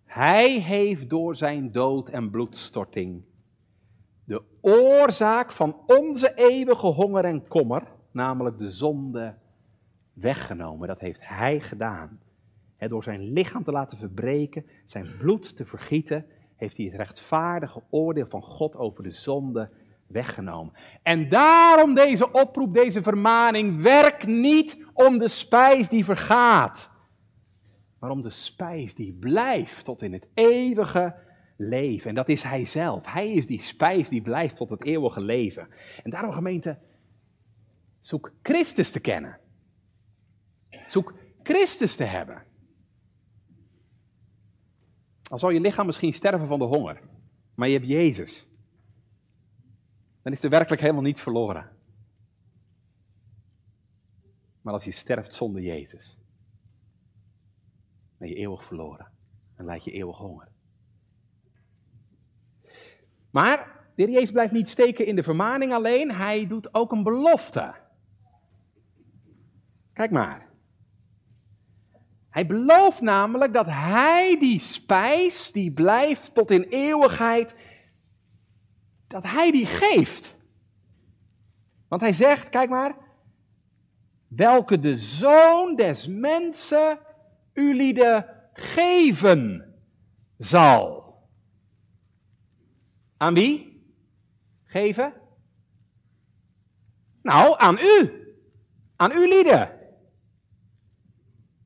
Hij 0.03 0.59
heeft 0.59 1.09
door 1.09 1.35
zijn 1.35 1.71
dood 1.71 2.09
en 2.09 2.29
bloedstorting 2.29 3.23
de 4.25 4.41
oorzaak 4.61 5.51
van 5.51 5.75
onze 5.87 6.33
eeuwige 6.35 6.87
honger 6.87 7.25
en 7.25 7.47
kommer, 7.47 7.83
namelijk 8.11 8.57
de 8.57 8.69
zonde, 8.69 9.35
weggenomen. 10.13 10.87
Dat 10.87 10.99
heeft 10.99 11.27
Hij 11.27 11.61
gedaan. 11.61 12.19
door 12.77 13.03
zijn 13.03 13.31
lichaam 13.31 13.63
te 13.63 13.71
laten 13.71 13.97
verbreken, 13.97 14.65
zijn 14.85 15.05
bloed 15.19 15.57
te 15.57 15.65
vergieten, 15.65 16.25
heeft 16.55 16.77
hij 16.77 16.85
het 16.85 16.95
rechtvaardige 16.95 17.83
oordeel 17.89 18.25
van 18.25 18.41
God 18.41 18.77
over 18.77 19.03
de 19.03 19.11
zonde 19.11 19.69
weggenomen. 20.07 20.73
En 21.03 21.29
daarom 21.29 21.93
deze 21.93 22.31
oproep, 22.31 22.73
deze 22.73 23.03
vermaning, 23.03 23.81
werk 23.81 24.25
niet 24.25 24.85
om 24.93 25.17
de 25.17 25.27
spijs 25.27 25.89
die 25.89 26.05
vergaat, 26.05 26.91
maar 27.99 28.09
om 28.09 28.21
de 28.21 28.29
spijs 28.29 28.95
die 28.95 29.13
blijft 29.13 29.85
tot 29.85 30.01
in 30.01 30.13
het 30.13 30.27
eeuwige 30.33 31.15
leven. 31.57 32.09
En 32.09 32.15
dat 32.15 32.29
is 32.29 32.43
Hij 32.43 32.65
zelf. 32.65 33.05
Hij 33.05 33.31
is 33.31 33.47
die 33.47 33.61
spijs 33.61 34.09
die 34.09 34.21
blijft 34.21 34.55
tot 34.55 34.69
het 34.69 34.83
eeuwige 34.83 35.21
leven. 35.21 35.67
En 36.03 36.09
daarom 36.09 36.31
gemeente, 36.31 36.77
zoek 37.99 38.31
Christus 38.41 38.91
te 38.91 38.99
kennen. 38.99 39.39
Zoek 40.85 41.13
Christus 41.43 41.95
te 41.95 42.03
hebben. 42.03 42.43
Al 45.29 45.39
zal 45.39 45.49
je 45.49 45.59
lichaam 45.59 45.85
misschien 45.85 46.13
sterven 46.13 46.47
van 46.47 46.59
de 46.59 46.65
honger, 46.65 47.01
maar 47.55 47.67
je 47.67 47.73
hebt 47.73 47.87
Jezus. 47.87 48.49
Dan 50.25 50.33
is 50.33 50.43
er 50.43 50.49
werkelijk 50.49 50.81
helemaal 50.81 51.01
niets 51.01 51.21
verloren. 51.21 51.69
Maar 54.61 54.73
als 54.73 54.83
je 54.83 54.91
sterft 54.91 55.33
zonder 55.33 55.61
Jezus, 55.61 56.17
ben 58.17 58.29
je 58.29 58.35
eeuwig 58.35 58.65
verloren. 58.65 59.11
Dan 59.57 59.65
lijdt 59.65 59.83
je 59.83 59.91
eeuwig 59.91 60.17
honger. 60.17 60.47
Maar 63.29 63.85
de 63.95 64.11
Jezus 64.11 64.31
blijft 64.31 64.53
niet 64.53 64.69
steken 64.69 65.05
in 65.05 65.15
de 65.15 65.23
vermaning 65.23 65.73
alleen, 65.73 66.11
hij 66.11 66.47
doet 66.47 66.73
ook 66.73 66.91
een 66.91 67.03
belofte. 67.03 67.75
Kijk 69.93 70.11
maar. 70.11 70.49
Hij 72.29 72.47
belooft 72.47 73.01
namelijk 73.01 73.53
dat 73.53 73.67
hij 73.67 74.39
die 74.39 74.59
spijs, 74.59 75.51
die 75.51 75.71
blijft 75.71 76.33
tot 76.33 76.51
in 76.51 76.63
eeuwigheid, 76.63 77.55
dat 79.07 79.23
hij 79.23 79.51
die 79.51 79.65
geeft. 79.65 80.35
Want 81.87 82.01
hij 82.01 82.13
zegt, 82.13 82.49
kijk 82.49 82.69
maar, 82.69 82.97
welke 84.27 84.79
de 84.79 84.95
zoon 84.95 85.75
des 85.75 86.07
mensen 86.07 86.99
u 87.53 87.75
lieden 87.75 88.25
geven 88.53 89.73
zal. 90.37 91.03
Aan 93.17 93.33
wie? 93.33 93.83
Geven? 94.63 95.13
Nou, 97.21 97.55
aan 97.57 97.77
u. 97.79 98.23
Aan 98.95 99.11
u 99.11 99.27
lieden. 99.27 99.79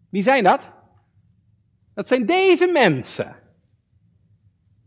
Wie 0.09 0.23
zijn 0.23 0.43
dat? 0.43 0.71
Dat 1.93 2.07
zijn 2.07 2.25
deze 2.25 2.67
mensen. 2.67 3.35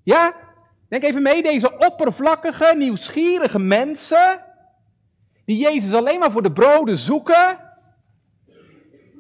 Ja? 0.03 0.51
Denk 0.93 1.05
even 1.05 1.22
mee, 1.22 1.43
deze 1.43 1.78
oppervlakkige, 1.78 2.74
nieuwsgierige 2.76 3.59
mensen, 3.59 4.45
die 5.45 5.59
Jezus 5.59 5.93
alleen 5.93 6.18
maar 6.18 6.30
voor 6.30 6.43
de 6.43 6.53
broden 6.53 6.97
zoeken. 6.97 7.59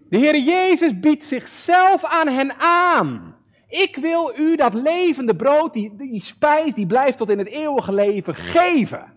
De 0.08 0.16
Heer 0.16 0.38
Jezus 0.38 1.00
biedt 1.00 1.24
zichzelf 1.24 2.04
aan 2.04 2.28
hen 2.28 2.58
aan. 2.58 3.36
Ik 3.68 3.96
wil 3.96 4.38
u 4.38 4.56
dat 4.56 4.74
levende 4.74 5.36
brood, 5.36 5.72
die, 5.72 5.96
die 5.96 6.20
spijs, 6.20 6.74
die 6.74 6.86
blijft 6.86 7.18
tot 7.18 7.30
in 7.30 7.38
het 7.38 7.48
eeuwige 7.48 7.92
leven 7.92 8.34
geven. 8.34 9.16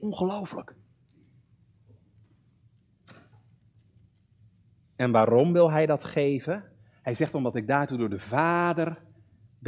Ongelooflijk. 0.00 0.74
En 4.96 5.10
waarom 5.10 5.52
wil 5.52 5.70
hij 5.70 5.86
dat 5.86 6.04
geven? 6.04 6.64
Hij 7.02 7.14
zegt 7.14 7.34
omdat 7.34 7.56
ik 7.56 7.66
daartoe 7.66 7.98
door 7.98 8.10
de 8.10 8.18
Vader 8.18 9.06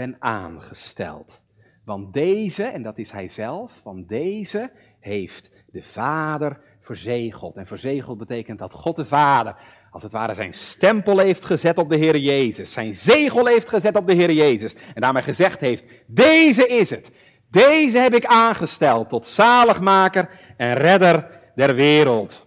ben 0.00 0.16
aangesteld. 0.18 1.42
Want 1.84 2.12
deze, 2.12 2.62
en 2.62 2.82
dat 2.82 2.98
is 2.98 3.10
hij 3.10 3.28
zelf, 3.28 3.80
want 3.82 4.08
deze 4.08 4.70
heeft 5.00 5.52
de 5.72 5.82
Vader 5.82 6.60
verzegeld. 6.80 7.56
En 7.56 7.66
verzegeld 7.66 8.18
betekent 8.18 8.58
dat 8.58 8.72
God 8.72 8.96
de 8.96 9.04
Vader, 9.04 9.56
als 9.90 10.02
het 10.02 10.12
ware, 10.12 10.34
zijn 10.34 10.52
stempel 10.52 11.18
heeft 11.18 11.44
gezet 11.44 11.78
op 11.78 11.88
de 11.88 11.96
Heer 11.96 12.16
Jezus. 12.16 12.72
Zijn 12.72 12.94
zegel 12.94 13.46
heeft 13.46 13.68
gezet 13.68 13.96
op 13.96 14.06
de 14.06 14.14
Heer 14.14 14.32
Jezus. 14.32 14.74
En 14.94 15.00
daarmee 15.00 15.22
gezegd 15.22 15.60
heeft, 15.60 15.84
deze 16.06 16.68
is 16.68 16.90
het. 16.90 17.12
Deze 17.50 17.98
heb 17.98 18.14
ik 18.14 18.24
aangesteld 18.24 19.08
tot 19.08 19.26
zaligmaker 19.26 20.30
en 20.56 20.74
redder 20.74 21.40
der 21.54 21.74
wereld. 21.74 22.46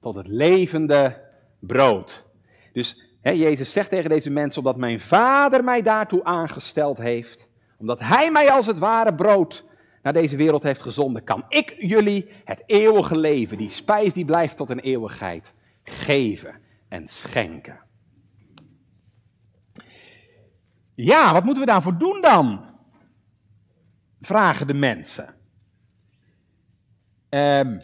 Tot 0.00 0.14
het 0.14 0.26
levende 0.26 1.22
brood. 1.60 2.26
Dus 2.72 3.03
Jezus 3.32 3.72
zegt 3.72 3.90
tegen 3.90 4.10
deze 4.10 4.30
mensen, 4.30 4.62
omdat 4.62 4.76
mijn 4.76 5.00
vader 5.00 5.64
mij 5.64 5.82
daartoe 5.82 6.24
aangesteld 6.24 6.98
heeft, 6.98 7.48
omdat 7.78 8.00
hij 8.00 8.30
mij 8.30 8.50
als 8.50 8.66
het 8.66 8.78
ware 8.78 9.14
brood 9.14 9.64
naar 10.02 10.12
deze 10.12 10.36
wereld 10.36 10.62
heeft 10.62 10.82
gezonden, 10.82 11.24
kan 11.24 11.44
ik 11.48 11.74
jullie 11.78 12.28
het 12.44 12.62
eeuwige 12.66 13.18
leven, 13.18 13.56
die 13.56 13.68
spijs 13.68 14.12
die 14.12 14.24
blijft 14.24 14.56
tot 14.56 14.70
een 14.70 14.80
eeuwigheid, 14.80 15.52
geven 15.82 16.60
en 16.88 17.08
schenken. 17.08 17.80
Ja, 20.94 21.32
wat 21.32 21.44
moeten 21.44 21.64
we 21.64 21.70
daarvoor 21.70 21.98
doen 21.98 22.20
dan? 22.20 22.70
Vragen 24.20 24.66
de 24.66 24.74
mensen. 24.74 25.34
Um, 27.30 27.78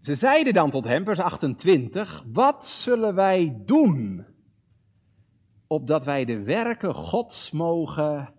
ze 0.00 0.14
zeiden 0.14 0.54
dan 0.54 0.70
tot 0.70 0.84
hem, 0.84 1.04
vers 1.04 1.18
28, 1.18 2.24
wat 2.32 2.66
zullen 2.66 3.14
wij 3.14 3.56
doen, 3.64 4.26
opdat 5.66 6.04
wij 6.04 6.24
de 6.24 6.44
werken 6.44 6.94
Gods 6.94 7.50
mogen 7.50 8.34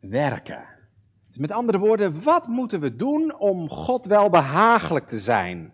werken? 0.00 0.64
Dus 1.28 1.38
met 1.38 1.50
andere 1.50 1.78
woorden, 1.78 2.22
wat 2.22 2.46
moeten 2.46 2.80
we 2.80 2.96
doen 2.96 3.38
om 3.38 3.68
God 3.68 4.06
wel 4.06 4.30
behagelijk 4.30 5.06
te 5.06 5.18
zijn? 5.18 5.72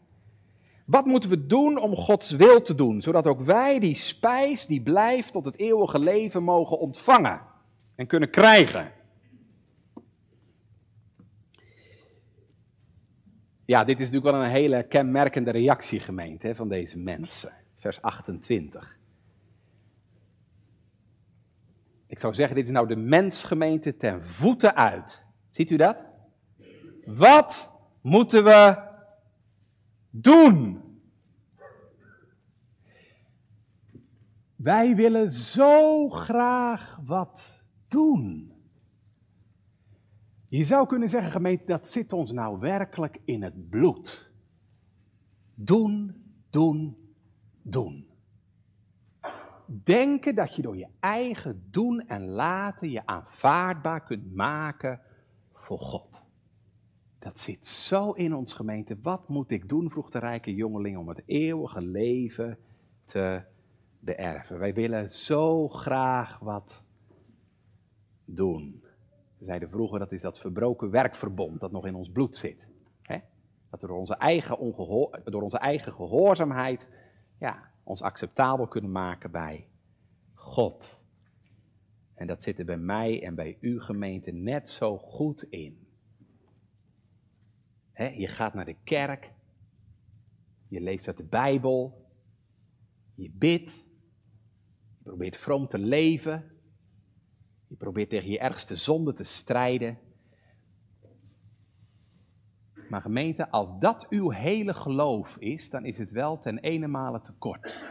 Wat 0.87 1.05
moeten 1.05 1.31
we 1.31 1.47
doen 1.47 1.81
om 1.81 1.97
Gods 1.97 2.31
wil 2.31 2.63
te 2.63 2.75
doen, 2.75 3.01
zodat 3.03 3.27
ook 3.27 3.41
wij 3.41 3.79
die 3.79 3.95
spijs 3.95 4.67
die 4.67 4.83
blijft 4.83 5.33
tot 5.33 5.45
het 5.45 5.59
eeuwige 5.59 5.99
leven 5.99 6.43
mogen 6.43 6.79
ontvangen 6.79 7.41
en 7.95 8.07
kunnen 8.07 8.31
krijgen? 8.31 8.93
Ja, 13.67 13.85
dit 13.85 14.01
is 14.01 14.11
natuurlijk 14.11 14.37
wel 14.37 14.45
een 14.45 14.51
hele 14.51 14.83
kenmerkende 14.83 15.51
reactie, 15.51 16.01
gemeente, 16.01 16.55
van 16.55 16.69
deze 16.69 16.99
mensen. 16.99 17.53
Vers 17.77 18.03
28. 18.03 18.99
Ik 22.07 22.19
zou 22.19 22.35
zeggen, 22.35 22.57
dit 22.57 22.65
is 22.65 22.71
nou 22.71 22.87
de 22.87 22.97
mensgemeente 22.97 23.97
ten 23.97 24.25
voeten 24.25 24.77
uit. 24.77 25.25
Ziet 25.51 25.71
u 25.71 25.77
dat? 25.77 26.05
Wat 27.05 27.73
moeten 28.01 28.45
we 28.45 28.83
doen? 30.11 30.85
Wij 34.57 34.95
willen 34.97 35.31
zo 35.31 36.09
graag 36.09 37.01
wat 37.05 37.67
doen. 37.89 38.56
Je 40.57 40.65
zou 40.65 40.87
kunnen 40.87 41.09
zeggen, 41.09 41.31
gemeente, 41.31 41.65
dat 41.67 41.89
zit 41.89 42.13
ons 42.13 42.33
nou 42.33 42.59
werkelijk 42.59 43.19
in 43.25 43.43
het 43.43 43.71
bloed. 43.71 44.31
Doen, 45.55 46.25
doen, 46.51 46.97
doen. 47.63 48.07
Denken 49.67 50.35
dat 50.35 50.57
je 50.57 50.63
door 50.63 50.77
je 50.77 50.89
eigen 51.01 51.67
doen 51.71 52.09
en 52.09 52.27
laten 52.27 52.91
je 52.91 53.07
aanvaardbaar 53.07 54.03
kunt 54.03 54.35
maken 54.35 55.01
voor 55.53 55.79
God. 55.79 56.27
Dat 57.19 57.41
zit 57.41 57.67
zo 57.67 58.11
in 58.11 58.35
ons 58.35 58.53
gemeente. 58.53 58.99
Wat 59.03 59.29
moet 59.29 59.51
ik 59.51 59.69
doen, 59.69 59.91
vroeg 59.91 60.11
de 60.11 60.19
rijke 60.19 60.55
jongeling, 60.55 60.97
om 60.97 61.09
het 61.09 61.23
eeuwige 61.27 61.81
leven 61.81 62.59
te 63.05 63.43
beërven? 63.99 64.59
Wij 64.59 64.75
willen 64.75 65.11
zo 65.11 65.69
graag 65.69 66.39
wat 66.39 66.85
doen. 68.25 68.85
Zeiden 69.47 69.71
vroeger, 69.71 69.99
dat 69.99 70.13
is 70.13 70.21
dat 70.21 70.39
verbroken 70.39 70.91
werkverbond 70.91 71.61
dat 71.61 71.73
nog 71.73 71.87
in 71.87 71.95
ons 71.95 72.11
bloed 72.11 72.37
zit. 72.37 72.71
Dat 73.71 73.81
we 73.81 73.87
door 73.87 73.99
onze, 73.99 74.15
eigen 74.15 74.59
door 75.25 75.43
onze 75.43 75.59
eigen 75.59 75.93
gehoorzaamheid 75.93 76.89
ja, 77.39 77.71
ons 77.85 78.03
acceptabel 78.03 78.69
kunnen 78.69 78.93
maken 78.93 79.31
bij 79.31 79.69
God. 80.35 81.05
En 82.15 82.27
dat 82.27 82.43
zit 82.43 82.59
er 82.59 82.65
bij 82.65 82.77
mij 82.77 83.23
en 83.23 83.35
bij 83.35 83.59
uw 83.61 83.81
gemeente 83.81 84.31
net 84.31 84.69
zo 84.69 84.99
goed 84.99 85.43
in. 85.43 85.87
je 87.95 88.29
gaat 88.29 88.55
naar 88.55 88.65
de 88.65 88.77
kerk, 88.85 89.33
je 90.69 90.81
leest 90.81 91.07
uit 91.07 91.17
de 91.17 91.27
Bijbel, 91.27 92.07
je 93.15 93.31
bidt, 93.31 93.73
je 94.97 95.03
probeert 95.03 95.37
vroom 95.37 95.69
te 95.69 95.79
leven, 95.79 96.56
je 97.67 97.77
probeert 97.77 98.09
tegen 98.09 98.31
je 98.31 98.39
ergste 98.39 98.75
zonde 98.75 99.13
te 99.13 99.25
strijden. 99.25 99.99
Maar 102.89 103.01
gemeente, 103.01 103.51
als 103.51 103.79
dat 103.79 104.07
uw 104.09 104.31
hele 104.31 104.75
geloof 104.75 105.37
is, 105.39 105.71
dan 105.71 105.85
is 105.85 105.99
het 105.99 106.11
wel 106.11 106.41
ten 106.41 106.59
ene 106.59 107.21
tekort. 107.23 107.85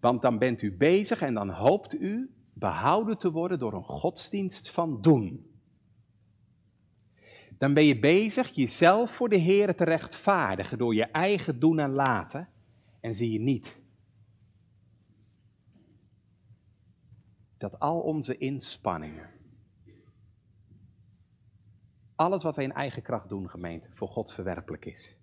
Want 0.00 0.22
dan 0.22 0.38
bent 0.38 0.62
u 0.62 0.72
bezig 0.76 1.22
en 1.22 1.34
dan 1.34 1.50
hoopt 1.50 1.94
u 1.94 2.30
behouden 2.52 3.18
te 3.18 3.30
worden 3.30 3.58
door 3.58 3.72
een 3.72 3.84
godsdienst 3.84 4.70
van 4.70 5.00
doen. 5.00 5.46
Dan 7.58 7.74
ben 7.74 7.84
je 7.84 7.98
bezig 7.98 8.50
jezelf 8.50 9.10
voor 9.10 9.28
de 9.28 9.36
Heer 9.36 9.76
te 9.76 9.84
rechtvaardigen 9.84 10.78
door 10.78 10.94
je 10.94 11.04
eigen 11.04 11.58
doen 11.58 11.78
en 11.78 11.92
laten 11.92 12.48
en 13.00 13.14
zie 13.14 13.30
je 13.30 13.40
niet 13.40 13.81
dat 17.62 17.78
al 17.78 18.00
onze 18.00 18.38
inspanningen, 18.38 19.30
alles 22.14 22.42
wat 22.42 22.56
wij 22.56 22.64
in 22.64 22.72
eigen 22.72 23.02
kracht 23.02 23.28
doen, 23.28 23.50
gemeente, 23.50 23.88
voor 23.92 24.08
God 24.08 24.32
verwerpelijk 24.32 24.84
is. 24.84 25.18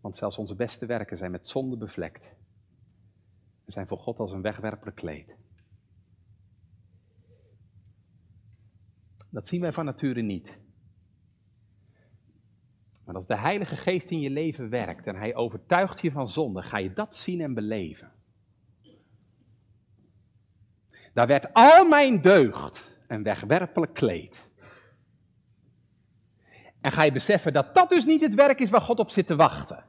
Want 0.00 0.16
zelfs 0.16 0.38
onze 0.38 0.54
beste 0.54 0.86
werken 0.86 1.16
zijn 1.16 1.30
met 1.30 1.48
zonde 1.48 1.76
bevlekt. 1.76 2.34
En 3.64 3.72
zijn 3.72 3.86
voor 3.86 3.98
God 3.98 4.18
als 4.18 4.32
een 4.32 4.42
wegwerpelijk 4.42 4.96
kleed. 4.96 5.36
Dat 9.30 9.46
zien 9.46 9.60
wij 9.60 9.72
van 9.72 9.84
nature 9.84 10.22
niet. 10.22 10.60
Maar 13.04 13.14
als 13.14 13.26
de 13.26 13.38
Heilige 13.38 13.76
Geest 13.76 14.10
in 14.10 14.20
je 14.20 14.30
leven 14.30 14.68
werkt 14.68 15.06
en 15.06 15.16
hij 15.16 15.34
overtuigt 15.34 16.00
je 16.00 16.10
van 16.10 16.28
zonde, 16.28 16.62
ga 16.62 16.78
je 16.78 16.92
dat 16.92 17.14
zien 17.14 17.40
en 17.40 17.54
beleven. 17.54 18.13
Daar 21.14 21.26
werd 21.26 21.52
al 21.52 21.88
mijn 21.88 22.20
deugd 22.20 22.98
een 23.08 23.22
wegwerpelijk 23.22 23.94
kleed. 23.94 24.50
En 26.80 26.92
ga 26.92 27.02
je 27.02 27.12
beseffen 27.12 27.52
dat 27.52 27.74
dat 27.74 27.88
dus 27.88 28.04
niet 28.04 28.20
het 28.20 28.34
werk 28.34 28.60
is 28.60 28.70
waar 28.70 28.80
God 28.80 28.98
op 28.98 29.10
zit 29.10 29.26
te 29.26 29.36
wachten. 29.36 29.84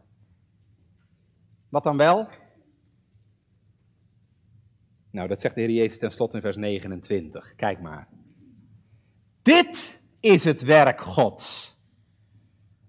Wat 1.69 1.84
dan 1.84 1.97
wel? 1.97 2.28
Nou, 5.11 5.28
dat 5.28 5.41
zegt 5.41 5.55
de 5.55 5.61
Heer 5.61 5.69
Jezus 5.69 5.99
tenslotte 5.99 6.36
in 6.36 6.41
vers 6.41 6.55
29. 6.55 7.55
Kijk 7.55 7.82
maar. 7.82 8.07
Dit 9.41 10.03
is 10.19 10.43
het 10.43 10.61
werk 10.63 11.01
Gods. 11.01 11.78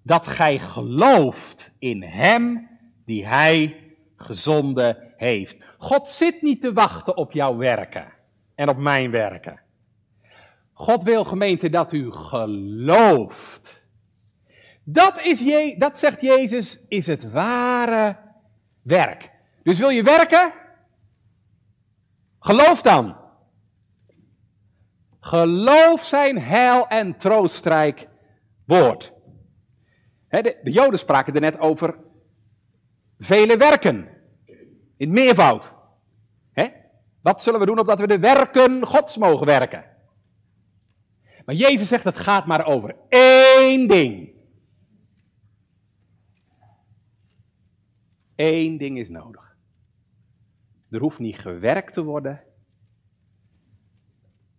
Dat 0.02 0.26
gij 0.26 0.58
gelooft 0.58 1.72
in 1.78 2.02
Hem 2.02 2.68
die 3.04 3.26
Hij 3.26 3.84
gezonden 4.16 5.14
heeft. 5.16 5.56
God 5.78 6.08
zit 6.08 6.42
niet 6.42 6.60
te 6.60 6.72
wachten 6.72 7.16
op 7.16 7.32
jouw 7.32 7.56
werken 7.56 8.15
en 8.56 8.68
op 8.68 8.76
mijn 8.76 9.10
werken. 9.10 9.60
God 10.72 11.04
wil 11.04 11.24
gemeente 11.24 11.70
dat 11.70 11.92
u 11.92 12.12
gelooft. 12.12 13.88
Dat, 14.84 15.20
is 15.20 15.40
je, 15.40 15.74
dat 15.78 15.98
zegt 15.98 16.20
Jezus, 16.20 16.86
is 16.88 17.06
het 17.06 17.30
ware 17.30 18.16
werk. 18.82 19.30
Dus 19.62 19.78
wil 19.78 19.88
je 19.88 20.02
werken? 20.02 20.52
Geloof 22.38 22.82
dan. 22.82 23.16
Geloof 25.20 26.04
zijn 26.04 26.38
heil 26.40 26.88
en 26.88 27.16
troostrijk 27.16 28.08
woord. 28.64 29.12
de, 30.28 30.60
de 30.62 30.70
Joden 30.70 30.98
spraken 30.98 31.34
er 31.34 31.40
net 31.40 31.58
over 31.58 31.98
vele 33.18 33.56
werken. 33.56 34.08
In 34.96 35.10
meervoud. 35.10 35.75
Wat 37.26 37.42
zullen 37.42 37.60
we 37.60 37.66
doen 37.66 37.78
opdat 37.78 38.00
we 38.00 38.06
de 38.06 38.18
werken 38.18 38.86
Gods 38.86 39.16
mogen 39.16 39.46
werken? 39.46 39.84
Maar 41.44 41.54
Jezus 41.54 41.88
zegt, 41.88 42.04
het 42.04 42.18
gaat 42.18 42.46
maar 42.46 42.66
over 42.66 42.96
één 43.08 43.88
ding. 43.88 44.34
Eén 48.34 48.78
ding 48.78 48.98
is 48.98 49.08
nodig. 49.08 49.56
Er 50.90 51.00
hoeft 51.00 51.18
niet 51.18 51.38
gewerkt 51.38 51.94
te 51.94 52.02
worden. 52.02 52.42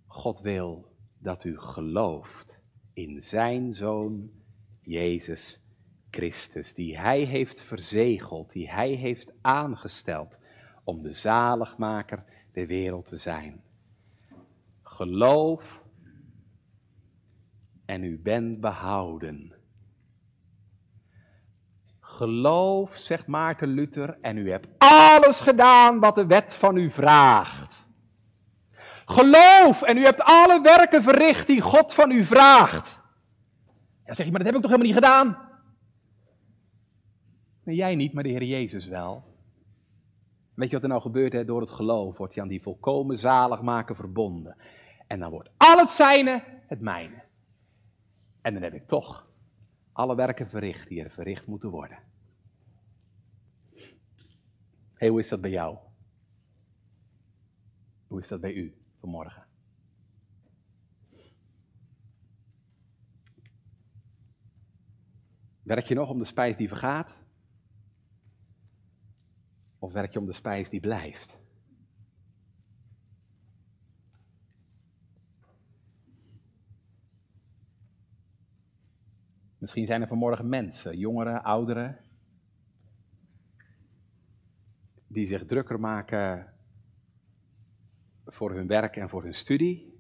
God 0.07 0.39
wil 0.39 0.95
dat 1.17 1.43
u 1.43 1.59
gelooft 1.59 2.61
in 2.93 3.21
zijn 3.21 3.73
Zoon 3.73 4.31
Jezus 4.81 5.63
Christus, 6.09 6.73
die 6.73 6.97
Hij 6.99 7.21
heeft 7.21 7.61
verzegeld, 7.61 8.51
die 8.51 8.69
Hij 8.69 8.91
heeft 8.91 9.33
aangesteld 9.41 10.39
om 10.83 11.01
de 11.01 11.13
zaligmaker 11.13 12.35
de 12.57 12.65
wereld 12.65 13.05
te 13.05 13.17
zijn. 13.17 13.61
Geloof 14.83 15.83
en 17.85 18.03
u 18.03 18.19
bent 18.19 18.59
behouden. 18.59 19.53
Geloof, 21.99 22.95
zegt 22.95 23.27
Maarten 23.27 23.67
Luther, 23.67 24.17
en 24.21 24.37
u 24.37 24.49
hebt 24.49 24.67
alles 24.77 25.39
gedaan 25.39 25.99
wat 25.99 26.15
de 26.15 26.25
wet 26.25 26.55
van 26.55 26.77
u 26.77 26.91
vraagt. 26.91 27.87
Geloof 29.05 29.81
en 29.81 29.97
u 29.97 30.03
hebt 30.03 30.21
alle 30.21 30.61
werken 30.61 31.03
verricht 31.03 31.47
die 31.47 31.61
God 31.61 31.93
van 31.93 32.11
u 32.11 32.23
vraagt. 32.23 33.01
Ja, 34.05 34.13
zeg 34.13 34.25
je, 34.25 34.31
maar 34.31 34.43
dat 34.43 34.53
heb 34.53 34.55
ik 34.55 34.61
toch 34.61 34.71
helemaal 34.71 34.93
niet 34.93 35.03
gedaan? 35.03 35.37
Nee, 37.63 37.75
jij 37.75 37.95
niet, 37.95 38.13
maar 38.13 38.23
de 38.23 38.29
Heer 38.29 38.43
Jezus 38.43 38.87
wel. 38.87 39.36
Weet 40.57 40.69
je 40.69 40.75
wat 40.75 40.83
er 40.83 40.89
nou 40.89 41.01
gebeurt? 41.01 41.33
Hè? 41.33 41.45
Door 41.45 41.61
het 41.61 41.71
geloof 41.71 42.17
wordt 42.17 42.33
hij 42.33 42.43
aan 42.43 42.49
die 42.49 42.61
volkomen 42.61 43.17
zaligmaker 43.17 43.95
verbonden. 43.95 44.57
En 45.07 45.19
dan 45.19 45.31
wordt 45.31 45.49
al 45.57 45.77
het 45.77 45.89
zijne 45.89 46.43
het 46.67 46.81
mijne. 46.81 47.23
En 48.41 48.53
dan 48.53 48.63
heb 48.63 48.73
ik 48.73 48.87
toch 48.87 49.27
alle 49.91 50.15
werken 50.15 50.49
verricht 50.49 50.87
die 50.87 51.03
er 51.03 51.09
verricht 51.09 51.47
moeten 51.47 51.69
worden. 51.69 51.99
hey, 54.93 55.07
hoe 55.07 55.19
is 55.19 55.29
dat 55.29 55.41
bij 55.41 55.49
jou? 55.49 55.77
Hoe 58.07 58.19
is 58.19 58.27
dat 58.27 58.41
bij 58.41 58.53
u 58.53 58.77
vanmorgen? 58.99 59.45
Werk 65.63 65.87
je 65.87 65.95
nog 65.95 66.09
om 66.09 66.19
de 66.19 66.25
spijs 66.25 66.57
die 66.57 66.67
vergaat? 66.67 67.26
Of 69.79 69.93
werk 69.93 70.13
je 70.13 70.19
om 70.19 70.25
de 70.25 70.33
spijs 70.33 70.69
die 70.69 70.79
blijft? 70.79 71.39
Misschien 79.57 79.85
zijn 79.85 80.01
er 80.01 80.07
vanmorgen 80.07 80.49
mensen, 80.49 80.97
jongeren, 80.97 81.43
ouderen, 81.43 81.99
die 85.07 85.25
zich 85.25 85.45
drukker 85.45 85.79
maken 85.79 86.53
voor 88.25 88.51
hun 88.51 88.67
werk 88.67 88.95
en 88.95 89.09
voor 89.09 89.23
hun 89.23 89.33
studie, 89.33 89.99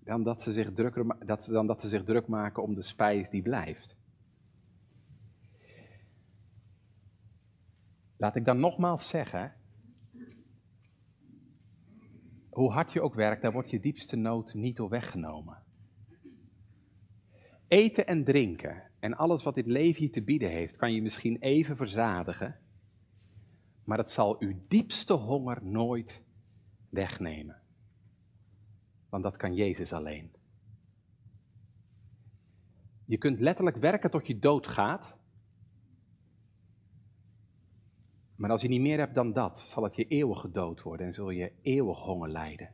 dan 0.00 0.22
dat 0.22 0.42
ze 0.42 0.52
zich, 0.52 0.72
drukker, 0.72 1.26
dat, 1.26 1.48
dan 1.50 1.66
dat 1.66 1.80
ze 1.80 1.88
zich 1.88 2.04
druk 2.04 2.26
maken 2.26 2.62
om 2.62 2.74
de 2.74 2.82
spijs 2.82 3.30
die 3.30 3.42
blijft. 3.42 3.97
Laat 8.18 8.36
ik 8.36 8.44
dan 8.44 8.60
nogmaals 8.60 9.08
zeggen, 9.08 9.54
hoe 12.50 12.72
hard 12.72 12.92
je 12.92 13.00
ook 13.00 13.14
werkt, 13.14 13.42
daar 13.42 13.52
wordt 13.52 13.70
je 13.70 13.80
diepste 13.80 14.16
nood 14.16 14.54
niet 14.54 14.76
door 14.76 14.88
weggenomen. 14.88 15.62
Eten 17.68 18.06
en 18.06 18.24
drinken 18.24 18.82
en 18.98 19.14
alles 19.14 19.42
wat 19.42 19.54
dit 19.54 19.66
leven 19.66 20.02
je 20.02 20.10
te 20.10 20.22
bieden 20.22 20.50
heeft, 20.50 20.76
kan 20.76 20.92
je 20.92 21.02
misschien 21.02 21.36
even 21.38 21.76
verzadigen, 21.76 22.58
maar 23.84 23.98
het 23.98 24.10
zal 24.10 24.36
uw 24.40 24.60
diepste 24.68 25.12
honger 25.12 25.64
nooit 25.64 26.22
wegnemen. 26.88 27.62
Want 29.08 29.22
dat 29.22 29.36
kan 29.36 29.54
Jezus 29.54 29.92
alleen. 29.92 30.30
Je 33.04 33.18
kunt 33.18 33.40
letterlijk 33.40 33.76
werken 33.76 34.10
tot 34.10 34.26
je 34.26 34.38
dood 34.38 34.66
gaat. 34.66 35.17
Maar 38.38 38.50
als 38.50 38.62
je 38.62 38.68
niet 38.68 38.80
meer 38.80 38.98
hebt 38.98 39.14
dan 39.14 39.32
dat, 39.32 39.60
zal 39.60 39.82
het 39.82 39.96
je 39.96 40.06
eeuwige 40.06 40.50
dood 40.50 40.82
worden 40.82 41.06
en 41.06 41.12
zul 41.12 41.30
je 41.30 41.52
eeuwig 41.62 41.98
honger 41.98 42.28
lijden. 42.28 42.70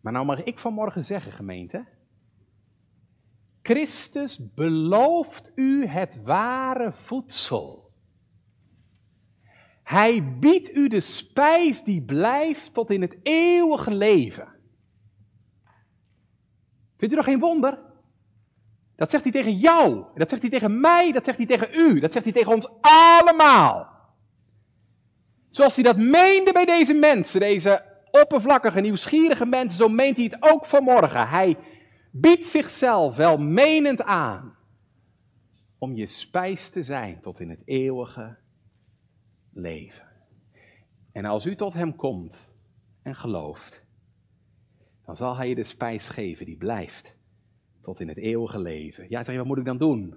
Maar 0.00 0.12
nou 0.12 0.26
mag 0.26 0.42
ik 0.42 0.58
vanmorgen 0.58 1.04
zeggen, 1.04 1.32
gemeente. 1.32 1.86
Christus 3.62 4.52
belooft 4.54 5.52
u 5.54 5.86
het 5.86 6.22
ware 6.22 6.92
voedsel. 6.92 7.90
Hij 9.82 10.38
biedt 10.38 10.74
u 10.74 10.88
de 10.88 11.00
spijs 11.00 11.82
die 11.82 12.02
blijft 12.02 12.74
tot 12.74 12.90
in 12.90 13.00
het 13.00 13.16
eeuwige 13.22 13.94
leven. 13.94 14.48
Vindt 16.96 17.14
u 17.14 17.16
nog 17.16 17.24
geen 17.24 17.40
wonder? 17.40 17.84
Dat 18.96 19.10
zegt 19.10 19.22
hij 19.22 19.32
tegen 19.32 19.56
jou, 19.56 20.04
dat 20.14 20.30
zegt 20.30 20.42
hij 20.42 20.50
tegen 20.50 20.80
mij, 20.80 21.12
dat 21.12 21.24
zegt 21.24 21.36
hij 21.36 21.46
tegen 21.46 21.68
u, 21.72 22.00
dat 22.00 22.12
zegt 22.12 22.24
hij 22.24 22.34
tegen 22.34 22.52
ons 22.52 22.68
allemaal. 22.80 23.94
Zoals 25.48 25.74
hij 25.74 25.84
dat 25.84 25.96
meende 25.96 26.52
bij 26.52 26.64
deze 26.64 26.94
mensen, 26.94 27.40
deze 27.40 27.84
oppervlakkige, 28.10 28.80
nieuwsgierige 28.80 29.46
mensen, 29.46 29.78
zo 29.78 29.88
meent 29.88 30.16
hij 30.16 30.24
het 30.24 30.36
ook 30.40 30.66
vanmorgen. 30.66 31.28
Hij 31.28 31.56
biedt 32.10 32.46
zichzelf 32.46 33.16
wel 33.16 33.38
menend 33.38 34.02
aan 34.02 34.56
om 35.78 35.94
je 35.94 36.06
spijs 36.06 36.70
te 36.70 36.82
zijn 36.82 37.20
tot 37.20 37.40
in 37.40 37.50
het 37.50 37.62
eeuwige 37.64 38.36
leven. 39.52 40.06
En 41.12 41.24
als 41.24 41.46
u 41.46 41.56
tot 41.56 41.72
hem 41.72 41.96
komt 41.96 42.54
en 43.02 43.14
gelooft, 43.14 43.84
dan 45.04 45.16
zal 45.16 45.36
hij 45.36 45.48
je 45.48 45.54
de 45.54 45.64
spijs 45.64 46.08
geven 46.08 46.46
die 46.46 46.56
blijft 46.56 47.15
tot 47.86 48.00
in 48.00 48.08
het 48.08 48.16
eeuwige 48.16 48.58
leven. 48.58 49.06
Ja, 49.08 49.24
zeg 49.24 49.34
je, 49.34 49.38
wat 49.38 49.46
moet 49.46 49.58
ik 49.58 49.64
dan 49.64 49.78
doen? 49.78 50.08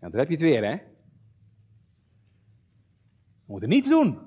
Nou, 0.00 0.12
daar 0.12 0.20
heb 0.20 0.28
je 0.28 0.34
het 0.34 0.42
weer, 0.42 0.64
hè? 0.64 0.76
We 3.44 3.46
moeten 3.46 3.68
niets 3.68 3.88
doen. 3.88 4.18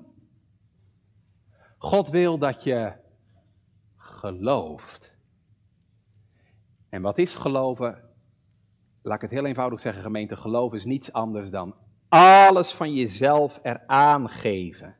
God 1.78 2.10
wil 2.10 2.38
dat 2.38 2.62
je 2.62 2.92
gelooft. 3.96 5.16
En 6.88 7.02
wat 7.02 7.18
is 7.18 7.34
geloven? 7.34 8.10
Laat 9.02 9.16
ik 9.16 9.22
het 9.22 9.30
heel 9.30 9.46
eenvoudig 9.46 9.80
zeggen, 9.80 10.02
gemeente. 10.02 10.36
Geloof 10.36 10.72
is 10.72 10.84
niets 10.84 11.12
anders 11.12 11.50
dan 11.50 11.74
alles 12.08 12.72
van 12.72 12.94
jezelf 12.94 13.60
eraan 13.62 14.28
geven. 14.28 14.96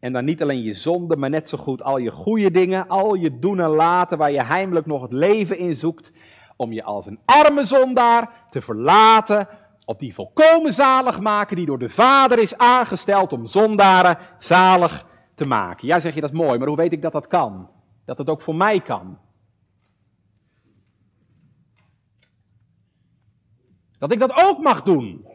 En 0.00 0.12
dan 0.12 0.24
niet 0.24 0.42
alleen 0.42 0.62
je 0.62 0.72
zonde, 0.72 1.16
maar 1.16 1.30
net 1.30 1.48
zo 1.48 1.58
goed 1.58 1.82
al 1.82 1.98
je 1.98 2.10
goede 2.10 2.50
dingen, 2.50 2.88
al 2.88 3.14
je 3.14 3.38
doen 3.38 3.60
en 3.60 3.68
laten 3.68 4.18
waar 4.18 4.32
je 4.32 4.42
heimelijk 4.42 4.86
nog 4.86 5.02
het 5.02 5.12
leven 5.12 5.58
in 5.58 5.74
zoekt, 5.74 6.12
om 6.56 6.72
je 6.72 6.82
als 6.82 7.06
een 7.06 7.20
arme 7.24 7.64
zondaar 7.64 8.44
te 8.50 8.60
verlaten 8.60 9.48
op 9.84 9.98
die 9.98 10.14
volkomen 10.14 10.72
zalig 10.72 11.20
maken 11.20 11.56
die 11.56 11.66
door 11.66 11.78
de 11.78 11.88
Vader 11.88 12.38
is 12.38 12.58
aangesteld 12.58 13.32
om 13.32 13.46
zondaren 13.46 14.18
zalig 14.38 15.06
te 15.34 15.48
maken. 15.48 15.86
Ja, 15.86 16.00
zeg 16.00 16.14
je 16.14 16.20
dat 16.20 16.32
is 16.32 16.38
mooi, 16.38 16.58
maar 16.58 16.68
hoe 16.68 16.76
weet 16.76 16.92
ik 16.92 17.02
dat 17.02 17.12
dat 17.12 17.26
kan? 17.26 17.70
Dat 18.04 18.18
het 18.18 18.28
ook 18.28 18.40
voor 18.40 18.54
mij 18.54 18.80
kan. 18.80 19.18
Dat 23.98 24.12
ik 24.12 24.18
dat 24.18 24.32
ook 24.44 24.58
mag 24.58 24.82
doen. 24.82 25.26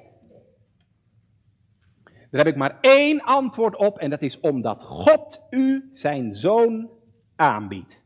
Daar 2.33 2.45
heb 2.45 2.53
ik 2.53 2.59
maar 2.59 2.77
één 2.81 3.21
antwoord 3.21 3.75
op 3.75 3.97
en 3.97 4.09
dat 4.09 4.21
is 4.21 4.39
omdat 4.39 4.83
God 4.83 5.45
u 5.49 5.89
zijn 5.91 6.31
zoon 6.31 6.89
aanbiedt. 7.35 8.03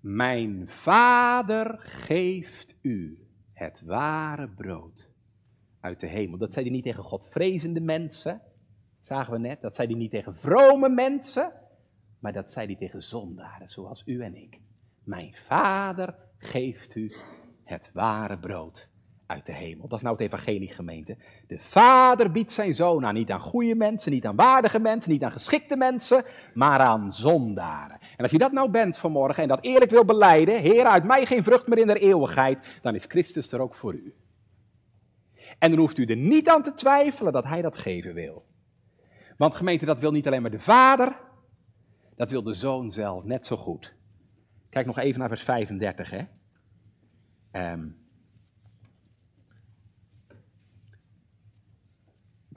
Mijn 0.00 0.68
vader 0.68 1.78
geeft 1.78 2.78
u 2.82 3.26
het 3.52 3.82
ware 3.84 4.48
brood 4.48 5.12
uit 5.80 6.00
de 6.00 6.06
hemel. 6.06 6.38
Dat 6.38 6.52
zei 6.52 6.64
hij 6.64 6.74
niet 6.74 6.84
tegen 6.84 7.02
godvrezende 7.02 7.80
mensen, 7.80 8.40
zagen 9.00 9.32
we 9.32 9.38
net. 9.38 9.60
Dat 9.60 9.74
zei 9.74 9.88
hij 9.88 9.96
niet 9.96 10.10
tegen 10.10 10.36
vrome 10.36 10.88
mensen, 10.88 11.52
maar 12.18 12.32
dat 12.32 12.50
zei 12.50 12.66
hij 12.66 12.76
tegen 12.76 13.02
zondaren 13.02 13.68
zoals 13.68 14.02
u 14.06 14.22
en 14.22 14.34
ik. 14.34 14.60
Mijn 15.04 15.34
vader 15.34 16.14
geeft 16.36 16.94
u 16.94 17.14
het 17.64 17.90
ware 17.92 18.38
brood 18.38 18.90
uit 19.30 19.46
de 19.46 19.52
hemel. 19.52 19.88
Dat 19.88 19.98
is 19.98 20.04
nou 20.04 20.16
het 20.16 20.24
evangelie 20.24 20.68
gemeente. 20.68 21.16
De 21.46 21.58
vader 21.58 22.30
biedt 22.30 22.52
zijn 22.52 22.74
zoon 22.74 23.06
aan, 23.06 23.14
niet 23.14 23.30
aan 23.30 23.40
goede 23.40 23.74
mensen, 23.74 24.12
niet 24.12 24.26
aan 24.26 24.36
waardige 24.36 24.78
mensen, 24.78 25.12
niet 25.12 25.24
aan 25.24 25.32
geschikte 25.32 25.76
mensen, 25.76 26.24
maar 26.54 26.80
aan 26.80 27.12
zondaren. 27.12 27.98
En 28.00 28.22
als 28.22 28.30
je 28.30 28.38
dat 28.38 28.52
nou 28.52 28.70
bent 28.70 28.98
vanmorgen 28.98 29.42
en 29.42 29.48
dat 29.48 29.64
eerlijk 29.64 29.90
wil 29.90 30.04
beleiden, 30.04 30.60
Heer, 30.60 30.84
uit 30.84 31.04
mij 31.04 31.26
geen 31.26 31.44
vrucht 31.44 31.66
meer 31.66 31.78
in 31.78 31.86
de 31.86 31.98
eeuwigheid, 31.98 32.78
dan 32.82 32.94
is 32.94 33.04
Christus 33.08 33.52
er 33.52 33.60
ook 33.60 33.74
voor 33.74 33.94
u. 33.94 34.14
En 35.58 35.70
dan 35.70 35.78
hoeft 35.78 35.98
u 35.98 36.04
er 36.04 36.16
niet 36.16 36.48
aan 36.48 36.62
te 36.62 36.74
twijfelen 36.74 37.32
dat 37.32 37.44
hij 37.44 37.62
dat 37.62 37.76
geven 37.76 38.14
wil. 38.14 38.44
Want 39.36 39.54
gemeente, 39.54 39.84
dat 39.84 40.00
wil 40.00 40.12
niet 40.12 40.26
alleen 40.26 40.42
maar 40.42 40.50
de 40.50 40.58
vader, 40.58 41.16
dat 42.16 42.30
wil 42.30 42.42
de 42.42 42.54
zoon 42.54 42.90
zelf 42.90 43.24
net 43.24 43.46
zo 43.46 43.56
goed. 43.56 43.94
Kijk 44.70 44.86
nog 44.86 44.98
even 44.98 45.18
naar 45.18 45.28
vers 45.28 45.42
35, 45.42 46.10
hè. 46.10 46.22
Um, 47.72 47.99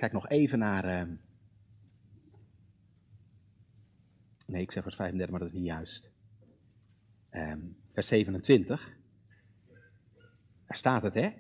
Kijk 0.03 0.15
nog 0.15 0.29
even 0.29 0.59
naar. 0.59 0.85
Uh... 0.85 1.15
Nee, 4.45 4.61
ik 4.61 4.71
zeg 4.71 4.83
vers 4.83 4.95
35, 4.95 5.31
maar 5.31 5.39
dat 5.39 5.49
is 5.49 5.55
niet 5.55 5.65
juist. 5.65 6.11
Um, 7.31 7.77
vers 7.93 8.07
27. 8.07 8.97
Daar 10.65 10.77
staat 10.77 11.03
het, 11.03 11.13
hè? 11.13 11.31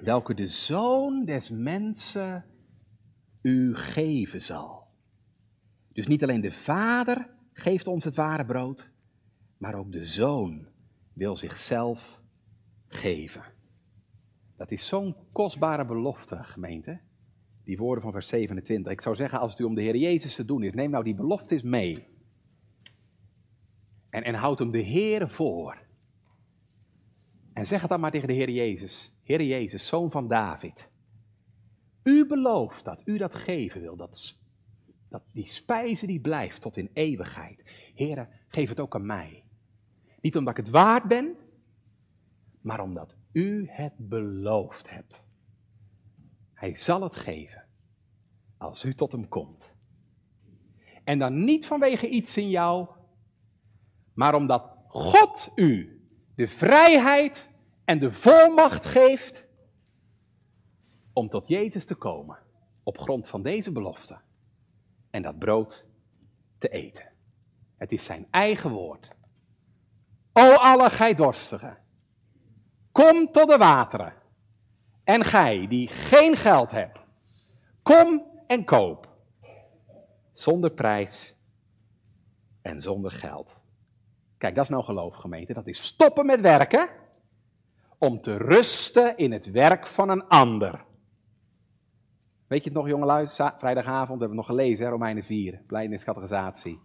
Welke 0.00 0.34
de 0.34 0.46
zoon 0.46 1.24
des 1.24 1.50
mensen 1.50 2.44
u 3.42 3.74
geven 3.74 4.42
zal. 4.42 4.86
Dus 5.92 6.06
niet 6.06 6.22
alleen 6.22 6.40
de 6.40 6.52
vader 6.52 7.30
geeft 7.52 7.86
ons 7.86 8.04
het 8.04 8.14
ware 8.14 8.44
brood, 8.44 8.92
maar 9.56 9.74
ook 9.74 9.92
de 9.92 10.04
zoon 10.04 10.68
wil 11.12 11.36
zichzelf 11.36 12.22
geven. 12.86 13.44
Dat 14.56 14.70
is 14.70 14.86
zo'n 14.86 15.16
kostbare 15.32 15.84
belofte, 15.84 16.42
gemeente. 16.42 17.00
Die 17.64 17.76
woorden 17.76 18.02
van 18.02 18.12
vers 18.12 18.28
27. 18.28 18.92
Ik 18.92 19.00
zou 19.00 19.16
zeggen, 19.16 19.40
als 19.40 19.50
het 19.50 19.60
u 19.60 19.64
om 19.64 19.74
de 19.74 19.82
Heer 19.82 19.96
Jezus 19.96 20.34
te 20.34 20.44
doen 20.44 20.62
is, 20.62 20.72
neem 20.72 20.90
nou 20.90 21.04
die 21.04 21.14
beloftes 21.14 21.62
mee. 21.62 22.06
En, 24.10 24.22
en 24.22 24.34
houd 24.34 24.58
hem 24.58 24.70
de 24.70 24.78
Heer 24.78 25.28
voor. 25.28 25.78
En 27.52 27.66
zeg 27.66 27.80
het 27.80 27.90
dan 27.90 28.00
maar 28.00 28.10
tegen 28.10 28.28
de 28.28 28.34
Heer 28.34 28.50
Jezus. 28.50 29.16
Heer 29.22 29.42
Jezus, 29.42 29.86
zoon 29.86 30.10
van 30.10 30.28
David. 30.28 30.90
U 32.02 32.26
belooft 32.26 32.84
dat 32.84 33.02
u 33.04 33.18
dat 33.18 33.34
geven 33.34 33.80
wil, 33.80 33.96
dat, 33.96 34.38
dat 35.08 35.22
die 35.32 35.46
spijze 35.46 36.06
die 36.06 36.20
blijft 36.20 36.60
tot 36.60 36.76
in 36.76 36.90
eeuwigheid. 36.92 37.64
Heer, 37.94 38.28
geef 38.48 38.68
het 38.68 38.80
ook 38.80 38.94
aan 38.94 39.06
mij. 39.06 39.44
Niet 40.20 40.36
omdat 40.36 40.58
ik 40.58 40.64
het 40.64 40.74
waard 40.74 41.04
ben, 41.04 41.36
maar 42.60 42.80
omdat 42.80 43.16
u 43.32 43.66
het 43.68 43.92
beloofd 43.96 44.90
hebt. 44.90 45.26
Hij 46.62 46.74
zal 46.74 47.02
het 47.02 47.16
geven 47.16 47.64
als 48.58 48.84
u 48.84 48.94
tot 48.94 49.12
hem 49.12 49.28
komt. 49.28 49.74
En 51.04 51.18
dan 51.18 51.44
niet 51.44 51.66
vanwege 51.66 52.08
iets 52.08 52.36
in 52.36 52.50
jou, 52.50 52.88
maar 54.12 54.34
omdat 54.34 54.76
God 54.88 55.52
u 55.54 56.02
de 56.34 56.48
vrijheid 56.48 57.50
en 57.84 57.98
de 57.98 58.12
volmacht 58.12 58.86
geeft 58.86 59.48
om 61.12 61.28
tot 61.28 61.48
Jezus 61.48 61.84
te 61.84 61.94
komen 61.94 62.38
op 62.82 62.98
grond 62.98 63.28
van 63.28 63.42
deze 63.42 63.72
belofte 63.72 64.18
en 65.10 65.22
dat 65.22 65.38
brood 65.38 65.86
te 66.58 66.68
eten. 66.68 67.12
Het 67.76 67.92
is 67.92 68.04
zijn 68.04 68.26
eigen 68.30 68.70
woord. 68.70 69.10
O 70.32 70.54
alle 70.54 70.90
gij 70.90 71.14
dorstigen, 71.14 71.78
kom 72.92 73.32
tot 73.32 73.48
de 73.48 73.56
wateren. 73.56 74.21
En 75.04 75.24
gij 75.24 75.66
die 75.68 75.88
geen 75.88 76.36
geld 76.36 76.70
hebt, 76.70 76.98
kom 77.82 78.22
en 78.46 78.64
koop. 78.64 79.08
Zonder 80.32 80.70
prijs 80.70 81.36
en 82.62 82.80
zonder 82.80 83.10
geld. 83.10 83.60
Kijk, 84.38 84.54
dat 84.54 84.64
is 84.64 84.70
nou 84.70 84.84
geloof, 84.84 85.14
gemeente. 85.14 85.52
Dat 85.52 85.66
is 85.66 85.82
stoppen 85.82 86.26
met 86.26 86.40
werken 86.40 86.88
om 87.98 88.20
te 88.20 88.36
rusten 88.36 89.16
in 89.16 89.32
het 89.32 89.50
werk 89.50 89.86
van 89.86 90.08
een 90.08 90.28
ander. 90.28 90.84
Weet 92.46 92.64
je 92.64 92.70
het 92.70 92.78
nog, 92.78 92.88
jongelui? 92.88 93.26
Vrijdagavond 93.56 94.08
hebben 94.08 94.28
we 94.28 94.34
nog 94.34 94.46
gelezen? 94.46 94.88
Romeinen 94.88 95.24
4, 95.24 95.62
blijdeniscategorisatie. 95.66 96.80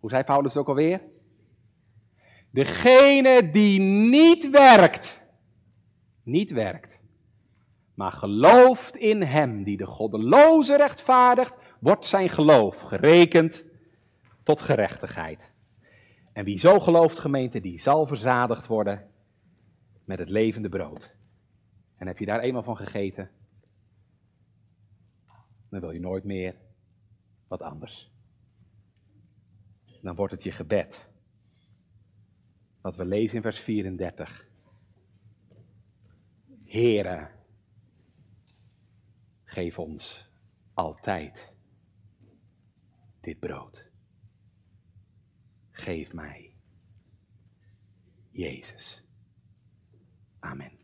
Hoe 0.00 0.10
zei 0.10 0.24
Paulus 0.24 0.52
het 0.52 0.62
ook 0.62 0.68
alweer? 0.68 1.02
Degene 2.50 3.50
die 3.50 3.80
niet 4.10 4.50
werkt, 4.50 5.22
niet 6.22 6.50
werkt, 6.50 7.01
maar 8.02 8.12
gelooft 8.12 8.96
in 8.96 9.22
hem 9.22 9.64
die 9.64 9.76
de 9.76 9.86
goddeloze 9.86 10.76
rechtvaardigt, 10.76 11.56
wordt 11.80 12.06
zijn 12.06 12.28
geloof 12.28 12.80
gerekend 12.80 13.64
tot 14.42 14.62
gerechtigheid. 14.62 15.52
En 16.32 16.44
wie 16.44 16.58
zo 16.58 16.80
gelooft, 16.80 17.18
gemeente, 17.18 17.60
die 17.60 17.78
zal 17.78 18.06
verzadigd 18.06 18.66
worden 18.66 19.10
met 20.04 20.18
het 20.18 20.28
levende 20.28 20.68
brood. 20.68 21.16
En 21.96 22.06
heb 22.06 22.18
je 22.18 22.24
daar 22.24 22.40
eenmaal 22.40 22.62
van 22.62 22.76
gegeten, 22.76 23.30
dan 25.68 25.80
wil 25.80 25.90
je 25.90 26.00
nooit 26.00 26.24
meer 26.24 26.56
wat 27.48 27.62
anders. 27.62 28.10
Dan 30.00 30.14
wordt 30.14 30.32
het 30.32 30.42
je 30.42 30.52
gebed. 30.52 31.10
Wat 32.80 32.96
we 32.96 33.04
lezen 33.04 33.36
in 33.36 33.42
vers 33.42 33.58
34. 33.58 34.48
Here, 36.64 37.40
geef 39.52 39.78
ons 39.78 40.30
altijd 40.74 41.52
dit 43.20 43.38
brood. 43.38 43.90
Geef 45.70 46.12
mij 46.12 46.54
Jezus. 48.30 49.04
Amen. 50.38 50.81